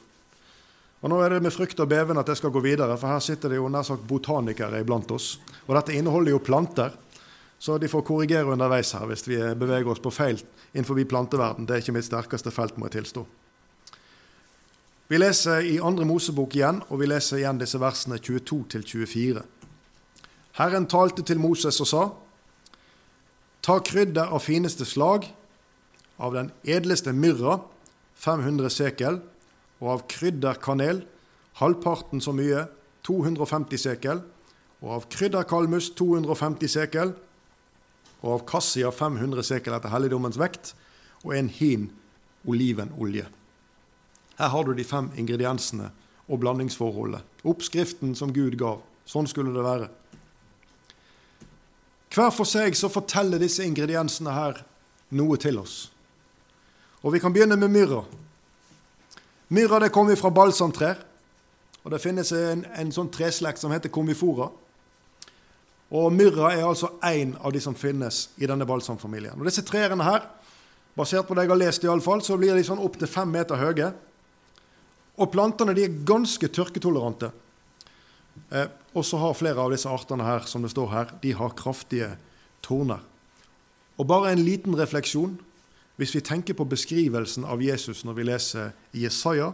Og 1.05 1.11
Nå 1.13 1.19
er 1.21 1.35
det 1.35 1.43
med 1.45 1.53
frykt 1.53 1.81
og 1.85 1.91
beven 1.91 2.17
at 2.17 2.31
jeg 2.33 2.41
skal 2.41 2.53
gå 2.55 2.63
videre, 2.65 2.95
for 2.97 3.13
her 3.13 3.21
sitter 3.21 3.53
det 3.53 3.59
jo 3.59 3.69
nær 3.69 3.85
sagt 3.85 4.07
botanikere 4.09 4.79
iblant 4.81 5.11
oss. 5.13 5.35
Og 5.69 5.75
dette 5.77 5.93
inneholder 5.93 6.33
jo 6.33 6.41
planter, 6.41 6.95
så 7.61 7.77
de 7.77 7.91
får 7.93 8.07
korrigere 8.09 8.49
underveis 8.49 8.95
her 8.97 9.05
hvis 9.11 9.27
vi 9.29 9.37
beveger 9.37 9.91
oss 9.93 10.01
på 10.01 10.13
feil 10.13 10.41
innenfor 10.73 10.97
planteverden. 11.05 11.69
Det 11.69 11.77
er 11.77 11.83
ikke 11.85 11.95
mitt 11.99 12.09
sterkeste 12.09 12.49
felt, 12.51 12.79
må 12.81 12.89
jeg 12.89 13.03
tilstå. 13.03 13.27
Vi 15.13 15.21
leser 15.21 15.69
i 15.69 15.77
andre 15.77 16.09
Mosebok 16.09 16.57
igjen, 16.57 16.81
og 16.89 17.03
vi 17.03 17.11
leser 17.11 17.43
igjen 17.43 17.61
disse 17.61 17.77
versene 17.81 18.17
22-24. 18.17 19.45
Herren 20.57 20.89
talte 20.89 21.23
til 21.23 21.39
Moses 21.39 21.83
og 21.85 21.91
sa:" 21.91 22.07
Ta 23.61 23.79
krydder 23.81 24.33
av 24.33 24.41
fineste 24.41 24.85
slag, 24.89 25.29
av 26.17 26.33
den 26.33 26.51
edleste 26.65 27.13
myrra, 27.13 27.61
500 28.17 28.71
sekel, 28.71 29.21
og 29.83 29.91
av 29.97 30.07
krydderkanel, 30.11 31.03
halvparten 31.61 32.23
så 32.23 32.35
mye, 32.37 32.67
250 33.07 33.81
sekel, 33.81 34.23
og 34.85 34.97
av 34.99 35.07
krydderkalmus 35.13 35.91
250 35.99 36.73
sekel, 36.73 37.15
og 38.25 38.31
av 38.39 38.45
kassia 38.49 38.91
500 38.93 39.45
sekel 39.45 39.77
etter 39.77 39.93
helligdommens 39.93 40.39
vekt, 40.41 40.73
og 41.25 41.35
en 41.37 41.51
hin 41.53 41.91
olivenolje. 42.49 43.27
Her 44.39 44.51
har 44.51 44.65
du 44.65 44.75
de 44.75 44.85
fem 44.85 45.11
ingrediensene 45.21 45.91
og 46.29 46.41
blandingsforholdet. 46.41 47.23
Oppskriften 47.45 48.15
som 48.19 48.33
Gud 48.35 48.57
gav. 48.61 48.81
Sånn 49.07 49.29
skulle 49.29 49.53
det 49.55 49.65
være. 49.65 49.91
Hver 52.15 52.31
for 52.33 52.49
seg 52.49 52.77
så 52.79 52.89
forteller 52.93 53.43
disse 53.43 53.65
ingrediensene 53.67 54.33
her 54.35 54.61
noe 55.15 55.39
til 55.41 55.59
oss. 55.61 55.91
Og 57.03 57.13
Vi 57.13 57.21
kan 57.21 57.33
begynne 57.35 57.57
med 57.61 57.71
myrra. 57.71 58.05
Myrra 59.49 59.81
det 59.83 59.93
kommer 59.93 60.17
fra 60.17 60.31
balsamtrær. 60.31 61.03
Og 61.85 61.91
Det 61.93 62.01
finnes 62.01 62.31
en, 62.33 62.65
en 62.65 62.93
sånn 62.93 63.11
treslekt 63.13 63.61
som 63.61 63.73
heter 63.75 63.93
komifora. 63.93 64.49
Og 65.95 66.13
Myrra 66.13 66.55
er 66.55 66.65
altså 66.65 66.95
én 67.05 67.35
av 67.45 67.53
de 67.53 67.61
som 67.61 67.77
finnes 67.77 68.31
i 68.41 68.49
denne 68.49 68.65
balsamfamilien. 68.67 69.37
Og 69.37 69.45
Disse 69.47 69.67
trærne 69.67 70.07
her, 70.07 70.25
basert 70.97 71.29
på 71.29 71.37
det 71.37 71.45
jeg 71.45 71.53
har 71.53 71.61
lest, 71.61 71.85
i 71.85 71.91
alle 71.93 72.05
fall, 72.05 72.23
så 72.25 72.39
blir 72.41 72.57
de 72.57 72.65
sånn 72.65 72.83
opptil 72.83 73.11
fem 73.11 73.31
meter 73.31 73.61
høye. 73.61 73.93
Og 75.21 75.31
plantene 75.31 75.75
de 75.77 75.85
er 75.85 75.99
ganske 76.09 76.49
tørketolerante. 76.49 77.31
Eh, 78.51 78.71
og 78.95 79.05
så 79.07 79.21
har 79.21 79.37
flere 79.39 79.61
av 79.63 79.75
disse 79.75 79.91
artene 79.91 80.27
her, 80.27 80.49
som 80.51 80.65
det 80.65 80.73
står 80.73 80.91
her, 80.91 81.13
de 81.23 81.35
har 81.37 81.55
kraftige 81.59 82.15
torner. 82.65 83.05
Og 84.01 84.09
bare 84.11 84.33
en 84.33 84.43
liten 84.43 84.75
refleksjon. 84.79 85.37
Hvis 85.97 86.15
vi 86.15 86.21
tenker 86.21 86.57
på 86.59 86.67
beskrivelsen 86.67 87.45
av 87.45 87.63
Jesus 87.63 88.05
når 88.05 88.17
vi 88.19 88.27
leser 88.27 88.73
Jesaja, 88.93 89.53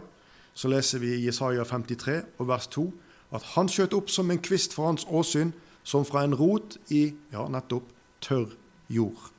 så 0.53 0.67
leser 0.71 0.99
vi 0.99 1.19
Jesaja 1.25 1.63
53 1.63 2.21
og 2.39 2.47
vers 2.49 2.67
2 2.73 2.85
at 3.31 3.45
han 3.53 3.69
skjøt 3.71 3.93
opp 3.95 4.09
som 4.11 4.31
en 4.31 4.41
kvist 4.43 4.73
for 4.75 4.89
hans 4.89 5.05
åsyn, 5.07 5.53
som 5.83 6.05
fra 6.05 6.25
en 6.25 6.35
rot 6.35 6.75
i 6.91 7.13
ja, 7.31 7.45
nettopp 7.49 7.87
tørr 8.21 8.51
jord. 8.91 9.29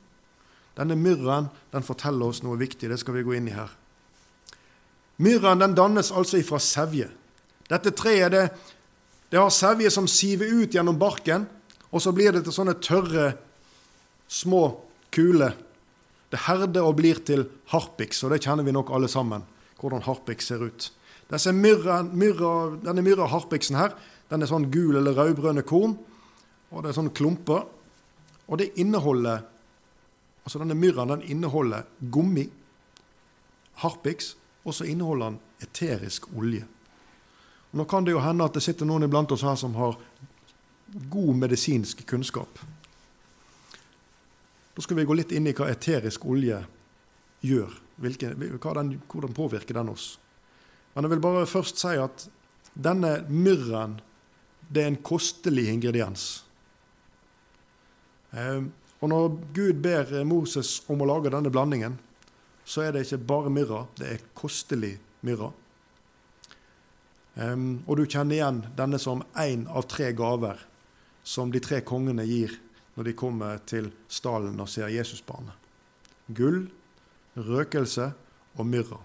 Denne 0.77 0.97
myrren 0.97 1.51
den 1.71 1.85
forteller 1.85 2.31
oss 2.31 2.41
noe 2.43 2.57
viktig. 2.57 2.89
Det 2.89 2.97
skal 2.99 3.19
vi 3.19 3.25
gå 3.25 3.35
inn 3.37 3.51
i 3.51 3.55
her. 3.55 3.69
Myrren 5.21 5.61
den 5.61 5.75
dannes 5.77 6.09
altså 6.11 6.39
ifra 6.41 6.59
sevje. 6.59 7.11
Dette 7.69 7.93
treet 7.95 8.33
det, 8.33 8.47
det 9.29 9.39
har 9.39 9.53
sevje 9.53 9.91
som 9.93 10.09
siver 10.09 10.49
ut 10.49 10.73
gjennom 10.73 10.97
barken, 10.99 11.45
og 11.93 12.01
så 12.01 12.11
blir 12.13 12.33
det 12.33 12.43
til 12.47 12.55
sånne 12.55 12.75
tørre, 12.81 13.35
små 14.27 14.65
kuler. 15.13 15.53
Det 16.33 16.41
herder 16.47 16.87
og 16.87 16.97
blir 16.97 17.21
til 17.25 17.45
harpiks, 17.69 18.23
og 18.25 18.33
det 18.33 18.41
kjenner 18.41 18.65
vi 18.65 18.73
nok 18.73 18.89
alle 18.95 19.09
sammen, 19.11 19.45
hvordan 19.77 20.01
harpiks 20.07 20.49
ser 20.49 20.65
ut. 20.65 20.89
Myrra, 21.53 22.01
myrra, 22.03 22.53
denne 22.81 23.03
myrra 23.05 23.27
harpiksen 23.29 23.77
her, 23.77 23.93
den 24.29 24.41
er 24.41 24.49
sånn 24.49 24.71
gul 24.73 24.97
eller 24.97 25.13
rødbrønne 25.17 25.63
korn, 25.65 25.95
og 26.73 26.81
det 26.81 26.91
er 26.91 26.97
sånne 26.97 27.13
klumper. 27.13 27.67
Og 28.49 28.59
det 28.59 28.73
inneholder 28.81 29.45
Altså 30.43 30.59
denne 30.59 30.75
myrraen 30.75 31.07
den 31.07 31.21
inneholder 31.31 31.85
gummi, 32.11 32.49
harpiks, 33.79 34.33
og 34.67 34.73
så 34.75 34.83
inneholder 34.83 35.29
den 35.29 35.39
eterisk 35.63 36.27
olje. 36.35 36.65
Og 37.71 37.79
nå 37.79 37.85
kan 37.87 38.03
det 38.03 38.11
jo 38.11 38.19
hende 38.19 38.43
at 38.43 38.55
det 38.55 38.63
sitter 38.65 38.87
noen 38.89 39.07
iblant 39.07 39.31
oss 39.31 39.45
her 39.47 39.55
som 39.55 39.75
har 39.79 39.95
god 41.09 41.39
medisinsk 41.45 42.03
kunnskap. 42.07 42.59
Da 44.73 44.81
skal 44.81 44.97
vi 44.97 45.05
gå 45.05 45.15
litt 45.17 45.33
inn 45.35 45.47
i 45.47 45.53
hva 45.55 45.69
eterisk 45.71 46.25
olje 46.25 46.59
gjør. 47.45 47.73
Hvilke, 48.01 48.31
den, 48.33 48.95
hvordan 49.11 49.35
påvirker 49.37 49.77
den 49.77 49.91
oss? 49.93 50.15
Men 50.93 51.05
jeg 51.05 51.13
vil 51.13 51.25
bare 51.25 51.49
først 51.49 51.81
si 51.81 51.93
at 52.01 52.25
denne 52.73 53.19
myrren 53.29 53.99
det 54.73 54.81
er 54.81 54.89
en 54.89 55.01
kostelig 55.05 55.67
ingrediens. 55.69 56.23
Eh, 58.33 58.63
og 59.03 59.11
når 59.11 59.35
Gud 59.53 59.81
ber 59.83 60.09
Moses 60.25 60.79
om 60.89 61.03
å 61.03 61.09
lage 61.09 61.33
denne 61.33 61.51
blandingen, 61.53 61.99
så 62.65 62.85
er 62.85 62.95
det 62.95 63.03
ikke 63.05 63.25
bare 63.27 63.51
myrra, 63.51 63.83
det 63.99 64.07
er 64.09 64.25
kostelig 64.37 64.95
myrra. 65.27 65.51
Um, 67.33 67.81
og 67.89 67.97
du 67.97 68.05
kjenner 68.05 68.37
igjen 68.37 68.61
denne 68.77 68.99
som 69.01 69.23
én 69.41 69.65
av 69.67 69.87
tre 69.89 70.11
gaver 70.13 70.59
som 71.25 71.49
de 71.51 71.59
tre 71.63 71.79
kongene 71.81 72.25
gir 72.29 72.53
når 72.95 73.09
de 73.09 73.15
kommer 73.17 73.57
til 73.69 73.89
stallen 74.07 74.59
og 74.61 74.69
ser 74.69 74.91
Jesusbarnet. 74.93 75.55
Gull, 76.33 76.67
røkelse 77.35 78.11
og 78.57 78.67
myrra. 78.69 78.99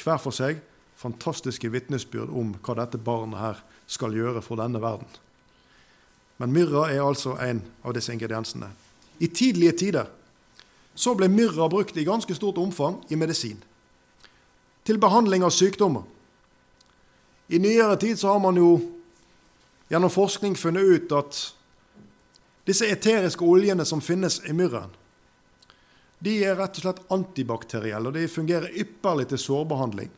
Hver 0.00 0.20
for 0.20 0.34
seg 0.34 0.60
fantastiske 1.00 1.70
vitnesbyrd 1.72 2.32
om 2.32 2.54
hva 2.64 2.76
dette 2.82 3.00
barnet 3.00 3.40
her 3.40 3.62
skal 3.90 4.14
gjøre 4.14 4.42
for 4.44 4.60
denne 4.60 4.80
verden. 4.82 5.08
Men 6.38 6.52
myrra 6.54 6.88
er 6.90 7.02
altså 7.04 7.36
en 7.42 7.62
av 7.84 7.94
disse 7.94 8.12
ingrediensene. 8.12 8.70
I 9.22 9.30
tidlige 9.30 9.78
tider 9.84 10.10
så 10.94 11.14
ble 11.18 11.28
myrra 11.30 11.68
brukt 11.70 11.96
i 11.98 12.06
ganske 12.06 12.34
stort 12.34 12.58
omfang 12.58 13.00
i 13.10 13.18
medisin. 13.18 13.58
Til 14.84 14.98
behandling 15.00 15.44
av 15.46 15.54
sykdommer. 15.54 16.04
I 17.48 17.58
nyere 17.60 17.96
tid 18.00 18.18
så 18.18 18.34
har 18.34 18.42
man 18.42 18.58
jo 18.58 18.76
gjennom 19.90 20.12
forskning 20.12 20.56
funnet 20.58 20.84
ut 20.84 21.14
at 21.14 21.40
disse 22.64 22.88
eteriske 22.88 23.44
oljene 23.44 23.84
som 23.84 24.00
finnes 24.00 24.40
i 24.48 24.52
myrren, 24.56 24.92
de 26.24 26.38
er 26.44 26.56
rett 26.56 26.78
og 26.78 26.86
slett 26.86 27.02
antibakterielle, 27.12 28.08
og 28.08 28.16
de 28.16 28.28
fungerer 28.30 28.72
ypperlig 28.80 29.26
til 29.28 29.40
sårbehandling. 29.42 30.12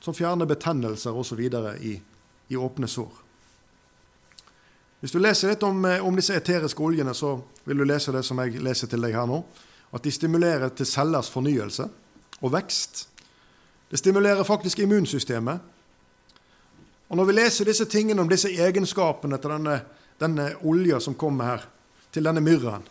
Som 0.00 0.16
fjerner 0.16 0.48
betennelser 0.48 1.16
osv. 1.16 1.40
I, 1.44 1.98
i 2.48 2.56
åpne 2.56 2.88
sår. 2.88 3.18
Hvis 5.00 5.12
du 5.12 5.18
leser 5.20 5.52
litt 5.52 5.62
om, 5.64 5.84
eh, 5.84 6.06
om, 6.06 6.16
disse 6.16 6.36
eteriske 6.36 6.82
oljene, 6.82 7.14
så 7.14 7.38
vil 7.64 7.80
du 7.80 7.84
lese 7.84 8.12
det 8.12 8.22
som 8.24 8.40
jeg 8.40 8.60
leser 8.60 8.88
til 8.88 9.00
deg 9.00 9.16
her 9.16 9.28
nå. 9.28 9.42
At 9.92 10.04
de 10.04 10.12
stimulerer 10.12 10.72
til 10.76 10.86
cellers 10.86 11.30
fornyelse 11.32 11.88
og 12.40 12.52
vekst. 12.52 13.06
Det 13.90 13.98
stimulerer 13.98 14.44
faktisk 14.44 14.78
immunsystemet. 14.78 15.60
Og 17.08 17.16
Når 17.16 17.24
vi 17.24 17.32
leser 17.32 17.64
disse 17.64 17.84
tingene 17.84 18.22
om 18.22 18.28
disse 18.28 18.48
egenskapene 18.48 19.38
til 19.38 19.50
denne, 19.50 19.80
denne 20.20 20.52
olja 20.66 21.00
som 21.00 21.16
kommer 21.18 21.54
her, 21.54 21.68
til 22.10 22.26
denne 22.26 22.42
myrraen, 22.42 22.82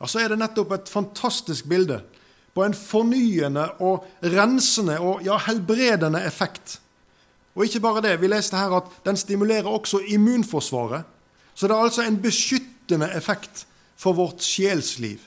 ja, 0.00 0.08
så 0.10 0.18
er 0.18 0.32
det 0.32 0.40
nettopp 0.40 0.72
et 0.74 0.90
fantastisk 0.90 1.68
bilde 1.70 2.00
på 2.54 2.64
en 2.64 2.74
fornyende 2.74 3.68
og 3.82 4.06
rensende 4.34 4.96
og 5.02 5.22
ja, 5.26 5.36
helbredende 5.46 6.20
effekt. 6.26 6.80
Og 7.54 7.68
ikke 7.68 7.82
bare 7.84 8.02
det, 8.02 8.16
vi 8.20 8.30
leste 8.30 8.58
her 8.58 8.74
at 8.74 8.90
den 9.06 9.16
stimulerer 9.18 9.70
også 9.70 10.02
immunforsvaret 10.10 11.06
så 11.54 11.68
det 11.68 11.74
er 11.76 11.86
altså 11.86 12.02
en 12.02 12.18
beskyttende 12.22 13.08
effekt 13.14 13.66
for 13.96 14.12
vårt 14.12 14.42
sjelsliv. 14.42 15.18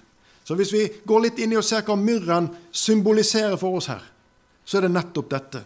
Så 0.43 0.55
hvis 0.55 0.73
vi 0.73 0.83
går 1.07 1.23
litt 1.23 1.39
inn 1.39 1.55
i 1.55 1.59
og 1.59 1.65
ser 1.65 1.85
hva 1.87 1.95
myrren 1.99 2.49
symboliserer 2.71 3.55
for 3.59 3.79
oss 3.79 3.89
her, 3.91 4.03
så 4.67 4.77
er 4.77 4.87
det 4.87 4.95
nettopp 4.95 5.31
dette. 5.31 5.63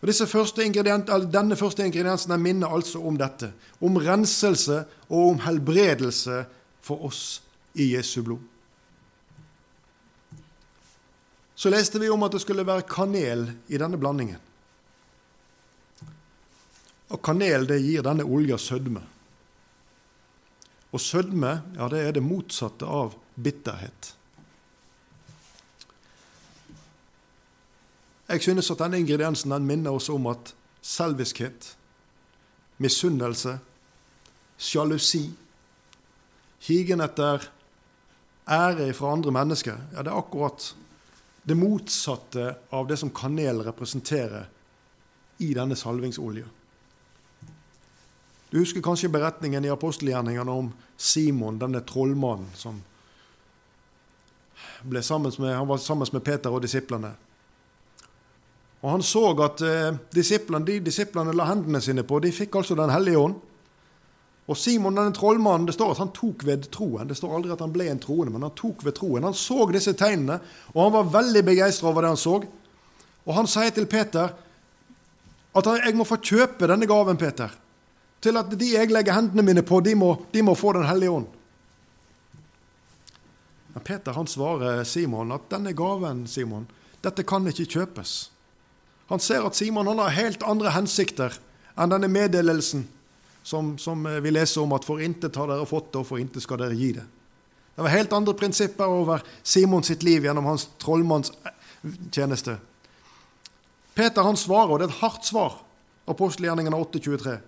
Første 0.00 0.64
Denne 1.28 1.56
første 1.56 1.84
ingrediensen 1.84 2.32
minner 2.40 2.72
altså 2.72 3.02
om 3.04 3.18
dette. 3.20 3.52
Om 3.80 3.96
renselse 4.00 4.84
og 5.08 5.34
om 5.34 5.40
helbredelse 5.44 6.44
for 6.80 7.04
oss 7.04 7.42
i 7.74 7.92
Jesu 7.94 8.22
blod. 8.22 8.40
Så 11.54 11.68
leste 11.68 12.00
vi 12.00 12.08
om 12.08 12.22
at 12.24 12.32
det 12.32 12.40
skulle 12.40 12.64
være 12.64 12.88
kanel 12.88 13.50
i 13.68 13.76
denne 13.76 13.98
blandingen. 14.00 14.40
Og 17.10 17.20
kanel 17.20 17.66
det 17.68 17.82
gir 17.82 18.06
denne 18.06 18.24
olja 18.24 18.56
sødme. 18.56 19.02
Og 20.90 21.00
sødme, 21.00 21.58
ja, 21.76 21.88
det 21.92 22.00
er 22.00 22.16
det 22.16 22.24
motsatte 22.24 22.88
av 22.88 23.12
bitterhet. 23.36 24.14
Jeg 28.30 28.42
synes 28.42 28.70
at 28.70 28.78
denne 28.78 29.00
ingrediensen 29.02 29.50
den 29.50 29.66
minner 29.66 29.96
oss 29.96 30.08
om 30.08 30.28
at 30.30 30.52
selviskhet, 30.86 31.72
misunnelse, 32.78 33.56
sjalusi, 34.58 35.24
higen 36.62 37.02
etter 37.02 37.48
ære 38.46 38.92
fra 38.94 39.12
andre 39.16 39.32
mennesker, 39.34 39.80
ja, 39.92 40.04
det 40.04 40.12
er 40.12 40.20
akkurat 40.20 40.74
det 41.42 41.56
motsatte 41.56 42.54
av 42.70 42.86
det 42.86 43.00
som 43.00 43.10
kanel 43.10 43.64
representerer 43.66 44.46
i 45.40 45.50
denne 45.56 45.76
salvingsolja. 45.76 46.46
Du 48.50 48.58
husker 48.58 48.82
kanskje 48.82 49.10
beretningen 49.10 49.64
i 49.64 49.72
apostelgjerningene 49.72 50.54
om 50.54 50.70
Simon, 50.96 51.58
denne 51.58 51.82
trollmannen 51.86 52.50
som 52.58 52.78
ble 54.82 55.02
sammen 55.02 55.32
med, 55.38 55.54
han 55.54 55.68
var 55.68 55.82
sammen 55.82 56.08
med 56.12 56.24
Peter 56.24 56.54
og 56.54 56.62
disiplene. 56.62 57.14
Og 58.80 58.90
han 58.94 59.04
så 59.04 59.22
at 59.44 59.60
eh, 59.66 59.92
disiplene, 60.14 60.64
de 60.64 60.78
disiplene 60.84 61.34
la 61.36 61.50
hendene 61.50 61.82
sine 61.84 62.04
på, 62.06 62.20
de 62.22 62.32
fikk 62.32 62.56
altså 62.62 62.76
Den 62.78 62.92
hellige 62.92 63.20
ånd. 63.20 63.38
Og 64.50 64.56
Simon, 64.58 64.96
denne 64.96 65.14
trollmannen, 65.14 65.68
det 65.68 65.76
står 65.76 65.92
at 65.92 66.00
han 66.02 66.12
tok 66.16 66.42
ved 66.48 66.64
troen. 66.74 67.06
Det 67.06 67.14
står 67.18 67.36
aldri 67.36 67.52
at 67.54 67.60
han 67.62 67.74
ble 67.74 67.86
en 67.86 68.00
troende, 68.02 68.32
men 68.34 68.42
han 68.42 68.54
tok 68.58 68.82
ved 68.82 68.96
troen. 68.96 69.26
Han 69.28 69.36
så 69.36 69.66
disse 69.70 69.94
tegnene, 69.94 70.40
og 70.72 70.80
han 70.82 70.94
var 70.96 71.12
veldig 71.20 71.42
begeistra 71.46 71.92
over 71.92 72.02
det 72.02 72.14
han 72.16 72.18
så. 72.18 72.40
Og 73.28 73.36
han 73.36 73.50
sier 73.50 73.70
til 73.76 73.86
Peter 73.90 74.32
at 75.50 75.68
jeg 75.84 75.94
må 75.98 76.06
få 76.06 76.18
kjøpe 76.18 76.66
denne 76.70 76.88
gaven, 76.90 77.18
Peter. 77.20 77.52
Til 78.20 78.36
at 78.40 78.50
de 78.58 78.72
jeg 78.72 78.90
legger 78.90 79.16
hendene 79.16 79.44
mine 79.46 79.62
på, 79.66 79.78
de 79.84 79.94
må, 79.98 80.14
de 80.32 80.42
må 80.42 80.56
få 80.58 80.74
Den 80.76 80.88
hellige 80.88 81.14
ånd. 81.20 81.28
Men 83.74 83.86
Peter 83.86 84.16
han 84.18 84.26
svarer 84.26 84.82
Simon 84.84 85.30
at 85.36 85.46
denne 85.52 85.76
gaven, 85.78 86.26
Simon, 86.26 86.66
dette 87.04 87.22
kan 87.22 87.46
ikke 87.46 87.68
kjøpes. 87.70 88.30
Han 89.10 89.20
ser 89.20 89.46
at 89.46 89.58
Simon 89.58 89.90
har 89.98 90.14
helt 90.14 90.42
andre 90.46 90.70
hensikter 90.70 91.34
enn 91.74 91.90
denne 91.90 92.08
meddelelsen 92.10 92.86
som, 93.42 93.72
som 93.78 94.04
vi 94.22 94.30
leser 94.30 94.62
om 94.62 94.72
at 94.76 94.86
for 94.86 95.02
intet 95.02 95.36
har 95.36 95.50
dere 95.50 95.66
fått 95.66 95.92
det, 95.92 95.98
og 96.02 96.06
for 96.06 96.22
intet 96.22 96.44
skal 96.44 96.60
dere 96.60 96.76
gi 96.78 96.92
det. 96.94 97.06
Det 97.74 97.82
var 97.82 97.94
helt 97.94 98.12
andre 98.12 98.34
prinsipper 98.36 98.86
over 98.92 99.22
Simon 99.42 99.82
sitt 99.86 100.02
liv 100.06 100.24
gjennom 100.26 100.46
hans 100.46 100.68
trollmannstjeneste. 100.82 102.58
Peter 103.96 104.22
han 104.22 104.38
svarer, 104.38 104.70
og 104.70 104.78
det 104.78 104.86
er 104.86 104.92
et 104.92 105.02
hardt 105.02 105.24
svar, 105.26 105.58
apostelgjerningene 106.10 106.76
8,23. 106.76 107.38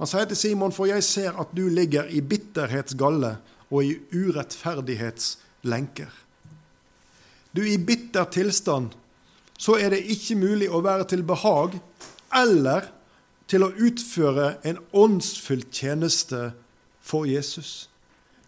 Han 0.00 0.08
sier 0.08 0.26
til 0.28 0.40
Simon, 0.40 0.72
for 0.76 0.90
jeg 0.90 1.04
ser 1.06 1.32
at 1.40 1.52
du 1.56 1.68
ligger 1.72 2.08
i 2.08 2.20
bitterhetsgalle 2.24 3.36
og 3.70 3.84
i 3.86 3.96
urettferdighetslenker. 4.12 6.10
Du, 7.56 7.62
i 7.64 7.78
bitter 7.78 8.24
tilstand 8.30 8.92
så 9.60 9.76
er 9.76 9.92
det 9.92 10.06
ikke 10.08 10.38
mulig 10.40 10.70
å 10.72 10.80
være 10.84 11.04
til 11.10 11.22
behag 11.26 11.76
eller 12.32 12.88
til 13.50 13.66
å 13.66 13.72
utføre 13.74 14.54
en 14.64 14.78
åndsfylt 14.96 15.68
tjeneste 15.74 16.52
for 17.04 17.28
Jesus. 17.28 17.90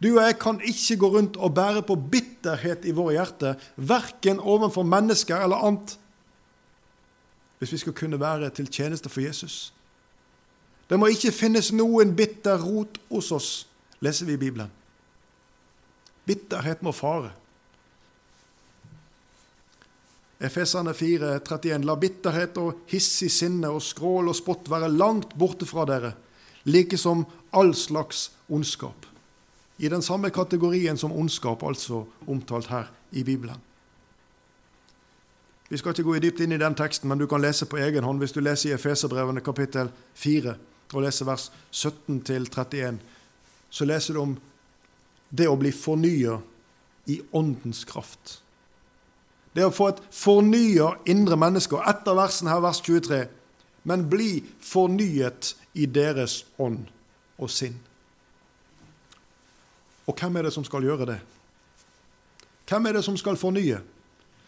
Du 0.03 0.14
og 0.14 0.22
jeg 0.25 0.38
kan 0.42 0.61
ikke 0.64 0.96
gå 1.03 1.11
rundt 1.12 1.37
og 1.37 1.53
bære 1.55 1.83
på 1.87 1.98
bitterhet 2.14 2.87
i 2.88 2.94
våre 2.96 3.18
hjerter, 3.18 3.61
verken 3.77 4.40
overfor 4.40 4.87
mennesker 4.88 5.44
eller 5.44 5.61
annet, 5.68 5.98
hvis 7.59 7.75
vi 7.77 7.83
skal 7.85 7.94
kunne 7.98 8.20
være 8.20 8.48
til 8.51 8.70
tjeneste 8.72 9.12
for 9.12 9.22
Jesus. 9.22 9.75
Det 10.90 10.98
må 10.98 11.12
ikke 11.12 11.35
finnes 11.35 11.70
noen 11.77 12.16
bitter 12.16 12.59
rot 12.59 12.98
hos 13.12 13.31
oss, 13.37 13.51
leser 14.01 14.27
vi 14.27 14.35
i 14.35 14.40
Bibelen. 14.40 14.72
Bitterhet 16.27 16.83
må 16.83 16.90
fare. 16.94 17.31
Efesane 20.42 20.94
4, 20.94 21.37
31. 21.40 21.85
La 21.87 21.94
bitterhet 21.96 22.59
og 22.59 22.83
hissig 22.90 23.31
sinne 23.31 23.70
og 23.70 23.83
skrål 23.85 24.33
og 24.33 24.37
spott 24.37 24.70
være 24.70 24.90
langt 24.90 25.37
borte 25.38 25.68
fra 25.70 25.87
dere, 25.87 26.16
like 26.66 26.98
som 26.98 27.22
all 27.55 27.70
slags 27.78 28.31
ondskap. 28.50 29.07
I 29.78 29.88
den 29.88 30.02
samme 30.02 30.31
kategorien 30.31 30.98
som 30.98 31.12
ondskap, 31.12 31.62
altså 31.62 32.05
omtalt 32.26 32.66
her 32.66 32.90
i 33.12 33.22
Bibelen. 33.22 33.61
Vi 35.68 35.78
skal 35.78 35.94
ikke 35.94 36.05
gå 36.05 36.18
i 36.18 36.20
dypt 36.20 36.42
inn 36.44 36.52
i 36.52 36.61
den 36.61 36.74
teksten, 36.76 37.09
men 37.09 37.22
du 37.22 37.26
kan 37.31 37.40
lese 37.40 37.64
på 37.66 37.78
egen 37.81 38.05
hånd 38.05 38.18
hvis 38.20 38.35
du 38.35 38.42
leser 38.42 38.72
i 38.72 38.74
Efeserbrevene 38.76 39.40
kapittel 39.40 39.88
4 40.20 40.52
og 40.92 41.05
leser 41.07 41.24
vers 41.24 41.46
17 41.70 42.18
31. 42.28 42.98
Så 43.70 43.87
leser 43.88 44.14
du 44.14 44.20
om 44.20 44.35
det 45.31 45.48
å 45.48 45.57
bli 45.57 45.72
fornya 45.72 46.40
i 47.09 47.22
åndens 47.33 47.87
kraft. 47.88 48.41
Det 49.52 49.64
å 49.66 49.74
få 49.74 49.90
et 49.92 50.00
fornya 50.14 50.94
indre 51.08 51.36
menneske. 51.36 51.76
Og 51.76 51.88
etter 51.88 52.16
versen 52.16 52.48
her, 52.48 52.62
vers 52.64 52.80
23, 52.84 53.24
men 53.88 54.06
bli 54.08 54.40
fornyet 54.64 55.54
i 55.74 55.86
deres 55.90 56.42
ånd 56.62 56.86
og 57.38 57.50
sinn. 57.52 57.76
Og 60.08 60.18
hvem 60.18 60.36
er 60.38 60.48
det 60.48 60.54
som 60.54 60.64
skal 60.66 60.84
gjøre 60.86 61.08
det? 61.12 61.18
Hvem 62.68 62.88
er 62.88 62.96
det 62.96 63.04
som 63.04 63.16
skal 63.18 63.38
fornye? 63.38 63.80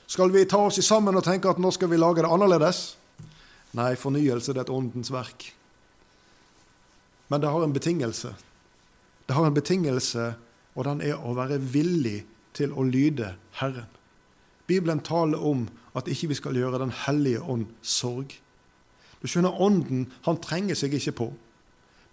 Skal 0.06 0.32
vi 0.32 0.44
ta 0.48 0.60
oss 0.66 0.80
sammen 0.84 1.16
og 1.16 1.24
tenke 1.24 1.50
at 1.50 1.60
nå 1.60 1.70
skal 1.74 1.90
vi 1.90 1.98
lage 2.00 2.24
det 2.24 2.30
annerledes? 2.30 2.96
Nei, 3.74 3.94
fornyelse 3.98 4.54
det 4.54 4.62
er 4.62 4.68
et 4.68 4.74
åndens 4.74 5.10
verk. 5.12 5.48
Men 7.28 7.42
det 7.42 7.50
har 7.50 7.64
en 7.64 7.74
betingelse. 7.74 8.34
Det 9.26 9.34
har 9.34 9.46
en 9.48 9.56
betingelse, 9.56 10.34
og 10.74 10.86
den 10.86 11.00
er 11.02 11.18
å 11.18 11.34
være 11.34 11.58
villig 11.58 12.20
til 12.54 12.74
å 12.76 12.84
lyde 12.86 13.34
Herren. 13.58 13.88
Bibelen 14.66 15.02
taler 15.04 15.38
om 15.38 15.66
at 15.94 16.08
ikke 16.08 16.28
vi 16.32 16.38
skal 16.38 16.56
gjøre 16.56 16.80
Den 16.82 16.92
hellige 17.06 17.42
ånd 17.42 17.66
sorg. 17.82 18.32
Du 19.22 19.28
skjønner, 19.28 19.60
Ånden 19.60 20.06
han 20.26 20.40
trenger 20.42 20.76
seg 20.76 20.94
ikke 20.98 21.16
på. 21.20 21.32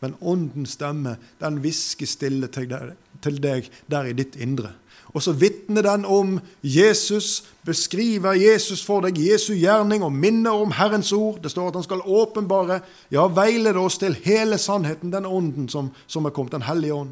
Men 0.01 0.15
Åndens 0.21 0.77
stemme 0.77 1.17
den 1.41 1.59
hvisker 1.61 2.09
stille 2.09 2.47
til 2.49 2.69
deg, 2.71 2.95
til 3.21 3.37
deg 3.41 3.67
der 3.91 4.09
i 4.09 4.15
ditt 4.17 4.37
indre. 4.41 4.73
Og 5.13 5.23
så 5.23 5.33
vitner 5.35 5.83
den 5.83 6.05
om 6.07 6.37
Jesus, 6.63 7.43
beskriver 7.67 8.37
Jesus 8.39 8.83
for 8.85 9.03
deg, 9.03 9.19
Jesu 9.19 9.51
gjerning, 9.53 10.05
og 10.07 10.13
minner 10.15 10.55
om 10.55 10.71
Herrens 10.71 11.11
ord. 11.13 11.41
Det 11.43 11.51
står 11.51 11.67
at 11.67 11.79
han 11.81 11.85
skal 11.85 12.05
åpenbare, 12.05 12.79
ja, 13.11 13.27
veilede 13.27 13.81
oss 13.81 13.99
til 14.01 14.15
hele 14.23 14.57
sannheten, 14.61 15.11
den 15.11 15.27
ånden 15.27 15.67
som, 15.69 15.91
som 16.07 16.25
er 16.25 16.33
kommet, 16.33 16.55
Den 16.55 16.69
hellige 16.69 16.95
ånd. 16.95 17.11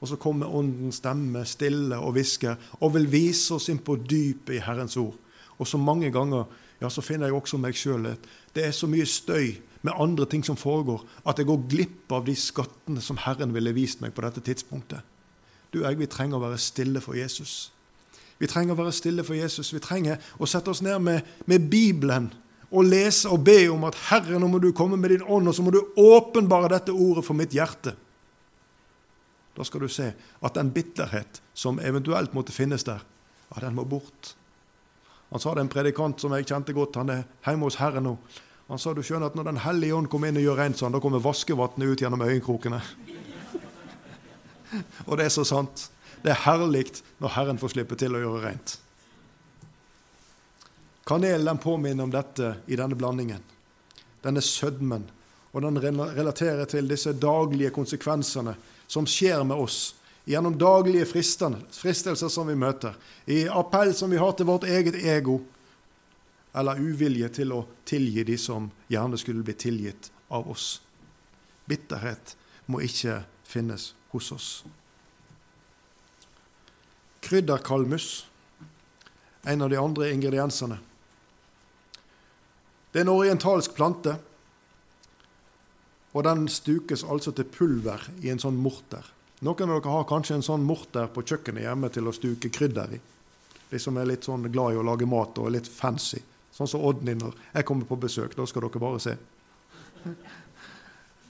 Og 0.00 0.10
så 0.10 0.18
kommer 0.20 0.52
Åndens 0.52 1.00
stemme 1.00 1.44
stille 1.48 1.96
og 1.96 2.16
hvisker 2.16 2.56
og 2.80 2.94
vil 2.96 3.08
vise 3.10 3.56
oss 3.56 3.70
inn 3.72 3.80
på 3.80 3.96
dypet 3.96 4.58
i 4.58 4.64
Herrens 4.64 4.96
ord. 5.00 5.16
Og 5.56 5.68
så 5.68 5.80
mange 5.80 6.10
ganger 6.12 6.44
ja, 6.80 6.90
så 6.92 7.00
finner 7.00 7.30
jeg 7.30 7.38
også 7.38 7.58
meg 7.60 7.76
sjøl 7.78 8.10
at 8.10 8.26
det 8.56 8.66
er 8.66 8.74
så 8.76 8.88
mye 8.90 9.06
støy 9.08 9.54
med 9.86 9.96
andre 9.96 10.26
ting 10.28 10.42
som 10.44 10.58
foregår, 10.58 11.04
at 11.28 11.38
jeg 11.38 11.48
går 11.48 11.64
glipp 11.70 12.12
av 12.12 12.26
de 12.26 12.34
skattene 12.36 13.00
som 13.00 13.20
Herren 13.22 13.54
ville 13.54 13.72
vist 13.76 14.02
meg 14.02 14.12
på 14.16 14.24
dette 14.24 14.42
tidspunktet. 14.44 15.00
Du 15.72 15.80
og 15.82 15.86
jeg, 15.86 16.00
vi 16.00 16.08
trenger 16.10 16.38
å 16.38 16.44
være 16.44 16.60
stille 16.60 17.00
for 17.04 17.16
Jesus. 17.16 17.70
Vi 18.36 18.48
trenger 18.50 18.74
å 18.74 18.80
være 18.80 18.92
stille 18.92 19.24
for 19.24 19.38
Jesus. 19.38 19.72
Vi 19.72 19.80
trenger 19.80 20.20
å 20.38 20.48
sette 20.48 20.72
oss 20.72 20.82
ned 20.84 20.98
med, 21.04 21.36
med 21.48 21.68
Bibelen 21.70 22.28
og 22.66 22.88
lese 22.88 23.30
og 23.32 23.44
be 23.46 23.60
om 23.70 23.86
at 23.88 23.96
Herre, 24.08 24.40
nå 24.40 24.48
må 24.50 24.60
du 24.60 24.72
komme 24.76 24.98
med 25.00 25.14
din 25.14 25.24
ånd, 25.24 25.48
og 25.48 25.54
så 25.54 25.64
må 25.64 25.72
du 25.72 25.80
åpenbare 26.02 26.72
dette 26.74 26.92
ordet 26.92 27.24
for 27.24 27.38
mitt 27.38 27.54
hjerte. 27.54 27.94
Da 29.56 29.64
skal 29.64 29.80
du 29.80 29.88
se 29.88 30.10
at 30.44 30.54
den 30.54 30.70
bitterhet 30.70 31.40
som 31.56 31.80
eventuelt 31.80 32.34
måtte 32.36 32.52
finnes 32.52 32.84
der, 32.84 33.00
ja, 33.48 33.60
den 33.62 33.74
må 33.74 33.86
bort. 33.88 34.34
Han 35.30 35.40
sa 35.40 35.54
det 35.54 35.64
en 35.64 35.72
predikant 35.72 36.20
som 36.20 36.34
jeg 36.36 36.46
kjente 36.46 36.74
godt, 36.76 36.98
han 37.00 37.10
er 37.14 37.24
hjemme 37.46 37.66
hos 37.66 37.80
Herren 37.80 38.06
nå. 38.06 38.16
Han 38.68 38.80
sa 38.82 38.92
du 38.94 39.02
skjønner 39.06 39.30
at 39.30 39.36
når 39.38 39.46
Den 39.46 39.62
hellige 39.62 39.94
ånd 39.94 40.08
kommer 40.10 40.28
inn 40.28 40.40
og 40.40 40.44
gjør 40.44 40.58
rent 40.60 40.78
sånn, 40.78 40.94
da 40.94 41.00
kommer 41.02 41.22
vaskevannet 41.22 41.86
ut 41.86 42.02
gjennom 42.02 42.24
øyenkrokene. 42.26 42.80
og 45.08 45.14
det 45.18 45.28
er 45.28 45.34
så 45.34 45.44
sant. 45.46 45.88
Det 46.22 46.32
er 46.34 46.42
herlig 46.42 46.88
når 47.22 47.34
Herren 47.36 47.60
får 47.62 47.76
slippe 47.76 47.98
til 47.98 48.16
å 48.18 48.22
gjøre 48.22 48.42
rent. 48.48 48.78
Kanelen 51.06 51.62
påminner 51.62 52.02
om 52.02 52.10
dette 52.10 52.56
i 52.66 52.78
denne 52.78 52.98
blandingen. 52.98 53.42
Denne 54.24 54.42
sødmen. 54.42 55.04
Og 55.54 55.62
den 55.62 55.78
relaterer 55.78 56.66
til 56.66 56.90
disse 56.90 57.14
daglige 57.14 57.70
konsekvensene 57.70 58.56
som 58.86 59.06
skjer 59.06 59.44
med 59.44 59.56
oss 59.56 59.94
gjennom 60.26 60.58
daglige 60.58 61.06
fristelser 61.06 62.28
som 62.28 62.48
vi 62.50 62.56
møter, 62.58 62.96
i 63.26 63.46
appell 63.46 63.94
som 63.94 64.10
vi 64.10 64.18
har 64.18 64.32
til 64.34 64.48
vårt 64.48 64.66
eget 64.66 64.98
ego, 64.98 65.38
eller 66.56 66.80
uvilje 66.80 67.28
til 67.36 67.52
å 67.54 67.60
tilgi 67.86 68.24
de 68.26 68.38
som 68.40 68.70
gjerne 68.90 69.18
skulle 69.20 69.44
bli 69.46 69.54
tilgitt 69.54 70.10
av 70.32 70.48
oss. 70.50 70.80
Bitterhet 71.66 72.34
må 72.66 72.80
ikke 72.82 73.20
finnes 73.46 73.92
hos 74.10 74.32
oss. 74.34 74.50
Krydderkalmus, 77.22 78.26
en 79.46 79.62
av 79.62 79.70
de 79.70 79.78
andre 79.78 80.10
ingrediensene. 80.14 80.78
Det 82.90 83.02
er 83.02 83.06
en 83.06 83.14
orientalsk 83.14 83.74
plante 83.76 84.16
og 86.16 86.24
den 86.24 86.46
stukes 86.48 87.04
altså 87.04 87.34
til 87.36 87.44
pulver 87.52 88.00
i 88.24 88.30
en 88.32 88.40
sånn 88.40 88.56
morter. 88.56 89.04
Noen 89.44 89.68
av 89.68 89.82
dere 89.82 89.92
har 89.92 90.06
kanskje 90.08 90.38
en 90.38 90.46
sånn 90.46 90.64
morter 90.64 91.10
på 91.12 91.24
kjøkkenet 91.28 91.66
hjemme 91.66 91.90
til 91.92 92.08
å 92.08 92.14
stuke 92.16 92.48
krydder 92.48 92.94
i. 92.96 93.00
De 93.68 93.80
som 93.82 93.98
er 94.00 94.08
litt 94.08 94.24
sånn 94.24 94.46
glad 94.48 94.72
i 94.72 94.80
å 94.80 94.86
lage 94.86 95.08
mat 95.10 95.36
og 95.36 95.50
er 95.50 95.58
litt 95.58 95.68
fancy. 95.68 96.22
Sånn 96.56 96.70
som 96.70 96.84
Odny 96.88 97.18
når 97.18 97.36
jeg 97.52 97.68
kommer 97.68 97.84
på 97.84 97.98
besøk. 98.00 98.32
Da 98.32 98.46
skal 98.48 98.64
dere 98.64 98.80
bare 98.80 99.02
se. 99.02 99.16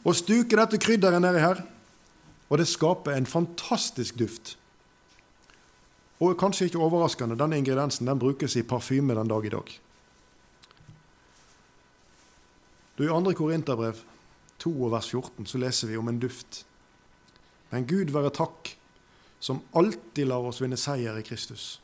Og 0.07 0.15
stuke 0.15 0.55
dette 0.55 0.79
krydderet 0.79 1.25
nedi 1.25 1.43
her, 1.43 1.65
og 2.47 2.61
det 2.61 2.69
skaper 2.71 3.17
en 3.17 3.27
fantastisk 3.27 4.21
duft. 4.21 4.55
Og 6.23 6.39
kanskje 6.39 6.71
ikke 6.71 6.85
overraskende, 6.85 7.35
denne 7.35 7.59
ingrediensen 7.59 8.07
den 8.07 8.23
brukes 8.23 8.55
i 8.55 8.63
parfyme 8.63 9.19
den 9.19 9.35
dag 9.35 9.49
i 9.49 9.57
dag. 9.57 9.73
Du, 12.97 13.03
I 13.03 13.13
andre 13.13 13.35
korinterbrev 13.35 13.99
2 14.63 14.73
og 14.87 14.93
vers 14.95 15.11
14 15.13 15.49
så 15.51 15.61
leser 15.61 15.91
vi 15.91 15.99
om 16.01 16.09
en 16.09 16.21
duft. 16.21 16.65
Men 17.73 17.87
Gud 17.89 18.13
være 18.15 18.33
takk, 18.35 18.73
som 19.41 19.63
alltid 19.77 20.31
lar 20.31 20.47
oss 20.49 20.63
vinne 20.63 20.79
seier 20.81 21.19
i 21.19 21.25
Kristus. 21.27 21.77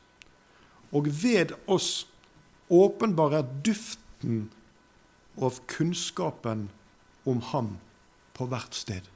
Og 0.92 1.08
ved 1.22 1.54
oss 1.70 2.06
åpenbarer 2.72 3.44
duften 3.64 4.46
av 5.40 5.60
kunnskapen 5.68 6.68
om 7.28 7.40
Han 7.52 7.76
på 8.36 8.48
hvert 8.48 8.76
sted. 8.76 9.08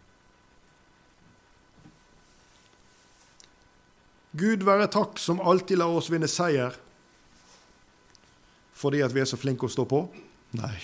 Gud 4.36 4.66
være 4.68 4.90
takk 4.92 5.20
som 5.20 5.40
alltid 5.40 5.80
lar 5.80 5.94
oss 5.96 6.10
vinne 6.12 6.28
seier 6.28 6.76
fordi 8.76 9.00
at 9.00 9.14
vi 9.16 9.22
er 9.22 9.28
så 9.28 9.38
flinke 9.40 9.64
å 9.64 9.72
stå 9.72 9.86
på? 9.88 10.02
Nei. 10.58 10.74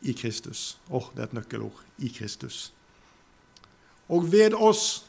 I 0.00 0.14
Kristus. 0.16 0.78
Åh, 0.88 0.96
oh, 0.96 1.10
det 1.14 1.22
er 1.22 1.30
et 1.30 1.36
nøkkelord. 1.36 1.84
I 1.98 2.08
Kristus. 2.08 2.72
Og 4.08 4.32
ved 4.32 4.54
oss 4.54 5.04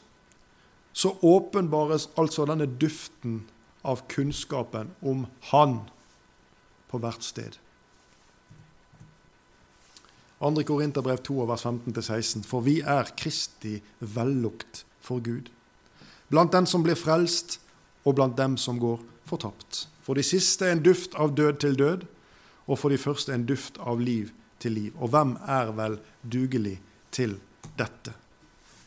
så 0.92 1.14
åpenbares 1.24 2.10
altså 2.20 2.44
denne 2.46 2.66
duften 2.66 3.42
av 3.82 4.04
kunnskapen 4.12 4.92
om 5.00 5.26
Han 5.50 5.80
på 6.92 7.00
hvert 7.00 7.24
sted. 7.24 7.56
2. 10.42 10.62
Korinterbrev 10.66 11.22
2, 11.24 11.40
vers 11.48 11.64
15-16. 11.64 12.44
For 12.46 12.60
vi 12.66 12.80
er 12.80 13.10
Kristi 13.16 13.78
vellukt 14.00 14.84
for 15.00 15.22
Gud 15.24 15.50
blant 16.32 16.52
dem 16.52 16.66
som 16.66 16.80
blir 16.80 16.96
frelst, 16.96 17.58
og 18.08 18.16
blant 18.16 18.38
dem 18.40 18.56
som 18.58 18.80
går 18.80 19.02
fortapt. 19.28 19.86
For 20.02 20.18
de 20.18 20.24
siste 20.26 20.66
en 20.66 20.80
duft 20.82 21.12
av 21.20 21.36
død 21.36 21.58
til 21.62 21.76
død, 21.78 22.06
og 22.66 22.78
for 22.80 22.90
de 22.90 22.98
første 22.98 23.34
en 23.34 23.44
duft 23.46 23.76
av 23.78 24.00
liv 24.00 24.32
til 24.62 24.76
liv. 24.78 24.96
Og 24.98 25.10
hvem 25.12 25.36
er 25.50 25.74
vel 25.76 25.98
dugelig 26.22 26.78
til 27.14 27.36
dette? 27.78 28.14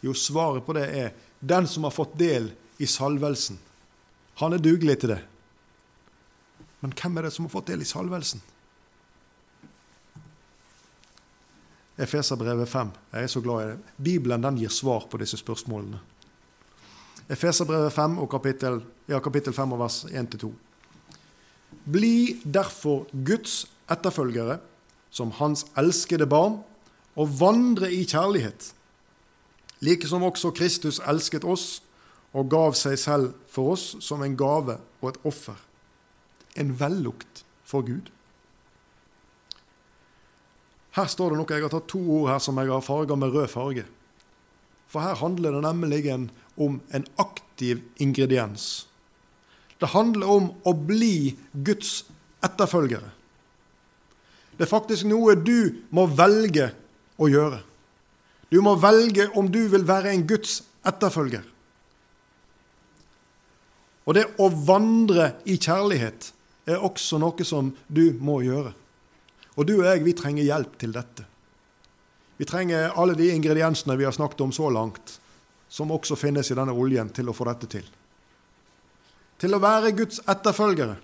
Jo, 0.05 0.13
svaret 0.13 0.65
på 0.65 0.75
det 0.77 0.87
er 0.95 1.13
den 1.39 1.67
som 1.67 1.85
har 1.87 1.93
fått 1.93 2.17
del 2.19 2.51
i 2.81 2.87
salvelsen. 2.89 3.57
Han 4.41 4.55
er 4.55 4.63
dugelig 4.63 4.99
til 5.01 5.15
det. 5.15 5.21
Men 6.83 6.93
hvem 6.95 7.17
er 7.17 7.27
det 7.27 7.33
som 7.35 7.47
har 7.47 7.53
fått 7.53 7.71
del 7.71 7.81
i 7.81 7.87
salvelsen? 7.89 8.43
Efeserbrevet 11.95 12.69
5. 12.69 12.91
Jeg 13.13 13.23
er 13.23 13.31
så 13.31 13.41
glad 13.41 13.61
i 13.63 13.69
det. 13.71 13.93
Bibelen 13.97 14.43
den 14.43 14.59
gir 14.59 14.73
svar 14.73 15.07
på 15.09 15.19
disse 15.21 15.39
spørsmålene. 15.39 16.01
Efeserbrevet 17.31 17.93
5 17.93 18.19
og 18.21 18.29
kapittel, 18.29 18.81
ja, 19.09 19.21
kapittel 19.23 19.55
5 19.55 19.73
og 19.73 19.79
vers 19.79 20.03
1-2. 20.11 20.51
Bli 21.85 22.41
derfor 22.43 23.07
Guds 23.25 23.63
etterfølgere 23.89 24.59
som 25.15 25.31
Hans 25.39 25.63
elskede 25.79 26.27
barn, 26.27 26.59
og 27.15 27.31
vandre 27.39 27.87
i 27.95 28.03
kjærlighet, 28.03 28.73
like 29.79 30.07
som 30.07 30.23
også 30.27 30.51
Kristus 30.55 30.99
elsket 31.07 31.45
oss 31.47 31.79
og 32.35 32.49
gav 32.51 32.75
seg 32.75 32.97
selv 32.99 33.31
for 33.47 33.75
oss 33.75 33.93
som 34.03 34.23
en 34.25 34.35
gave 34.35 34.75
og 34.99 35.07
et 35.13 35.19
offer, 35.23 35.55
en 36.59 36.73
vellukt 36.75 37.45
for 37.63 37.85
Gud. 37.87 38.11
Her 40.95 41.07
står 41.11 41.31
det 41.31 41.39
noe, 41.39 41.51
Jeg 41.51 41.63
har 41.63 41.71
tatt 41.71 41.87
to 41.91 41.99
ord 41.99 42.29
her 42.31 42.39
som 42.39 42.59
jeg 42.59 42.71
har 42.71 42.83
farga 42.83 43.15
med 43.19 43.31
rød 43.31 43.47
farge. 43.51 43.85
For 44.87 45.03
her 45.03 45.15
handler 45.19 45.51
det 45.51 45.63
nemlig 45.63 46.03
om 46.55 46.79
en 46.91 47.07
aktiv 47.19 47.81
ingrediens. 47.99 48.87
Det 49.79 49.91
handler 49.91 50.27
om 50.27 50.51
å 50.63 50.71
bli 50.71 51.35
Guds 51.51 52.05
etterfølgere. 52.43 53.11
Det 54.55 54.65
er 54.65 54.71
faktisk 54.71 55.07
noe 55.09 55.35
du 55.35 55.83
må 55.95 56.05
velge 56.07 56.69
å 57.19 57.27
gjøre. 57.31 57.59
Du 58.51 58.61
må 58.63 58.75
velge 58.79 59.27
om 59.35 59.49
du 59.51 59.65
vil 59.71 59.83
være 59.87 60.13
en 60.13 60.25
Guds 60.27 60.61
etterfølger. 60.85 61.43
Og 64.05 64.13
det 64.15 64.25
å 64.37 64.47
vandre 64.53 65.33
i 65.49 65.57
kjærlighet 65.57 66.31
er 66.69 66.83
også 66.83 67.19
noe 67.21 67.45
som 67.47 67.73
du 67.87 68.13
må 68.21 68.39
gjøre. 68.45 68.73
Og 69.55 69.67
du 69.67 69.77
og 69.79 69.85
jeg, 69.87 70.03
vi 70.05 70.13
trenger 70.17 70.45
hjelp 70.45 70.77
til 70.79 70.93
dette. 70.95 71.25
Vi 72.37 72.45
trenger 72.47 72.93
alle 72.99 73.15
de 73.15 73.31
ingrediensene 73.31 73.95
vi 73.97 74.05
har 74.05 74.15
snakket 74.15 74.43
om 74.45 74.53
så 74.53 74.69
langt 74.69 75.17
som 75.71 75.91
også 75.91 76.17
finnes 76.19 76.51
i 76.51 76.57
denne 76.57 76.75
oljen, 76.75 77.09
til 77.09 77.29
å 77.29 77.35
få 77.35 77.47
dette 77.49 77.69
til. 77.71 77.85
Til 79.41 79.55
å 79.55 79.61
være 79.63 79.95
Guds 79.95 80.21
etterfølgere. 80.29 80.97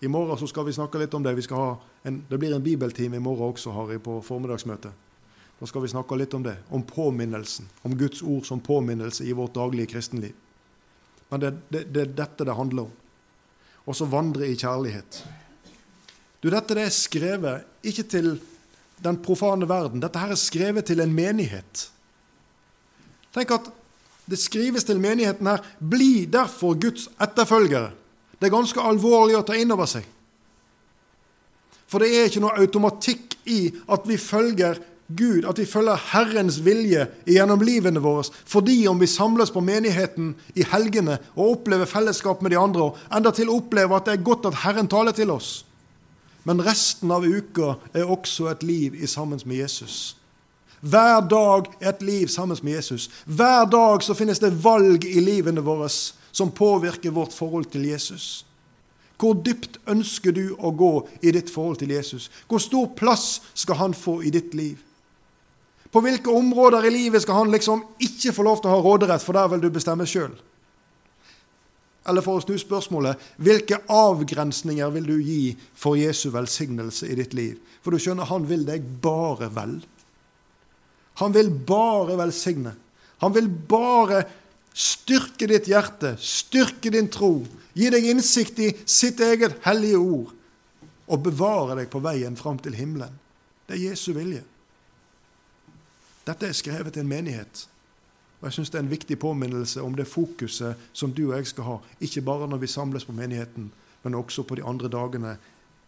I 0.00 0.08
morgen 0.08 0.38
så 0.38 0.46
skal 0.46 0.66
vi 0.66 0.72
snakke 0.72 0.98
litt 0.98 1.14
om 1.14 1.22
det. 1.22 1.34
En, 2.02 2.22
det 2.28 2.38
blir 2.38 2.54
en 2.54 2.62
bibeltime 2.62 3.16
i 3.16 3.22
morgen 3.22 3.50
også, 3.50 3.72
Harry, 3.74 3.98
på 3.98 4.20
formiddagsmøtet. 4.22 4.92
Da 5.58 5.66
skal 5.66 5.82
vi 5.82 5.90
snakke 5.90 6.16
litt 6.16 6.34
om 6.38 6.44
det, 6.44 6.54
om 6.70 6.84
påminnelsen, 6.86 7.66
om 7.82 7.96
Guds 7.98 8.22
ord 8.22 8.46
som 8.46 8.60
påminnelse 8.62 9.26
i 9.26 9.34
vårt 9.34 9.56
daglige 9.58 9.90
kristenliv. 9.90 10.36
Men 11.28 11.42
det, 11.42 11.50
det, 11.68 11.82
det 11.92 12.04
er 12.04 12.14
dette 12.22 12.46
det 12.46 12.54
handler 12.54 12.86
om. 12.86 12.92
Og 13.88 13.96
så 13.96 14.06
vandre 14.06 14.46
i 14.46 14.56
kjærlighet. 14.56 15.22
Du, 16.38 16.46
Dette 16.52 16.76
det 16.78 16.84
er 16.86 16.94
skrevet 16.94 17.66
ikke 17.82 18.04
til 18.06 18.36
den 19.02 19.18
profane 19.22 19.66
verden. 19.68 20.02
Dette 20.02 20.20
her 20.22 20.30
er 20.30 20.38
skrevet 20.38 20.86
til 20.86 21.02
en 21.02 21.14
menighet. 21.14 21.88
Tenk 23.34 23.50
at 23.56 23.70
det 24.28 24.38
skrives 24.38 24.84
til 24.84 25.00
menigheten 25.00 25.46
her 25.46 25.64
'Bli 25.80 26.28
derfor 26.30 26.78
Guds 26.78 27.08
etterfølgere'. 27.18 27.90
Det 28.38 28.46
er 28.46 28.54
ganske 28.54 28.82
alvorlig 28.82 29.36
å 29.38 29.44
ta 29.46 29.56
inn 29.58 29.72
over 29.74 29.88
seg. 29.90 30.06
For 31.88 32.04
det 32.04 32.12
er 32.12 32.28
ikke 32.28 32.42
noe 32.44 32.60
automatikk 32.60 33.38
i 33.48 33.60
at 33.88 34.06
vi 34.08 34.18
følger 34.20 34.78
Gud, 35.08 35.46
at 35.48 35.56
vi 35.56 35.64
følger 35.64 35.96
Herrens 36.10 36.58
vilje 36.60 37.06
gjennom 37.24 37.62
livene 37.64 38.02
våre, 38.04 38.26
fordi 38.44 38.82
om 38.90 38.98
vi 39.00 39.08
samles 39.08 39.48
på 39.54 39.62
menigheten 39.64 40.34
i 40.52 40.66
helgene 40.68 41.16
og 41.32 41.54
opplever 41.54 41.88
fellesskap 41.88 42.42
med 42.44 42.52
de 42.52 42.60
andre, 42.60 42.90
og 42.90 43.16
endatil 43.16 43.48
opplever 43.48 43.96
at 43.96 44.04
det 44.04 44.18
er 44.18 44.26
godt 44.26 44.50
at 44.50 44.60
Herren 44.66 44.90
taler 44.90 45.16
til 45.16 45.32
oss. 45.32 45.64
Men 46.44 46.60
resten 46.64 47.10
av 47.12 47.24
uka 47.24 47.78
er 47.96 48.08
også 48.08 48.50
et 48.52 48.62
liv 48.62 49.00
i 49.00 49.08
sammen 49.08 49.40
med 49.48 49.62
Jesus. 49.62 50.18
Hver 50.80 51.24
dag 51.26 51.72
er 51.80 51.88
et 51.90 52.04
liv 52.04 52.28
sammen 52.28 52.56
med 52.62 52.76
Jesus. 52.76 53.08
Hver 53.24 53.64
dag 53.64 54.04
så 54.04 54.14
finnes 54.14 54.38
det 54.38 54.52
valg 54.62 55.04
i 55.08 55.20
livene 55.24 55.64
våre 55.64 55.88
som 56.38 56.52
påvirker 56.54 57.10
vårt 57.10 57.34
forhold 57.34 57.66
til 57.72 57.88
Jesus. 57.90 58.44
Hvor 59.18 59.34
dypt 59.34 59.80
ønsker 59.90 60.34
du 60.34 60.44
å 60.54 60.70
gå 60.70 60.92
i 61.26 61.32
ditt 61.34 61.50
forhold 61.50 61.80
til 61.80 61.90
Jesus? 61.90 62.28
Hvor 62.46 62.62
stor 62.62 62.92
plass 62.94 63.40
skal 63.58 63.80
han 63.80 63.96
få 63.96 64.20
i 64.22 64.30
ditt 64.30 64.54
liv? 64.54 64.78
På 65.90 66.02
hvilke 66.04 66.30
områder 66.30 66.86
i 66.86 66.92
livet 66.94 67.24
skal 67.24 67.40
han 67.40 67.50
liksom 67.50 67.82
ikke 68.04 68.34
få 68.36 68.46
lov 68.46 68.60
til 68.60 68.70
å 68.70 68.76
ha 68.76 68.84
råderett, 68.84 69.24
for 69.24 69.34
der 69.34 69.50
vil 69.50 69.64
du 69.64 69.70
bestemme 69.74 70.06
sjøl? 70.06 70.36
Eller 72.08 72.22
for 72.24 72.38
å 72.38 72.44
snu 72.44 72.54
spørsmålet 72.60 73.20
hvilke 73.42 73.80
avgrensninger 73.90 74.94
vil 74.94 75.08
du 75.08 75.16
gi 75.18 75.42
for 75.76 75.98
Jesu 75.98 76.28
velsignelse 76.32 77.08
i 77.10 77.18
ditt 77.18 77.34
liv? 77.36 77.58
For 77.82 77.90
du 77.90 78.00
skjønner, 78.00 78.30
han 78.30 78.46
vil 78.48 78.62
deg 78.68 78.86
bare 79.02 79.50
vel. 79.52 79.80
Han 81.18 81.34
vil 81.34 81.50
bare 81.50 82.14
velsigne. 82.20 82.76
Han 83.24 83.34
vil 83.34 83.50
bare 83.50 84.22
styrke 84.78 85.48
ditt 85.50 85.66
hjerte, 85.66 86.14
styrke 86.22 86.92
din 86.94 87.08
tro, 87.10 87.42
gi 87.74 87.88
deg 87.90 88.06
innsikt 88.12 88.60
i 88.62 88.68
sitt 88.86 89.20
eget 89.24 89.58
hellige 89.66 89.98
ord 89.98 90.34
og 91.08 91.24
bevare 91.24 91.80
deg 91.80 91.90
på 91.90 92.02
veien 92.04 92.36
fram 92.36 92.60
til 92.62 92.76
himmelen. 92.76 93.14
Det 93.66 93.76
er 93.76 93.90
Jesu 93.90 94.12
vilje. 94.16 94.44
Dette 96.28 96.46
er 96.46 96.56
skrevet 96.56 96.92
til 96.92 97.02
en 97.02 97.10
menighet. 97.10 97.64
Og 98.38 98.46
Jeg 98.46 98.58
syns 98.58 98.70
det 98.70 98.78
er 98.78 98.84
en 98.84 98.90
viktig 98.90 99.18
påminnelse 99.18 99.82
om 99.82 99.96
det 99.96 100.06
fokuset 100.06 100.76
som 100.92 101.12
du 101.12 101.30
og 101.30 101.38
jeg 101.38 101.50
skal 101.50 101.64
ha, 101.64 101.76
ikke 102.00 102.22
bare 102.22 102.48
når 102.48 102.62
vi 102.62 102.70
samles 102.70 103.04
på 103.04 103.12
menigheten, 103.16 103.72
men 104.02 104.14
også 104.14 104.44
på 104.46 104.54
de 104.54 104.64
andre 104.64 104.88
dagene 104.88 105.36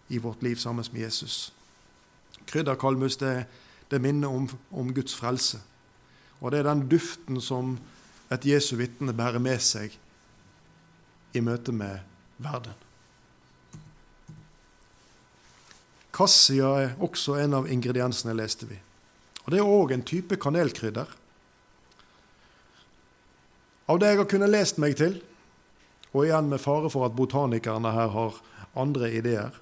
i 0.08 0.18
vårt 0.18 0.42
liv 0.42 0.56
sammen 0.56 0.84
med 0.92 1.00
Jesus. 1.00 1.52
Krydderkalmus 2.46 3.16
det 3.16 3.44
det 3.90 4.00
minner 4.00 4.28
om, 4.28 4.48
om 4.70 4.94
Guds 4.94 5.14
frelse. 5.14 5.58
Og 6.40 6.52
det 6.52 6.60
er 6.60 6.68
den 6.68 6.88
duften 6.88 7.40
som 7.40 7.78
et 8.30 8.46
Jesu 8.46 8.76
vitne 8.78 9.14
bærer 9.16 9.42
med 9.42 9.58
seg 9.62 9.96
i 11.34 11.42
møte 11.42 11.74
med 11.74 11.98
verden. 12.42 12.76
Kassia 16.14 16.70
er 16.82 16.94
også 17.02 17.38
en 17.40 17.56
av 17.60 17.68
ingrediensene, 17.70 18.34
leste 18.36 18.68
vi. 18.68 18.76
Og 19.46 19.50
Det 19.50 19.58
er 19.58 19.66
òg 19.66 19.94
en 19.94 20.06
type 20.06 20.36
kanelkrydder. 20.36 21.08
Av 23.90 23.98
det 23.98 24.10
jeg 24.12 24.20
har 24.20 24.28
kunnet 24.30 24.52
lest 24.52 24.78
meg 24.78 24.94
til, 24.98 25.16
og 26.12 26.26
igjen 26.26 26.50
med 26.50 26.62
fare 26.62 26.90
for 26.90 27.06
at 27.06 27.16
botanikerne 27.16 27.90
her 27.94 28.10
har 28.14 28.40
andre 28.78 29.10
ideer, 29.14 29.54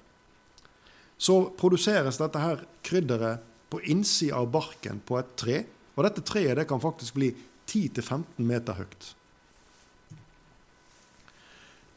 så 1.17 1.49
produseres 1.57 2.19
dette 2.19 2.41
her 2.41 2.61
krydderet 2.85 3.45
på 3.69 3.81
innsida 3.91 4.37
av 4.39 4.49
barken 4.53 5.01
på 5.05 5.17
et 5.19 5.33
tre. 5.37 5.57
Og 5.97 6.05
dette 6.05 6.23
treet 6.25 6.57
det 6.57 6.67
kan 6.69 6.81
faktisk 6.81 7.17
bli 7.17 7.33
10-15 7.69 8.43
meter 8.49 8.77
høyt. 8.81 9.13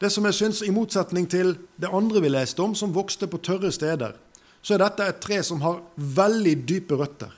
Det 0.03 0.09
som 0.11 0.25
jeg 0.27 0.35
syns, 0.35 0.61
i 0.65 0.73
motsetning 0.73 1.29
til 1.31 1.55
det 1.79 1.91
andre 1.91 2.21
vi 2.23 2.31
leste 2.33 2.59
om, 2.63 2.73
som 2.75 2.93
vokste 2.93 3.29
på 3.31 3.39
tørre 3.39 3.71
steder, 3.71 4.17
så 4.63 4.75
er 4.75 4.83
dette 4.83 5.05
et 5.07 5.21
tre 5.23 5.39
som 5.43 5.61
har 5.63 5.79
veldig 5.95 6.55
dype 6.67 6.97
røtter. 6.99 7.31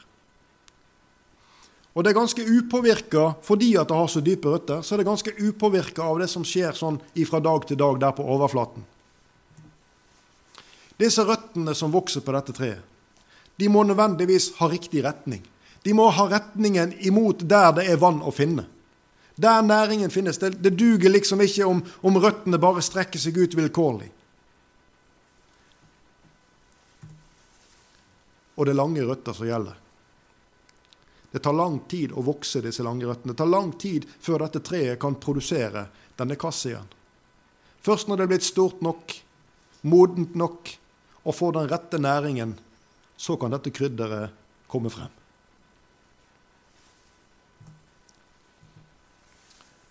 Og 1.96 2.04
det 2.04 2.12
er 2.12 2.18
ganske 2.18 2.44
upåvirka, 2.44 3.28
fordi 3.46 3.76
at 3.80 3.88
det 3.88 3.96
har 3.96 4.10
så 4.12 4.22
dype 4.22 4.52
røtter, 4.52 4.82
så 4.84 4.96
er 4.96 5.02
det 5.02 5.08
ganske 5.08 5.32
upåvirka 5.38 6.04
av 6.04 6.20
det 6.20 6.28
som 6.28 6.44
skjer 6.44 6.76
sånn 6.76 7.00
fra 7.30 7.40
dag 7.40 7.68
til 7.70 7.80
dag 7.80 8.02
der 8.02 8.18
på 8.18 8.26
overflaten. 8.36 8.84
Disse 11.00 11.24
røttene 11.28 11.76
som 11.76 11.94
vokser 11.94 12.24
på 12.24 12.36
dette 12.36 12.56
treet, 12.56 12.84
de 13.56 13.70
må 13.72 13.86
nødvendigvis 13.88 14.56
ha 14.58 14.68
riktig 14.68 15.06
retning. 15.06 15.46
De 15.86 15.94
må 15.94 16.08
ha 16.10 16.26
retningen 16.32 16.96
imot 17.06 17.44
der 17.46 17.70
det 17.78 17.86
er 17.92 18.02
vann 18.02 18.24
å 18.26 18.34
finne. 18.34 18.66
Der 19.38 19.62
næringen 19.62 20.10
finnes. 20.10 20.40
Det, 20.42 20.56
det 20.64 20.74
duger 20.80 21.12
liksom 21.12 21.44
ikke 21.46 21.68
om, 21.70 21.82
om 22.02 22.18
røttene 22.18 22.58
bare 22.62 22.82
strekker 22.82 23.22
seg 23.22 23.38
ut 23.38 23.58
vilkårlig. 23.58 24.08
Og 28.56 28.66
det 28.66 28.72
er 28.72 28.80
lange 28.80 29.04
røtter 29.06 29.36
som 29.36 29.46
gjelder. 29.46 29.76
Det 31.36 31.42
tar 31.44 31.58
lang 31.58 31.82
tid 31.92 32.14
å 32.16 32.24
vokse 32.24 32.62
disse 32.64 32.84
lange 32.86 33.06
røttene. 33.06 33.34
Det 33.34 33.42
tar 33.44 33.52
lang 33.52 33.74
tid 33.76 34.08
før 34.08 34.46
dette 34.46 34.62
treet 34.64 35.02
kan 35.02 35.18
produsere 35.20 35.84
denne 36.16 36.38
kassien. 36.40 36.88
Først 37.84 38.08
når 38.08 38.18
det 38.18 38.26
er 38.26 38.32
blitt 38.32 38.48
stort 38.48 38.80
nok, 38.82 39.12
modent 39.86 40.34
nok 40.40 40.72
og 41.26 41.36
får 41.36 41.60
den 41.60 41.70
rette 41.70 42.00
næringen, 42.02 42.56
så 43.20 43.36
kan 43.38 43.54
dette 43.54 43.76
krydderet 43.76 44.32
komme 44.72 44.90
frem. 44.90 45.12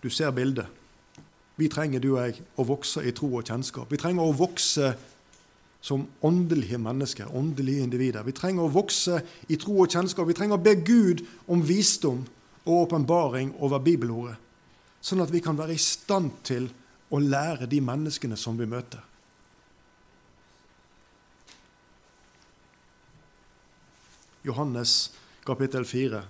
Du 0.05 0.11
ser 0.13 0.29
bildet. 0.31 0.69
Vi 1.57 1.65
trenger, 1.71 1.99
du 2.03 2.11
og 2.11 2.19
jeg, 2.21 2.43
å 2.61 2.63
vokse 2.67 3.01
i 3.01 3.13
tro 3.15 3.31
og 3.39 3.47
kjennskap. 3.47 3.89
Vi 3.89 3.97
trenger 3.97 4.27
å 4.27 4.35
vokse 4.37 4.91
som 5.81 6.03
åndelige 6.25 6.77
mennesker, 6.77 7.31
åndelige 7.33 7.87
individer. 7.87 8.25
Vi 8.25 8.35
trenger 8.37 8.67
å 8.67 8.73
vokse 8.73 9.23
i 9.49 9.57
tro 9.57 9.79
og 9.81 9.89
kjennskap. 9.89 10.27
Vi 10.29 10.35
trenger 10.37 10.59
å 10.59 10.61
be 10.61 10.75
Gud 10.77 11.23
om 11.49 11.63
visdom 11.65 12.21
og 12.67 12.83
åpenbaring 12.83 13.55
over 13.65 13.81
bibelordet, 13.81 14.37
sånn 15.01 15.25
at 15.25 15.33
vi 15.33 15.41
kan 15.41 15.57
være 15.57 15.73
i 15.73 15.81
stand 15.81 16.37
til 16.45 16.69
å 17.09 17.21
lære 17.21 17.65
de 17.69 17.81
menneskene 17.81 18.37
som 18.37 18.61
vi 18.61 18.69
møter. 18.69 19.01
Johannes 24.45 25.15
kapittel 25.45 25.85
4. 25.89 26.21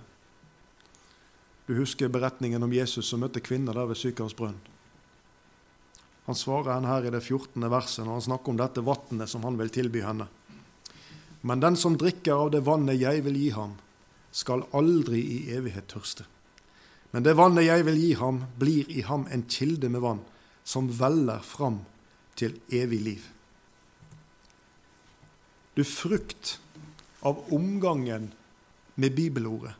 Du 1.66 1.74
husker 1.74 2.08
beretningen 2.08 2.62
om 2.62 2.72
Jesus 2.72 3.08
som 3.10 3.20
møtte 3.24 3.42
kvinner 3.42 3.74
der 3.74 3.88
ved 3.90 3.98
Sykares. 3.98 4.36
Han 6.26 6.38
svarer 6.38 6.72
henne 6.74 6.90
her 6.90 7.06
i 7.06 7.10
det 7.14 7.22
14. 7.22 7.62
verset 7.70 8.04
når 8.04 8.18
han 8.18 8.26
snakker 8.28 8.52
om 8.52 8.60
dette 8.60 8.84
vannet 8.86 9.30
som 9.30 9.44
han 9.46 9.58
vil 9.58 9.70
tilby 9.74 10.02
henne. 10.02 10.28
Men 11.46 11.62
den 11.62 11.76
som 11.78 11.98
drikker 11.98 12.34
av 12.34 12.50
det 12.54 12.64
vannet 12.66 12.98
jeg 12.98 13.22
vil 13.26 13.38
gi 13.38 13.50
ham, 13.54 13.76
skal 14.34 14.66
aldri 14.76 15.20
i 15.20 15.38
evighet 15.54 15.86
tørste. 15.90 16.26
Men 17.14 17.24
det 17.24 17.36
vannet 17.38 17.66
jeg 17.66 17.86
vil 17.86 17.98
gi 17.98 18.12
ham, 18.18 18.42
blir 18.58 18.90
i 18.90 19.04
ham 19.06 19.26
en 19.32 19.46
kilde 19.48 19.88
med 19.88 20.02
vann 20.02 20.22
som 20.66 20.90
veller 20.90 21.42
fram 21.46 21.80
til 22.36 22.58
evig 22.74 23.00
liv. 23.00 23.22
Du 25.78 25.84
frukt 25.86 26.56
av 27.22 27.42
omgangen 27.54 28.30
med 28.94 29.14
bibelordet. 29.14 29.74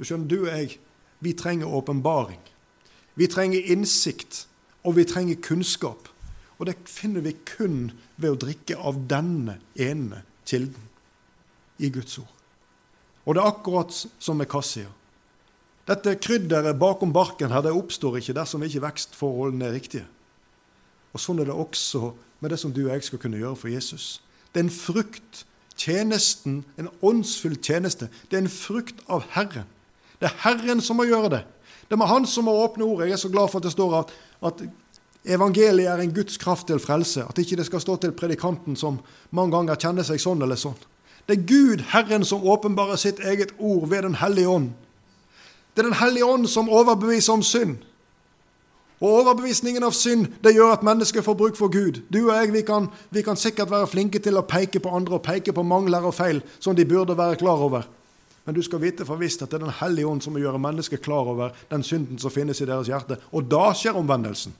Du 0.00 0.06
skjønner, 0.08 0.28
du 0.32 0.38
og 0.46 0.48
jeg, 0.48 0.78
vi 1.20 1.34
trenger 1.36 1.68
åpenbaring. 1.68 2.40
Vi 3.20 3.26
trenger 3.28 3.66
innsikt, 3.68 4.46
og 4.80 4.96
vi 4.96 5.04
trenger 5.04 5.36
kunnskap. 5.44 6.08
Og 6.56 6.68
det 6.68 6.78
finner 6.88 7.20
vi 7.24 7.34
kun 7.44 7.90
ved 8.16 8.32
å 8.32 8.38
drikke 8.40 8.78
av 8.80 9.02
denne 9.10 9.58
ene 9.76 10.22
kilden 10.48 10.88
i 11.80 11.90
Guds 11.92 12.16
ord. 12.20 12.32
Og 13.28 13.36
det 13.36 13.42
er 13.42 13.52
akkurat 13.52 13.92
som 13.92 14.40
med 14.40 14.48
kassia. 14.48 14.88
Dette 15.88 16.16
krydderet 16.22 16.78
bakom 16.80 17.12
barken 17.12 17.52
her, 17.52 17.64
det 17.64 17.72
oppstår 17.76 18.20
ikke 18.20 18.36
dersom 18.36 18.64
ikke 18.64 18.84
vekstforholdene 18.84 19.68
er 19.68 19.76
riktige. 19.76 20.06
Og 21.12 21.20
Sånn 21.20 21.42
er 21.42 21.50
det 21.50 21.56
også 21.56 22.14
med 22.40 22.52
det 22.52 22.60
som 22.62 22.72
du 22.72 22.86
og 22.86 22.94
jeg 22.94 23.04
skal 23.04 23.20
kunne 23.20 23.40
gjøre 23.40 23.58
for 23.58 23.72
Jesus. 23.72 24.22
Det 24.52 24.62
er 24.62 24.68
en 24.68 24.72
frukt. 24.72 25.44
Tjenesten, 25.80 26.58
en 26.76 26.90
åndsfull 27.00 27.54
tjeneste, 27.56 28.10
det 28.28 28.36
er 28.36 28.42
en 28.44 28.52
frukt 28.52 28.98
av 29.08 29.22
Herren. 29.32 29.68
Det 30.20 30.28
er 30.28 30.38
Herren 30.44 30.82
som 30.84 31.00
må 31.00 31.08
gjøre 31.08 31.32
det. 31.32 31.40
Det 31.88 31.96
er 31.96 31.98
med 31.98 32.06
Han 32.06 32.26
som 32.28 32.46
må 32.46 32.52
åpne 32.62 32.84
ordet. 32.84 33.08
Jeg 33.08 33.16
er 33.16 33.24
så 33.24 33.32
glad 33.32 33.48
for 33.50 33.58
at 33.58 33.66
det 33.66 33.72
står 33.72 33.94
at, 33.98 34.12
at 34.46 34.62
evangeliet 35.24 35.88
er 35.90 36.02
en 36.04 36.14
Guds 36.14 36.36
kraft 36.38 36.66
til 36.66 36.78
frelse. 36.78 37.24
At 37.24 37.38
ikke 37.38 37.56
det 37.56 37.66
skal 37.66 37.80
stå 37.80 37.96
til 37.96 38.12
predikanten 38.12 38.76
som 38.76 39.00
mange 39.30 39.56
ganger 39.56 39.80
kjenner 39.80 40.06
seg 40.06 40.20
sånn 40.22 40.42
eller 40.44 40.60
sånn. 40.60 40.78
Det 41.26 41.38
er 41.38 41.46
Gud, 41.48 41.84
Herren, 41.90 42.24
som 42.24 42.46
åpenbarer 42.46 42.96
sitt 43.00 43.20
eget 43.20 43.52
ord 43.58 43.88
ved 43.88 44.02
Den 44.02 44.14
hellige 44.20 44.48
ånd. 44.48 44.70
Det 45.74 45.82
er 45.84 45.90
Den 45.90 46.00
hellige 46.00 46.24
ånd 46.24 46.48
som 46.48 46.68
overbeviser 46.68 47.32
om 47.32 47.42
synd. 47.42 47.78
Og 49.00 49.22
overbevisningen 49.22 49.84
av 49.84 49.94
synd 49.96 50.26
det 50.44 50.52
gjør 50.52 50.74
at 50.74 50.82
mennesker 50.84 51.24
får 51.24 51.36
bruk 51.38 51.56
for 51.56 51.72
Gud. 51.72 52.02
Du 52.12 52.26
og 52.26 52.34
jeg 52.36 52.52
vi 52.52 52.62
kan, 52.62 52.90
vi 53.10 53.22
kan 53.24 53.36
sikkert 53.36 53.70
være 53.70 53.88
flinke 53.88 54.20
til 54.20 54.36
å 54.36 54.44
peke 54.44 54.80
på 54.80 54.92
andre 54.92 55.16
og 55.16 55.24
peke 55.24 55.54
på 55.56 55.64
mangler 55.64 56.04
og 56.04 56.14
feil 56.14 56.42
som 56.58 56.76
de 56.76 56.84
burde 56.84 57.16
være 57.16 57.38
klar 57.40 57.64
over. 57.64 57.86
Men 58.50 58.56
du 58.58 58.64
skal 58.66 58.80
vite 58.82 59.04
for 59.06 59.14
visst 59.14 59.44
at 59.44 59.52
det 59.52 59.60
er 59.60 59.62
Den 59.68 59.76
hellige 59.78 60.08
ånd 60.10 60.24
som 60.24 60.34
må 60.34 60.40
gjøre 60.42 60.58
mennesket 60.58 61.04
klar 61.04 61.28
over 61.30 61.52
den 61.70 61.84
synden 61.86 62.18
som 62.18 62.32
finnes 62.34 62.58
i 62.58 62.66
deres 62.66 62.88
hjerte. 62.90 63.20
Og 63.30 63.46
da 63.46 63.68
skjer 63.78 63.94
omvendelsen. 63.94 64.56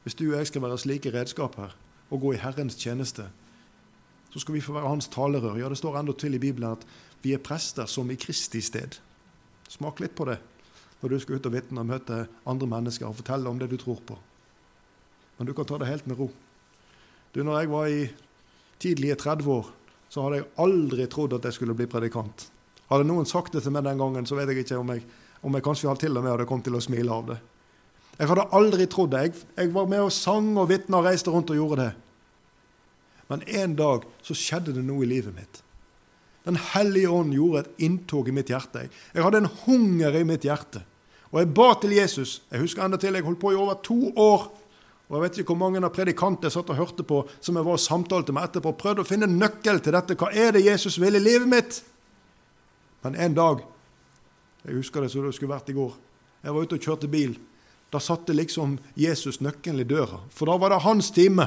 Hvis 0.00 0.16
du 0.16 0.30
og 0.30 0.38
jeg 0.38 0.48
skal 0.48 0.64
være 0.64 0.80
slike 0.80 1.12
redskaper 1.12 1.76
og 2.08 2.24
gå 2.24 2.32
i 2.32 2.40
Herrens 2.40 2.80
tjeneste, 2.80 3.28
så 4.32 4.40
skal 4.40 4.56
vi 4.56 4.64
få 4.64 4.72
være 4.72 4.94
hans 4.94 5.12
talerør. 5.12 5.60
Ja, 5.60 5.68
det 5.68 5.76
står 5.76 6.00
enda 6.00 6.16
til 6.16 6.40
i 6.40 6.40
Bibelen 6.40 6.70
at 6.72 6.88
vi 7.20 7.36
er 7.36 7.44
prester 7.44 7.84
som 7.84 8.08
i 8.08 8.16
Kristi 8.16 8.64
sted. 8.64 8.96
Smak 9.68 10.00
litt 10.00 10.16
på 10.16 10.24
det 10.24 10.40
når 11.02 11.12
du 11.12 11.20
skal 11.20 11.36
ut 11.36 11.52
og 11.52 11.58
vitne 11.60 11.84
og 11.84 11.92
møte 11.92 12.24
andre 12.48 12.74
mennesker 12.78 13.10
og 13.10 13.20
fortelle 13.20 13.52
om 13.52 13.60
det 13.60 13.68
du 13.68 13.76
tror 13.76 14.00
på. 14.00 14.16
Men 15.36 15.52
du 15.52 15.52
kan 15.52 15.68
ta 15.68 15.84
det 15.84 15.92
helt 15.92 16.08
med 16.08 16.16
ro. 16.16 16.32
Du, 17.34 17.42
når 17.44 17.58
jeg 17.60 17.76
var 17.76 17.86
i 17.92 18.06
tidlige 18.80 19.20
30 19.20 19.52
år, 19.52 19.76
så 20.16 20.22
hadde 20.24 20.38
jeg 20.40 20.46
aldri 20.64 21.04
trodd 21.12 21.34
at 21.36 21.44
jeg 21.44 21.58
skulle 21.58 21.74
bli 21.76 21.84
predikant. 21.92 22.46
Hadde 22.88 23.04
noen 23.04 23.28
sagt 23.28 23.52
det 23.52 23.60
til 23.66 23.74
meg 23.74 23.84
den 23.84 24.00
gangen, 24.00 24.24
så 24.24 24.38
vet 24.38 24.48
jeg 24.48 24.64
ikke 24.64 24.78
om 24.80 24.94
jeg, 24.94 25.02
om 25.44 25.58
jeg 25.58 25.64
kanskje 25.66 25.92
til 26.00 26.16
og 26.16 26.24
med 26.24 26.32
hadde 26.32 26.46
kommet 26.48 26.64
til 26.64 26.78
å 26.78 26.80
smile 26.80 27.12
av 27.12 27.26
det. 27.34 27.36
Jeg 28.16 28.30
hadde 28.30 28.46
aldri 28.56 28.86
trodd 28.88 29.12
det. 29.12 29.20
Jeg, 29.26 29.44
jeg 29.58 29.74
var 29.74 29.90
med 29.92 30.06
og 30.06 30.14
sang 30.16 30.54
og 30.56 30.70
vitna 30.70 31.02
og 31.02 31.10
reiste 31.10 31.34
rundt 31.34 31.52
og 31.52 31.60
gjorde 31.60 31.82
det. 31.82 31.90
Men 33.28 33.44
en 33.60 33.74
dag 33.76 34.06
så 34.24 34.38
skjedde 34.38 34.72
det 34.78 34.86
noe 34.86 35.04
i 35.04 35.10
livet 35.10 35.36
mitt. 35.36 35.60
Den 36.46 36.56
hellige 36.72 37.12
ånd 37.12 37.34
gjorde 37.36 37.66
et 37.66 37.84
inntog 37.84 38.30
i 38.30 38.36
mitt 38.38 38.48
hjerte. 38.54 38.86
Jeg 39.12 39.26
hadde 39.26 39.42
en 39.42 39.52
hunger 39.66 40.16
i 40.16 40.24
mitt 40.24 40.46
hjerte. 40.48 40.80
Og 41.34 41.42
jeg 41.42 41.52
ba 41.58 41.72
til 41.82 41.92
Jesus. 41.92 42.38
Jeg 42.48 42.62
husker 42.64 42.86
enda 42.86 42.96
til 43.02 43.18
jeg 43.18 43.26
holdt 43.26 43.42
på 43.42 43.52
i 43.52 43.58
over 43.58 43.76
to 43.84 44.14
år. 44.16 44.48
Og 45.06 45.16
jeg 45.16 45.22
vet 45.22 45.38
ikke 45.38 45.52
hvor 45.54 45.60
mange 45.60 45.80
av 45.84 45.92
predikantene 45.94 46.48
jeg 46.48 46.56
satt 46.56 46.70
og 46.74 46.80
hørte 46.80 47.04
på, 47.06 47.20
som 47.38 47.54
jeg 47.54 47.66
var 47.66 47.78
og 47.78 47.82
samtalte 47.82 48.34
med 48.34 48.48
etterpå, 48.48 48.72
prøvde 48.74 49.04
å 49.04 49.06
finne 49.06 49.28
nøkkel 49.30 49.78
til 49.82 49.94
dette. 49.94 50.16
Hva 50.18 50.32
er 50.34 50.56
det 50.56 50.64
Jesus 50.66 50.98
vil 50.98 51.18
i 51.18 51.22
livet 51.22 51.46
mitt? 51.50 51.78
Men 53.06 53.18
en 53.22 53.38
dag 53.38 53.64
Jeg 54.66 54.80
husker 54.80 55.04
det 55.04 55.12
som 55.12 55.22
det 55.22 55.30
skulle 55.36 55.52
vært 55.52 55.68
i 55.70 55.76
går. 55.76 55.92
Jeg 56.42 56.50
var 56.50 56.64
ute 56.66 56.74
og 56.74 56.82
kjørte 56.82 57.06
bil. 57.06 57.36
Da 57.94 58.00
satte 58.02 58.34
liksom 58.34 58.80
Jesus 58.98 59.38
nøkkelen 59.38 59.84
i 59.84 59.86
døra. 59.86 60.18
For 60.34 60.50
da 60.50 60.56
var 60.58 60.72
det 60.74 60.80
hans 60.82 61.12
time. 61.14 61.46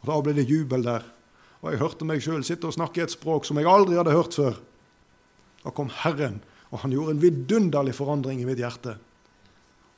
Og 0.00 0.08
da 0.08 0.16
ble 0.24 0.32
det 0.38 0.46
jubel 0.48 0.86
der. 0.86 1.04
Og 1.60 1.74
jeg 1.74 1.82
hørte 1.82 2.06
meg 2.08 2.22
sjøl 2.24 2.40
sitte 2.46 2.70
og 2.70 2.76
snakke 2.78 3.04
et 3.04 3.12
språk 3.12 3.44
som 3.44 3.60
jeg 3.60 3.68
aldri 3.68 3.98
hadde 3.98 4.14
hørt 4.14 4.38
før. 4.38 4.56
Da 5.66 5.74
kom 5.74 5.90
Herren, 6.00 6.40
og 6.72 6.80
han 6.84 6.94
gjorde 6.94 7.16
en 7.16 7.22
vidunderlig 7.22 7.96
forandring 7.98 8.40
i 8.40 8.48
mitt 8.48 8.62
hjerte. 8.62 8.96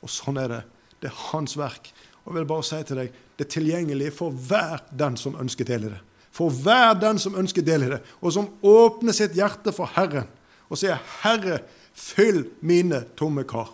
Og 0.01 0.11
sånn 0.11 0.41
er 0.41 0.51
det. 0.51 0.61
Det 1.01 1.11
er 1.11 1.19
hans 1.31 1.55
verk. 1.57 1.93
Og 2.25 2.35
vil 2.35 2.47
bare 2.47 2.63
si 2.65 2.79
til 2.85 3.01
deg, 3.01 3.11
det 3.37 3.47
er 3.47 3.53
tilgjengelig 3.55 4.11
for 4.13 4.31
hver 4.31 4.83
den 4.97 5.17
som 5.17 5.37
ønsker 5.41 5.67
del 5.67 5.87
i 5.87 5.93
det. 5.93 6.01
For 6.31 6.53
hver 6.63 6.93
den 6.99 7.19
som 7.19 7.35
ønsker 7.35 7.65
del 7.65 7.87
i 7.87 7.91
det, 7.91 8.01
og 8.21 8.33
som 8.33 8.49
åpner 8.63 9.15
sitt 9.15 9.35
hjerte 9.35 9.73
for 9.75 9.89
Herren 9.97 10.29
og 10.71 10.79
sier, 10.79 10.95
'Herre, 11.23 11.59
fyll 11.93 12.45
mine 12.61 13.03
tomme 13.17 13.43
kar'. 13.43 13.73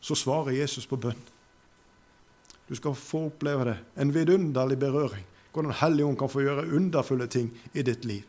Så 0.00 0.14
svarer 0.14 0.50
Jesus 0.50 0.86
på 0.86 0.96
bønn. 0.96 1.22
Du 2.68 2.74
skal 2.74 2.94
få 2.94 3.26
oppleve 3.26 3.64
det. 3.64 3.78
En 3.96 4.14
vidunderlig 4.14 4.78
berøring 4.78 5.24
Hvordan 5.52 5.74
Helligånd 5.76 6.16
kan 6.18 6.30
få 6.32 6.40
gjøre 6.40 6.70
underfulle 6.72 7.26
ting 7.28 7.50
i 7.74 7.82
ditt 7.84 8.04
liv. 8.08 8.22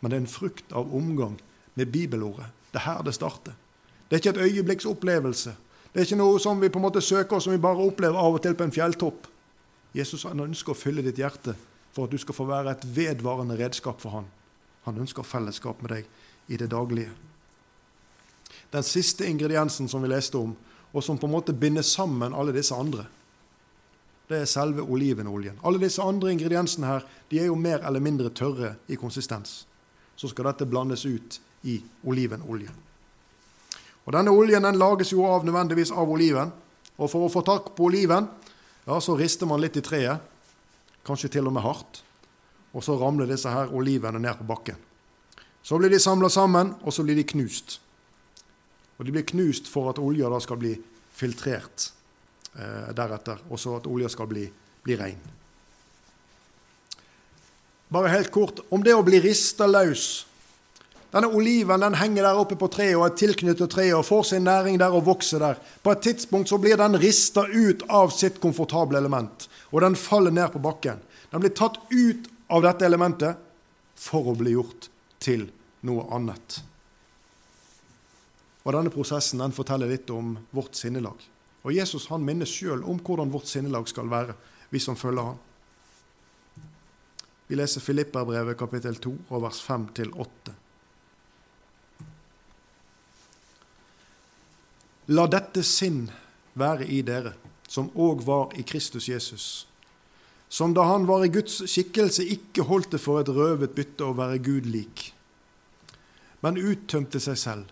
Men 0.00 0.10
det 0.10 0.16
er 0.16 0.20
en 0.20 0.28
frukt 0.28 0.72
av 0.76 0.94
omgang 0.94 1.38
med 1.74 1.92
bibelordet. 1.92 2.50
Det 2.72 2.82
er 2.82 2.86
her 2.90 3.02
det 3.06 3.14
starter. 3.16 3.54
Det 4.08 4.16
er 4.16 4.20
ikke 4.20 4.34
et 4.34 4.50
øyeblikks 4.50 4.84
opplevelse. 4.84 5.54
Det 5.94 6.02
er 6.02 6.08
ikke 6.08 6.18
noe 6.18 6.40
som 6.42 6.58
vi 6.58 6.68
på 6.74 6.80
en 6.80 6.88
måte 6.88 7.00
søker, 7.04 7.38
som 7.38 7.52
vi 7.54 7.62
bare 7.62 7.78
opplever 7.78 8.18
av 8.18 8.34
og 8.34 8.42
til 8.42 8.56
på 8.58 8.66
en 8.66 8.74
fjelltopp. 8.74 9.28
Jesus 9.94 10.24
han 10.26 10.42
ønsker 10.42 10.74
å 10.74 10.78
fylle 10.78 11.04
ditt 11.06 11.20
hjerte 11.22 11.54
for 11.94 12.08
at 12.08 12.10
du 12.10 12.18
skal 12.18 12.34
få 12.34 12.48
være 12.48 12.72
et 12.74 12.86
vedvarende 12.96 13.54
redskap 13.60 14.00
for 14.02 14.16
han. 14.16 14.26
Han 14.88 14.98
ønsker 15.04 15.22
fellesskap 15.22 15.84
med 15.84 15.94
deg 15.94 16.50
i 16.50 16.58
det 16.58 16.66
daglige. 16.72 17.12
Den 18.74 18.82
siste 18.82 19.28
ingrediensen 19.30 19.86
som 19.88 20.02
vi 20.02 20.10
leste 20.10 20.40
om, 20.40 20.56
og 20.90 21.04
som 21.06 21.18
på 21.18 21.28
en 21.30 21.34
måte 21.36 21.54
binder 21.54 21.86
sammen 21.86 22.34
alle 22.34 22.54
disse 22.56 22.74
andre, 22.74 23.06
det 24.26 24.40
er 24.40 24.50
selve 24.50 24.82
olivenoljen. 24.82 25.60
Alle 25.62 25.78
disse 25.78 26.02
andre 26.02 26.32
ingrediensene 26.34 26.90
her, 26.90 27.06
de 27.30 27.38
er 27.38 27.46
jo 27.52 27.60
mer 27.60 27.84
eller 27.86 28.02
mindre 28.02 28.32
tørre 28.34 28.74
i 28.88 28.98
konsistens. 28.98 29.62
Så 30.16 30.30
skal 30.32 30.48
dette 30.48 30.66
blandes 30.66 31.06
ut 31.06 31.38
i 31.70 31.78
olivenolje. 32.02 32.72
Og 34.04 34.12
Denne 34.12 34.32
oljen 34.34 34.64
den 34.64 34.78
lages 34.78 35.12
jo 35.14 35.24
av 35.28 35.44
nødvendigvis 35.46 35.92
av 35.92 36.10
oliven. 36.10 36.52
Og 37.00 37.10
for 37.10 37.26
å 37.26 37.32
få 37.32 37.42
tak 37.46 37.72
på 37.76 37.88
oliven, 37.88 38.28
ja, 38.84 38.98
så 39.00 39.16
rister 39.16 39.48
man 39.48 39.62
litt 39.62 39.78
i 39.80 39.84
treet, 39.84 40.20
kanskje 41.04 41.32
til 41.36 41.48
og 41.48 41.56
med 41.56 41.64
hardt. 41.64 42.02
Og 42.74 42.84
så 42.84 42.96
ramler 43.00 43.30
disse 43.30 43.50
her 43.50 43.72
olivene 43.74 44.20
ned 44.20 44.36
på 44.38 44.46
bakken. 44.48 44.76
Så 45.64 45.78
blir 45.80 45.90
de 45.90 46.00
samla 46.02 46.28
sammen, 46.28 46.74
og 46.84 46.92
så 46.92 47.04
blir 47.06 47.16
de 47.16 47.24
knust. 47.24 47.78
Og 48.98 49.06
de 49.06 49.14
blir 49.14 49.24
knust 49.26 49.70
for 49.70 49.88
at 49.90 50.00
olja 50.02 50.28
da 50.30 50.40
skal 50.42 50.60
bli 50.60 50.74
filtrert 51.14 51.88
eh, 52.58 52.90
deretter, 52.94 53.40
og 53.48 53.58
så 53.60 53.78
at 53.78 53.88
olja 53.90 54.10
skal 54.12 54.28
bli, 54.30 54.44
bli 54.84 54.98
rein. 55.00 55.22
Bare 57.94 58.12
helt 58.12 58.32
kort 58.34 58.60
om 58.74 58.82
det 58.84 58.94
å 58.94 59.04
bli 59.06 59.20
rista 59.22 59.66
løs. 59.70 60.26
Denne 61.14 61.30
oliven 61.30 61.78
den 61.80 61.94
henger 61.94 62.26
der 62.26 62.38
oppe 62.40 62.56
på 62.58 62.66
treet 62.74 62.96
og 62.98 63.04
er 63.06 63.12
tilknyttet 63.14 63.70
treet 63.70 63.94
og 63.94 64.06
får 64.08 64.24
sin 64.32 64.46
næring 64.48 64.80
der 64.82 64.94
og 64.96 65.04
vokser 65.06 65.38
der. 65.38 65.60
På 65.82 65.92
et 65.94 66.02
tidspunkt 66.02 66.50
så 66.50 66.58
blir 66.58 66.74
den 66.80 66.98
rista 66.98 67.44
ut 67.46 67.84
av 67.86 68.10
sitt 68.10 68.40
komfortable 68.42 68.98
element, 68.98 69.46
og 69.70 69.84
den 69.84 69.94
faller 69.94 70.34
ned 70.34 70.50
på 70.50 70.62
bakken. 70.64 70.98
Den 71.30 71.44
blir 71.44 71.54
tatt 71.54 71.78
ut 71.92 72.26
av 72.50 72.64
dette 72.66 72.86
elementet 72.86 73.38
for 73.94 74.26
å 74.26 74.34
bli 74.38 74.56
gjort 74.56 74.88
til 75.22 75.46
noe 75.86 76.08
annet. 76.16 76.58
Og 78.64 78.74
Denne 78.74 78.90
prosessen 78.90 79.38
den 79.44 79.54
forteller 79.54 79.92
litt 79.92 80.10
om 80.10 80.34
vårt 80.50 80.74
sinnelag. 80.74 81.22
Og 81.62 81.72
Jesus 81.76 82.08
han 82.10 82.26
minner 82.26 82.48
sjøl 82.48 82.82
om 82.82 82.98
hvordan 82.98 83.30
vårt 83.30 83.46
sinnelag 83.48 83.86
skal 83.88 84.10
være, 84.10 84.34
vi 84.72 84.82
som 84.82 84.98
følger 84.98 85.30
ham. 85.30 85.38
Vi 87.46 87.54
leser 87.54 87.84
Filipperbrevet 87.84 88.58
kapittel 88.58 88.98
2 88.98 89.14
og 89.28 89.46
vers 89.46 89.62
5-8. 89.62 90.58
La 95.12 95.26
dette 95.28 95.60
sinn 95.60 96.06
være 96.56 96.86
i 96.88 97.02
dere, 97.04 97.34
som 97.68 97.90
òg 97.92 98.22
var 98.24 98.54
i 98.56 98.62
Kristus 98.64 99.08
Jesus, 99.10 99.66
som 100.48 100.72
da 100.72 100.86
han 100.88 101.04
var 101.04 101.26
i 101.26 101.28
Guds 101.28 101.58
skikkelse, 101.68 102.24
ikke 102.24 102.64
holdt 102.64 102.94
det 102.94 103.02
for 103.04 103.20
et 103.20 103.28
røvet 103.28 103.74
bytte 103.76 104.06
å 104.06 104.14
være 104.16 104.40
Gud 104.40 104.64
lik, 104.70 105.10
men 106.40 106.56
uttømte 106.56 107.20
seg 107.20 107.36
selv, 107.36 107.68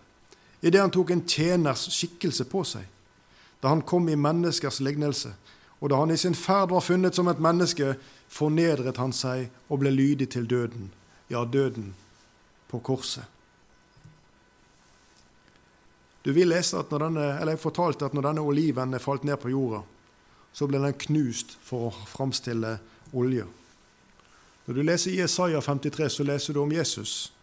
idet 0.61 0.83
han 0.83 0.93
tok 0.93 1.15
en 1.15 1.25
tjeners 1.25 1.87
skikkelse 1.95 2.45
på 2.51 2.61
seg, 2.69 2.85
da 3.65 3.73
han 3.73 3.81
kom 3.81 4.11
i 4.13 4.19
menneskers 4.19 4.83
lignelse, 4.85 5.33
og 5.81 5.89
da 5.89 6.03
han 6.03 6.13
i 6.13 6.19
sin 6.21 6.37
ferd 6.37 6.69
var 6.69 6.85
funnet 6.85 7.17
som 7.17 7.31
et 7.31 7.41
menneske, 7.41 7.95
fornedret 8.29 9.01
han 9.01 9.13
seg 9.15 9.49
og 9.73 9.81
ble 9.81 9.89
lydig 9.89 10.29
til 10.35 10.45
døden, 10.45 10.91
ja, 11.33 11.41
døden 11.49 11.95
på 12.69 12.77
korset. 12.77 13.25
Du 16.23 16.31
vil 16.31 16.47
lese 16.47 16.79
at 16.79 16.91
når 16.91 17.07
denne, 17.07 17.25
eller 17.41 17.57
Jeg 17.57 17.59
fortalte 17.59 18.05
at 18.05 18.13
når 18.15 18.29
denne 18.29 18.41
oliven 18.41 18.99
falt 18.99 19.25
ned 19.27 19.37
på 19.37 19.51
jorda, 19.51 19.83
så 20.53 20.67
ble 20.69 20.79
den 20.79 20.95
knust 21.07 21.57
for 21.65 21.89
å 21.89 21.95
framstille 22.07 22.77
olje. 23.13 23.45
Når 24.65 24.77
du 24.77 24.83
leser 24.83 25.17
Jesaja 25.17 25.59
53, 25.61 26.09
så 26.09 26.23
leser 26.23 26.53
du 26.55 26.61
om 26.61 26.71
Jesus. 26.71 27.33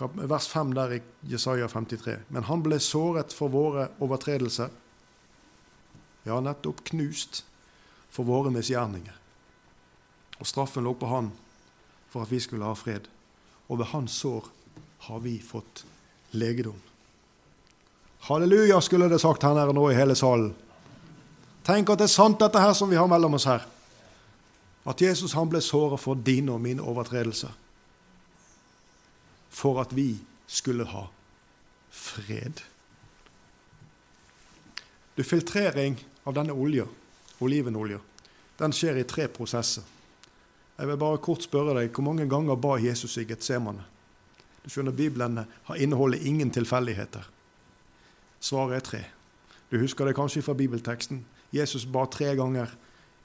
Vers 0.00 0.48
5 0.48 0.72
der 0.74 0.96
i 0.96 1.00
Jesaja 1.28 1.68
53. 1.68 2.16
Men 2.28 2.48
han 2.48 2.64
ble 2.64 2.80
såret 2.82 3.34
for 3.36 3.52
våre 3.52 3.90
overtredelser. 4.02 4.72
Ja, 6.26 6.40
nettopp 6.40 6.82
knust 6.90 7.44
for 8.10 8.26
våre 8.26 8.50
misgjerninger. 8.50 9.14
Og 10.40 10.48
straffen 10.48 10.88
lå 10.88 10.96
på 10.98 11.12
han 11.12 11.30
for 12.10 12.24
at 12.24 12.32
vi 12.32 12.40
skulle 12.42 12.66
ha 12.66 12.74
fred. 12.74 13.06
Og 13.68 13.78
ved 13.78 13.92
hans 13.92 14.18
sår 14.24 14.48
har 15.06 15.20
vi 15.22 15.38
fått 15.38 15.84
legedom. 16.32 16.80
Halleluja, 18.20 18.80
skulle 18.80 19.08
det 19.08 19.18
sagt 19.18 19.42
her 19.42 19.54
nede 19.54 19.72
nå 19.74 19.90
i 19.90 19.96
hele 19.96 20.14
salen. 20.14 20.52
Tenk 21.64 21.90
at 21.92 22.00
det 22.00 22.08
er 22.08 22.12
sant, 22.12 22.40
dette 22.40 22.60
her 22.60 22.72
som 22.76 22.90
vi 22.90 22.98
har 22.98 23.08
mellom 23.08 23.36
oss 23.36 23.48
her. 23.48 23.64
At 24.88 25.00
Jesus 25.00 25.36
han 25.36 25.48
ble 25.48 25.60
såret 25.64 26.00
for 26.00 26.16
dine 26.16 26.52
og 26.52 26.60
mine 26.60 26.84
overtredelser. 26.84 27.52
For 29.50 29.80
at 29.82 29.92
vi 29.96 30.14
skulle 30.50 30.86
ha 30.88 31.06
fred. 31.90 32.62
Du, 35.16 35.24
Filtrering 35.24 35.98
av 36.24 36.36
denne 36.36 36.52
olja, 36.56 36.86
olivenolja, 37.40 37.98
den 38.60 38.72
skjer 38.76 39.00
i 39.00 39.08
tre 39.08 39.28
prosesser. 39.32 39.84
Jeg 40.80 40.88
vil 40.88 41.00
bare 41.00 41.20
kort 41.20 41.44
spørre 41.44 41.74
deg, 41.76 41.90
Hvor 41.92 42.04
mange 42.04 42.28
ganger 42.28 42.56
ba 42.56 42.78
Jesus 42.80 43.18
i 43.20 43.26
Getsemane? 43.28 43.84
Du 44.64 44.70
skjønner, 44.70 44.92
Bibelen 44.92 45.44
inneholder 45.76 46.26
ingen 46.26 46.50
tilfeldigheter. 46.50 47.26
Svaret 48.40 48.76
er 48.76 48.86
tre. 48.86 49.02
Du 49.70 49.78
husker 49.78 50.08
det 50.08 50.16
kanskje 50.16 50.42
fra 50.42 50.56
bibelteksten. 50.56 51.24
Jesus 51.52 51.84
ba 51.84 52.06
tre 52.10 52.32
ganger 52.38 52.72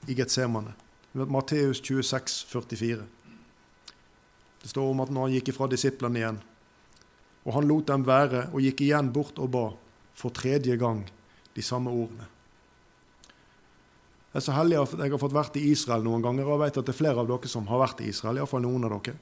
i 0.06 0.14
Getsemane. 0.14 0.74
Matteus 1.14 1.80
26, 1.80 2.44
44. 2.52 3.02
Det 4.62 4.70
står 4.70 4.90
om 4.90 5.00
at 5.00 5.10
når 5.10 5.26
han 5.26 5.34
gikk 5.38 5.50
ifra 5.52 5.68
disiplene 5.70 6.20
igjen, 6.20 6.38
og 7.46 7.54
han 7.54 7.68
lot 7.68 7.86
dem 7.88 8.04
være 8.06 8.48
og 8.52 8.62
gikk 8.62 8.82
igjen 8.82 9.12
bort 9.14 9.38
og 9.38 9.52
ba 9.54 9.66
for 10.18 10.34
tredje 10.34 10.76
gang 10.76 11.04
de 11.54 11.62
samme 11.62 11.92
ordene. 11.92 12.26
Jeg 14.32 14.42
er 14.42 14.44
så 14.44 14.56
heldig 14.56 14.80
at 14.82 14.96
jeg 15.00 15.12
har 15.14 15.20
fått 15.22 15.36
vært 15.36 15.54
i 15.56 15.68
Israel 15.70 16.02
noen 16.04 16.24
ganger, 16.24 16.44
og 16.44 16.58
jeg 16.58 16.64
vet 16.66 16.80
at 16.82 16.88
det 16.88 16.92
er 16.92 16.98
flere 16.98 17.22
av 17.22 17.30
dere 17.30 17.48
som 17.48 17.68
har 17.70 17.80
vært 17.80 18.02
i 18.04 18.10
Israel. 18.10 18.36
Iallfall 18.36 18.66
noen 18.66 18.84
av 18.84 18.98
dere. 18.98 19.16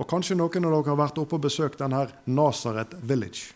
Og 0.00 0.08
kanskje 0.08 0.38
noen 0.38 0.64
av 0.64 0.72
dere 0.72 0.94
har 0.94 1.00
vært 1.02 1.18
oppe 1.20 1.36
og 1.36 1.44
besøkt 1.44 1.82
denne 1.82 2.06
Nazareth 2.24 2.96
Village. 3.04 3.52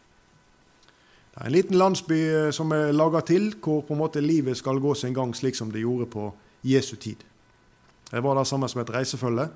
Det 1.37 1.43
er 1.43 1.51
en 1.51 1.53
liten 1.53 1.77
landsby 1.77 2.19
eh, 2.33 2.51
som 2.51 2.73
er 2.73 2.95
laga 2.97 3.21
til, 3.21 3.51
hvor 3.61 3.83
på 3.85 3.93
en 3.93 4.01
måte 4.01 4.23
livet 4.25 4.57
skal 4.57 4.81
gå 4.81 4.95
sin 4.97 5.15
gang 5.15 5.35
slik 5.37 5.57
som 5.57 5.69
det 5.73 5.83
gjorde 5.85 6.09
på 6.09 6.31
Jesu 6.65 6.97
tid. 6.97 7.21
Jeg 8.13 8.25
var 8.25 8.35
der 8.35 8.45
sammen 8.45 8.71
med 8.75 8.89
et 8.89 8.95
reisefølge, 8.95 9.49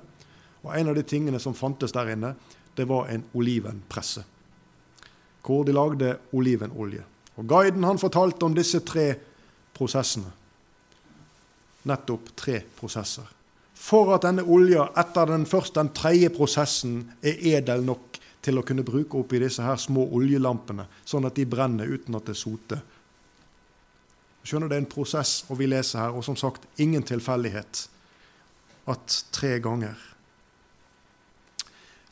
og 0.61 0.75
en 0.77 0.91
av 0.91 0.95
de 0.95 1.03
tingene 1.03 1.39
som 1.39 1.57
fantes 1.57 1.91
der 1.91 2.13
inne, 2.13 2.35
det 2.77 2.85
var 2.87 3.09
en 3.09 3.23
olivenpresse. 3.33 4.23
Hvor 5.41 5.65
de 5.65 5.73
lagde 5.73 6.17
olivenolje. 6.37 7.01
Og 7.35 7.47
Guiden 7.47 7.83
han 7.83 7.99
fortalte 7.99 8.45
om 8.45 8.53
disse 8.53 8.79
tre 8.85 9.15
prosessene 9.73 10.29
nettopp 11.87 12.33
tre 12.37 12.61
prosesser. 12.77 13.25
For 13.81 14.13
at 14.13 14.25
denne 14.27 14.45
olja 14.45 14.85
etter 15.01 15.29
den 15.31 15.47
første, 15.49 15.79
den 15.79 15.93
tredje 15.97 16.29
prosessen 16.33 16.99
er 17.25 17.39
edel 17.55 17.85
nok 17.85 18.10
til 18.41 18.57
å 18.57 18.65
kunne 18.65 18.85
bruke 18.85 19.19
oppi 19.19 19.39
disse 19.41 19.63
her 19.63 19.77
små 19.77 20.07
oljelampene, 20.17 20.87
sånn 21.05 21.27
at 21.29 21.37
de 21.37 21.45
brenner 21.45 21.89
uten 21.89 22.17
at 22.17 22.29
det 22.29 22.37
soter. 22.37 22.81
Skjønner 24.43 24.69
Det 24.69 24.77
er 24.79 24.81
en 24.81 24.89
prosess, 24.89 25.45
og 25.49 25.59
vi 25.59 25.67
leser 25.69 25.99
her, 25.99 26.15
og 26.17 26.25
som 26.25 26.35
sagt 26.35 26.65
ingen 26.81 27.03
tilfeldighet, 27.03 27.87
at 28.89 29.25
tre 29.31 29.59
ganger. 29.61 29.97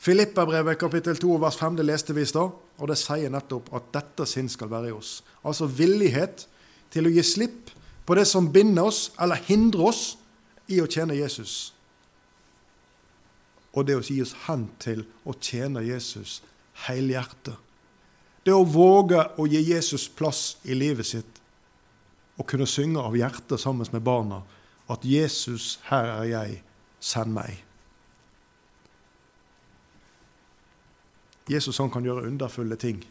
Filipperbrevet 0.00 0.78
kapittel 0.78 1.18
2 1.20 1.34
vers 1.42 1.58
5 1.60 1.76
det 1.76 1.84
leste 1.84 2.14
vi 2.16 2.22
i 2.22 2.28
stad, 2.30 2.54
og 2.78 2.88
det 2.88 2.96
sier 2.96 3.32
nettopp 3.32 3.68
at 3.76 3.90
dette 3.92 4.24
sinn 4.30 4.48
skal 4.48 4.70
være 4.70 4.88
i 4.88 4.94
oss. 4.96 5.18
Altså 5.44 5.66
villighet 5.66 6.46
til 6.94 7.06
å 7.06 7.12
gi 7.12 7.24
slipp 7.26 7.74
på 8.06 8.16
det 8.16 8.24
som 8.30 8.48
binder 8.52 8.88
oss 8.88 9.10
eller 9.20 9.42
hindrer 9.50 9.90
oss 9.90 10.04
i 10.72 10.80
å 10.80 10.88
tjene 10.88 11.18
Jesus. 11.18 11.74
Og 13.74 13.86
det 13.86 13.96
å 13.98 14.02
gi 14.02 14.20
oss 14.22 14.34
hen 14.46 14.66
til 14.82 15.04
å 15.24 15.34
tjene 15.38 15.82
Jesus 15.86 16.40
helhjertet. 16.86 17.54
Det 18.44 18.54
å 18.56 18.64
våge 18.64 19.20
å 19.38 19.46
gi 19.46 19.60
Jesus 19.62 20.08
plass 20.08 20.56
i 20.64 20.74
livet 20.74 21.06
sitt 21.06 21.40
og 22.40 22.46
kunne 22.48 22.66
synge 22.66 23.02
av 23.04 23.16
hjertet 23.18 23.60
sammen 23.60 23.86
med 23.92 24.02
barna 24.02 24.40
at 24.90 25.04
'Jesus, 25.04 25.78
her 25.84 26.04
er 26.04 26.24
jeg, 26.24 26.62
send 27.00 27.36
meg'. 27.36 27.62
Jesus 31.50 31.78
han 31.78 31.90
kan 31.90 32.04
gjøre 32.04 32.26
underfulle 32.26 32.76
ting 32.76 33.04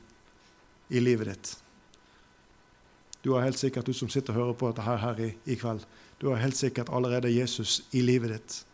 i 0.89 0.99
livet 0.99 1.28
ditt. 1.28 1.57
Du 3.24 3.34
har 3.34 3.43
helt 3.43 3.60
sikkert, 3.60 3.86
du 3.86 3.93
som 3.93 4.10
sitter 4.10 4.34
og 4.34 4.39
hører 4.39 4.53
på 4.53 4.68
dette 4.68 4.82
her, 4.82 4.97
her 4.97 5.20
i, 5.20 5.30
i, 5.45 5.55
kveld, 5.55 5.84
du 6.22 6.30
har 6.30 6.39
helt 6.39 6.57
sikkert 6.57 6.89
allerede 6.89 7.32
Jesus 7.32 7.82
i 7.91 8.01
livet 8.01 8.32
ditt. 8.32 8.66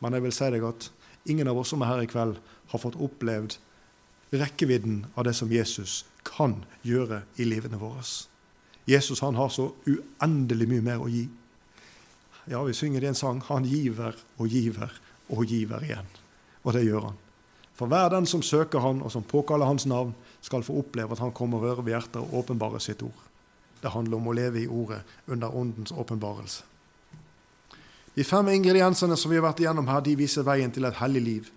Men 0.00 0.16
jeg 0.16 0.24
vil 0.24 0.32
si 0.32 0.50
deg 0.50 0.64
at 0.64 0.90
ingen 1.24 1.48
av 1.48 1.58
oss 1.58 1.72
som 1.72 1.82
er 1.82 1.92
her 1.92 2.04
i 2.04 2.10
kveld, 2.10 2.38
har 2.72 2.80
fått 2.80 2.98
opplevd 3.00 3.58
rekkevidden 4.34 5.04
av 5.14 5.24
det 5.28 5.34
som 5.38 5.52
Jesus 5.52 6.02
kan 6.26 6.62
gjøre 6.82 7.22
i 7.36 7.46
livene 7.46 7.78
våre. 7.78 8.02
Jesus 8.88 9.22
han 9.24 9.38
har 9.38 9.48
så 9.52 9.70
uendelig 9.86 10.68
mye 10.68 10.84
mer 10.84 11.04
å 11.04 11.10
gi. 11.10 11.26
Ja, 12.50 12.60
vi 12.64 12.74
synger 12.76 13.04
i 13.04 13.08
en 13.08 13.16
sang 13.16 13.40
han 13.48 13.64
giver 13.64 14.16
og 14.36 14.48
giver 14.52 14.92
og 15.32 15.46
giver 15.48 15.84
igjen. 15.84 16.08
Og 16.64 16.74
det 16.76 16.84
gjør 16.84 17.08
han. 17.10 17.20
For 17.74 17.90
hver 17.90 18.10
den 18.12 18.26
som 18.26 18.42
søker 18.42 18.84
han, 18.84 19.00
og 19.02 19.10
som 19.12 19.24
påkaller 19.26 19.66
hans 19.66 19.86
navn, 19.86 20.12
skal 20.44 20.62
få 20.62 20.76
oppleve 20.82 21.16
at 21.16 21.22
han 21.24 21.32
kommer 21.34 21.58
og 21.58 21.64
rører 21.64 21.82
ved 21.86 21.96
hjertet 21.96 22.20
og 22.20 22.36
åpenbarer 22.44 22.82
sitt 22.82 23.02
ord. 23.02 23.24
Det 23.82 23.92
handler 23.92 24.20
om 24.20 24.28
å 24.30 24.36
leve 24.36 24.62
i 24.62 24.68
Ordet 24.70 25.02
under 25.26 25.56
Åndens 25.56 25.92
åpenbarelse. 25.92 26.62
De 28.14 28.24
fem 28.24 28.48
ingrediensene 28.52 29.16
som 29.18 29.32
vi 29.32 29.40
har 29.40 29.46
vært 29.46 29.64
igjennom 29.64 29.88
her, 29.90 30.02
de 30.06 30.14
viser 30.18 30.46
veien 30.46 30.70
til 30.72 30.86
et 30.86 31.00
hellig 31.00 31.22
liv. 31.22 31.50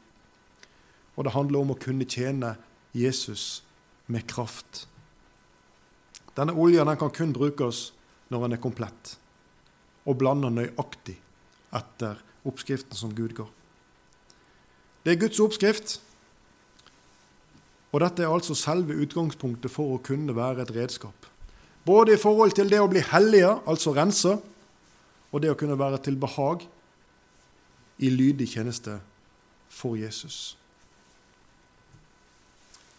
Og 1.18 1.26
det 1.26 1.34
handler 1.36 1.62
om 1.62 1.74
å 1.74 1.80
kunne 1.82 2.08
tjene 2.10 2.56
Jesus 2.98 3.62
med 4.10 4.26
kraft. 4.30 4.88
Denne 6.38 6.56
olja 6.58 6.86
den 6.86 6.98
kan 6.98 7.14
kun 7.14 7.34
brukes 7.34 7.92
når 8.30 8.44
den 8.44 8.58
er 8.58 8.62
komplett, 8.62 9.14
og 10.06 10.18
blander 10.20 10.54
nøyaktig 10.54 11.18
etter 11.78 12.20
oppskriften 12.48 12.98
som 12.98 13.14
Gud 13.16 13.34
går. 13.38 13.50
Det 15.06 15.14
er 15.14 15.22
Guds 15.22 15.40
oppskrift, 15.40 15.98
og 17.94 18.04
dette 18.04 18.26
er 18.26 18.34
altså 18.34 18.56
selve 18.58 18.98
utgangspunktet 19.00 19.72
for 19.72 19.96
å 19.96 20.04
kunne 20.04 20.36
være 20.36 20.66
et 20.66 20.74
redskap. 20.76 21.30
Både 21.88 22.14
i 22.14 22.20
forhold 22.20 22.52
til 22.58 22.70
det 22.70 22.82
å 22.84 22.90
bli 22.92 23.02
hellige, 23.14 23.54
altså 23.66 23.94
rense, 23.96 24.36
og 25.32 25.44
det 25.44 25.52
å 25.52 25.58
kunne 25.60 25.78
være 25.80 26.00
til 26.06 26.20
behag 26.20 26.64
i 27.98 28.10
lydig 28.14 28.48
tjeneste 28.54 29.00
for 29.70 29.98
Jesus. 29.98 30.56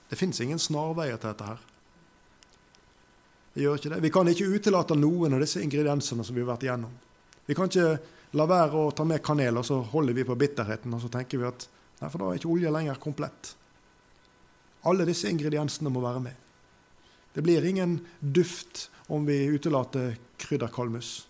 Det 0.08 0.16
fins 0.16 0.40
ingen 0.40 0.60
snarveier 0.60 1.20
til 1.20 1.30
dette 1.30 1.48
her. 1.48 1.64
Det 3.54 3.64
gjør 3.64 3.78
ikke 3.80 3.92
det. 3.92 4.00
Vi 4.04 4.12
kan 4.14 4.30
ikke 4.30 4.48
utelate 4.54 4.96
noen 4.96 5.36
av 5.36 5.42
disse 5.42 5.62
ingrediensene 5.64 6.24
som 6.24 6.36
vi 6.36 6.44
har 6.44 6.52
vært 6.52 6.66
igjennom. 6.68 6.92
Vi 7.48 7.56
kan 7.56 7.70
ikke 7.70 7.98
la 8.38 8.44
være 8.48 8.80
å 8.80 8.92
ta 8.92 9.06
med 9.08 9.22
kanel, 9.24 9.60
og 9.60 9.66
så 9.66 9.80
holder 9.92 10.16
vi 10.16 10.26
på 10.28 10.36
bitterheten, 10.38 10.92
og 10.94 11.00
så 11.02 11.10
tenker 11.12 11.40
vi 11.40 11.48
at 11.48 11.64
nei, 12.00 12.10
for 12.10 12.20
da 12.20 12.28
er 12.28 12.40
ikke 12.40 12.52
olja 12.52 12.72
lenger 12.72 13.00
komplett. 13.02 13.54
Alle 14.88 15.06
disse 15.08 15.30
ingrediensene 15.32 15.90
må 15.92 16.02
være 16.04 16.22
med. 16.28 16.44
Det 17.34 17.44
blir 17.44 17.64
ingen 17.64 17.98
duft 18.20 18.88
om 19.12 19.26
vi 19.28 19.40
utelater 19.50 20.16
krydderkalmus. 20.40 21.28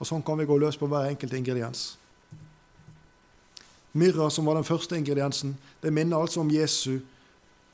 Og 0.00 0.08
sånn 0.08 0.24
kan 0.24 0.38
vi 0.38 0.48
gå 0.48 0.56
løs 0.60 0.76
på 0.76 0.88
hver 0.90 1.08
enkelt 1.08 1.32
ingrediens. 1.36 1.94
Myrra, 3.96 4.28
som 4.30 4.44
var 4.44 4.58
den 4.58 4.66
første 4.68 4.96
ingrediensen, 4.96 5.54
det 5.82 5.92
minner 5.92 6.20
altså 6.20 6.42
om 6.42 6.50
Jesu 6.52 6.98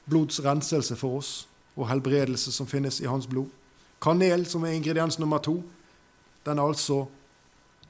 blods 0.06 0.38
renselse 0.44 0.96
for 0.98 1.18
oss 1.18 1.32
og 1.74 1.88
helbredelse 1.90 2.52
som 2.54 2.68
finnes 2.70 3.00
i 3.02 3.08
hans 3.10 3.26
blod. 3.26 3.48
Kanel, 4.02 4.46
som 4.46 4.62
er 4.64 4.76
ingrediens 4.76 5.18
nummer 5.18 5.42
to, 5.42 5.62
den 6.46 6.58
altså, 6.58 7.06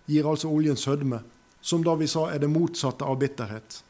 gir 0.08 0.28
altså 0.28 0.48
oljen 0.48 0.76
sødme, 0.76 1.20
som 1.60 1.84
da 1.84 1.94
vi 1.96 2.08
sa 2.08 2.26
er 2.32 2.40
det 2.40 2.50
motsatte 2.50 3.04
av 3.04 3.18
bitterhet. 3.20 3.82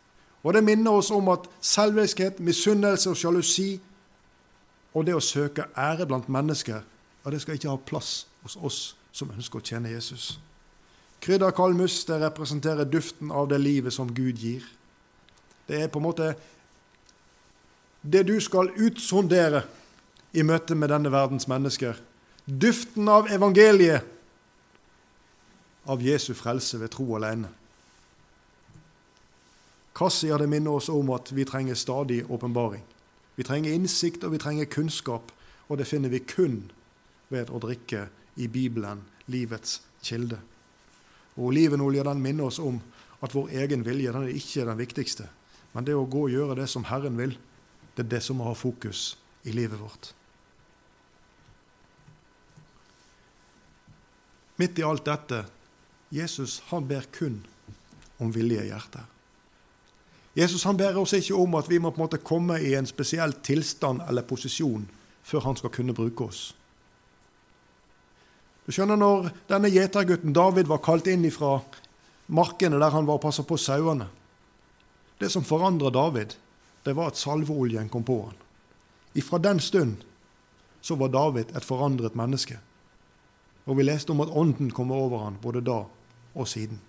Og 0.42 0.54
det 0.54 0.64
minner 0.64 0.98
oss 0.98 1.10
om 1.14 1.28
at 1.30 1.46
selviskhet, 1.62 2.40
misunnelse 2.42 3.10
og 3.10 3.18
sjalusi 3.18 3.76
og 4.94 5.06
det 5.06 5.14
å 5.14 5.22
søke 5.22 5.68
ære 5.78 6.06
blant 6.06 6.28
mennesker, 6.28 6.82
ja, 7.22 7.30
det 7.30 7.40
skal 7.42 7.54
ikke 7.54 7.70
ha 7.70 7.78
plass 7.78 8.24
hos 8.42 8.58
oss 8.58 8.80
som 9.12 9.30
ønsker 9.30 9.60
å 9.60 9.66
tjene 9.66 9.92
Jesus. 9.92 10.36
Krydderkalmus 11.22 12.00
det 12.08 12.18
representerer 12.24 12.88
duften 12.88 13.30
av 13.30 13.46
det 13.52 13.60
livet 13.62 13.94
som 13.94 14.10
Gud 14.10 14.40
gir. 14.42 14.64
Det 15.68 15.84
er 15.84 15.92
på 15.92 16.00
en 16.00 16.08
måte 16.08 16.32
det 18.02 18.24
du 18.26 18.34
skal 18.42 18.72
utsondere 18.74 19.62
i 20.34 20.42
møte 20.42 20.74
med 20.74 20.90
denne 20.90 21.12
verdens 21.12 21.46
mennesker. 21.46 22.00
Duften 22.46 23.06
av 23.08 23.30
evangeliet, 23.30 24.08
av 25.86 26.02
Jesu 26.02 26.32
frelse 26.38 26.78
ved 26.78 26.92
tro 26.94 27.08
alene. 27.18 27.48
Kassia 29.98 30.38
det 30.38 30.48
minner 30.50 30.78
oss 30.78 30.88
om 30.88 31.10
at 31.14 31.32
vi 31.34 31.44
trenger 31.46 31.74
stadig 31.78 32.22
åpenbaring. 32.30 32.82
Vi 33.36 33.46
trenger 33.46 33.74
innsikt 33.74 34.24
og 34.24 34.34
vi 34.34 34.40
trenger 34.42 34.70
kunnskap, 34.70 35.32
og 35.68 35.78
det 35.78 35.86
finner 35.86 36.12
vi 36.12 36.22
kun 36.22 36.70
ved 37.32 37.50
å 37.50 37.60
drikke 37.62 38.06
i 38.36 38.48
Bibelen, 38.48 39.02
livets 39.26 39.80
kilde. 40.02 40.38
Og 41.36 41.50
Olivenolje 41.50 42.04
den 42.04 42.22
minner 42.22 42.48
oss 42.48 42.58
om 42.58 42.80
at 43.22 43.34
vår 43.34 43.52
egen 43.62 43.84
vilje 43.86 44.12
den 44.12 44.26
er 44.26 44.34
ikke 44.36 44.66
den 44.66 44.80
viktigste, 44.80 45.28
men 45.72 45.86
det 45.86 45.94
å 45.96 46.08
gå 46.08 46.26
og 46.26 46.34
gjøre 46.34 46.58
det 46.60 46.68
som 46.68 46.84
Herren 46.88 47.16
vil, 47.18 47.36
det 47.96 48.06
er 48.06 48.10
det 48.16 48.22
som 48.24 48.40
må 48.40 48.48
ha 48.48 48.56
fokus 48.56 49.16
i 49.44 49.54
livet 49.54 49.80
vårt. 49.80 50.12
Midt 54.60 54.78
i 54.78 54.84
alt 54.86 55.04
dette 55.08 55.44
Jesus 56.12 56.60
han 56.68 56.84
ber 56.86 57.06
kun 57.12 57.40
om 58.20 58.32
villige 58.34 58.66
hjerter. 58.68 59.06
Jesus 60.36 60.64
han 60.64 60.76
ber 60.76 60.96
oss 61.00 61.12
ikke 61.16 61.36
om 61.36 61.56
at 61.58 61.68
vi 61.68 61.80
må 61.80 61.90
på 61.90 62.00
en 62.00 62.04
måte 62.06 62.20
komme 62.24 62.58
i 62.60 62.74
en 62.76 62.88
spesiell 62.88 63.34
tilstand 63.44 64.04
eller 64.08 64.24
posisjon 64.28 64.84
før 65.24 65.48
han 65.48 65.58
skal 65.58 65.72
kunne 65.72 65.96
bruke 65.96 66.28
oss. 66.28 66.52
Du 68.66 68.72
skjønner 68.72 68.96
Når 68.96 69.30
denne 69.50 69.70
gjetergutten 69.72 70.34
David 70.36 70.70
var 70.70 70.82
kalt 70.84 71.08
inn 71.10 71.26
fra 71.34 71.58
markene 72.32 72.78
der 72.78 72.94
han 72.94 73.08
var 73.08 73.18
og 73.18 73.24
passa 73.24 73.42
på 73.46 73.58
sauene 73.58 74.08
Det 75.20 75.30
som 75.30 75.44
forandra 75.46 75.90
David, 75.90 76.34
det 76.84 76.94
var 76.98 77.12
at 77.12 77.18
salveoljen 77.18 77.88
kom 77.88 78.02
på 78.02 78.16
han. 78.24 78.38
Ifra 79.14 79.38
den 79.38 79.60
stund 79.60 80.02
så 80.82 80.96
var 80.98 81.12
David 81.14 81.52
et 81.54 81.64
forandret 81.64 82.16
menneske. 82.18 82.56
Og 83.70 83.78
vi 83.78 83.84
leste 83.86 84.10
om 84.10 84.22
at 84.24 84.32
ånden 84.34 84.72
kom 84.74 84.90
over 84.90 85.22
han 85.22 85.36
både 85.42 85.62
da 85.62 85.84
og 86.34 86.48
siden. 86.48 86.80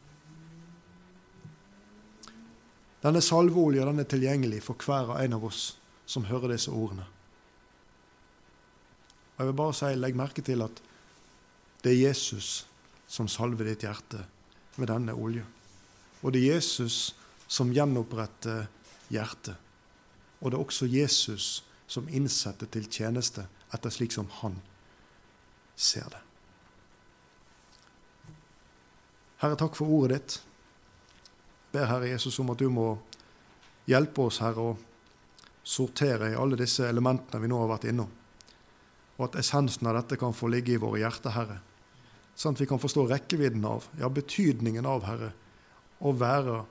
Denne 3.04 3.22
salveolja 3.22 3.86
den 3.86 4.00
er 4.00 4.08
tilgjengelig 4.10 4.64
for 4.64 4.80
hver 4.80 5.12
og 5.12 5.20
en 5.20 5.38
av 5.38 5.46
oss 5.46 5.76
som 6.10 6.26
hører 6.26 6.56
disse 6.56 6.72
ordene. 6.72 7.06
Jeg 9.38 9.50
vil 9.50 9.58
bare 9.58 9.76
si, 9.76 9.92
legg 9.98 10.18
merke 10.18 10.42
til 10.46 10.64
at 10.64 10.82
det 11.84 11.92
er 11.92 12.00
Jesus 12.08 12.66
som 13.12 13.28
salver 13.28 13.68
ditt 13.68 13.84
hjerte 13.84 14.24
med 14.80 14.90
denne 14.90 15.14
oljen. 15.14 15.48
Og 16.24 16.34
det 16.34 16.42
er 16.42 16.56
Jesus 16.56 17.14
som 17.52 17.74
gjenoppretter 17.76 18.66
hjertet. 19.12 19.60
Og 20.40 20.52
det 20.52 20.58
er 20.58 20.64
også 20.64 20.88
Jesus 20.90 21.48
som 21.88 22.08
innsetter 22.10 22.70
til 22.72 22.88
tjeneste 22.92 23.46
etter 23.76 23.94
slik 23.94 24.16
som 24.16 24.30
han 24.40 24.56
ser 25.76 26.08
det. 26.10 26.24
Herre, 29.44 29.60
takk 29.60 29.76
for 29.76 29.92
ordet 29.92 30.22
ditt 30.22 30.40
ber 31.74 31.90
Herre 31.90 32.12
Jesus 32.12 32.38
om 32.40 32.52
at 32.54 32.62
du 32.62 32.70
må 32.72 32.94
hjelpe 33.90 34.28
oss, 34.28 34.40
Herre, 34.44 34.62
å 34.62 35.64
sortere 35.64 36.30
i 36.32 36.38
alle 36.38 36.60
disse 36.60 36.86
elementene 36.86 37.42
vi 37.42 37.50
nå 37.50 37.60
har 37.64 37.72
vært 37.72 37.88
innom. 37.90 38.12
Og 39.18 39.24
at 39.26 39.40
essensen 39.42 39.90
av 39.90 39.98
dette 39.98 40.20
kan 40.22 40.36
få 40.38 40.52
ligge 40.54 40.76
i 40.76 40.82
våre 40.82 41.02
hjerter, 41.02 41.34
Herre. 41.34 41.58
Sånn 42.36 42.58
at 42.58 42.64
vi 42.64 42.68
kan 42.70 42.82
forstå 42.82 43.06
rekkevidden 43.12 43.66
av, 43.70 43.86
ja, 44.00 44.10
betydningen 44.10 44.88
av, 44.90 45.06
Herre, 45.06 45.32
å 46.04 46.14
være 46.18 46.64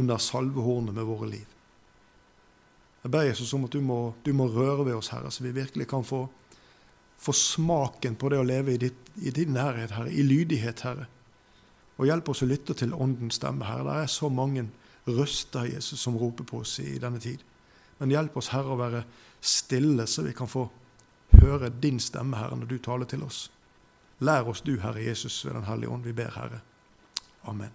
under 0.00 0.22
salvehornet 0.22 0.96
med 0.96 1.06
våre 1.06 1.28
liv. 1.34 1.54
Jeg 3.02 3.12
ber 3.14 3.28
Jesus 3.28 3.52
om 3.54 3.66
at 3.68 3.74
du 3.74 3.82
må, 3.84 3.98
du 4.24 4.32
må 4.34 4.48
røre 4.50 4.88
ved 4.88 4.96
oss, 4.98 5.12
Herre, 5.12 5.30
så 5.30 5.44
vi 5.44 5.54
virkelig 5.54 5.86
kan 5.90 6.06
få, 6.06 6.24
få 7.20 7.34
smaken 7.36 8.16
på 8.18 8.32
det 8.32 8.40
å 8.40 8.48
leve 8.48 8.74
i, 8.74 8.80
ditt, 8.88 9.12
i 9.22 9.34
din 9.34 9.54
nærhet, 9.54 9.94
Herre, 9.94 10.10
i 10.12 10.24
lydighet, 10.26 10.82
Herre 10.86 11.06
og 11.98 12.06
hjelp 12.06 12.30
oss 12.30 12.44
å 12.44 12.48
lytte 12.48 12.76
til 12.78 12.94
Åndens 12.94 13.40
stemme, 13.40 13.66
Herre. 13.66 13.86
Det 13.86 14.02
er 14.04 14.12
så 14.12 14.30
mange 14.30 14.68
røster, 15.08 15.66
Jesus, 15.66 16.00
som 16.00 16.18
roper 16.18 16.46
på 16.46 16.62
oss 16.62 16.76
i 16.82 16.94
denne 17.02 17.18
tid. 17.22 17.42
Men 17.98 18.12
hjelp 18.14 18.36
oss, 18.38 18.52
Herre, 18.54 18.74
å 18.74 18.78
være 18.78 19.02
stille, 19.42 20.06
så 20.06 20.22
vi 20.26 20.34
kan 20.36 20.50
få 20.50 20.68
høre 21.42 21.72
din 21.82 21.98
stemme, 22.02 22.38
Herre, 22.38 22.58
når 22.60 22.70
du 22.70 22.76
taler 22.82 23.10
til 23.10 23.24
oss. 23.26 23.48
Lær 24.18 24.48
oss 24.50 24.60
du, 24.60 24.80
Herre 24.80 25.04
Jesus, 25.04 25.44
ved 25.46 25.54
Den 25.54 25.64
hellige 25.64 25.88
ånd. 25.88 26.04
Vi 26.04 26.12
ber, 26.12 26.30
Herre. 26.34 26.60
Amen. 27.44 27.70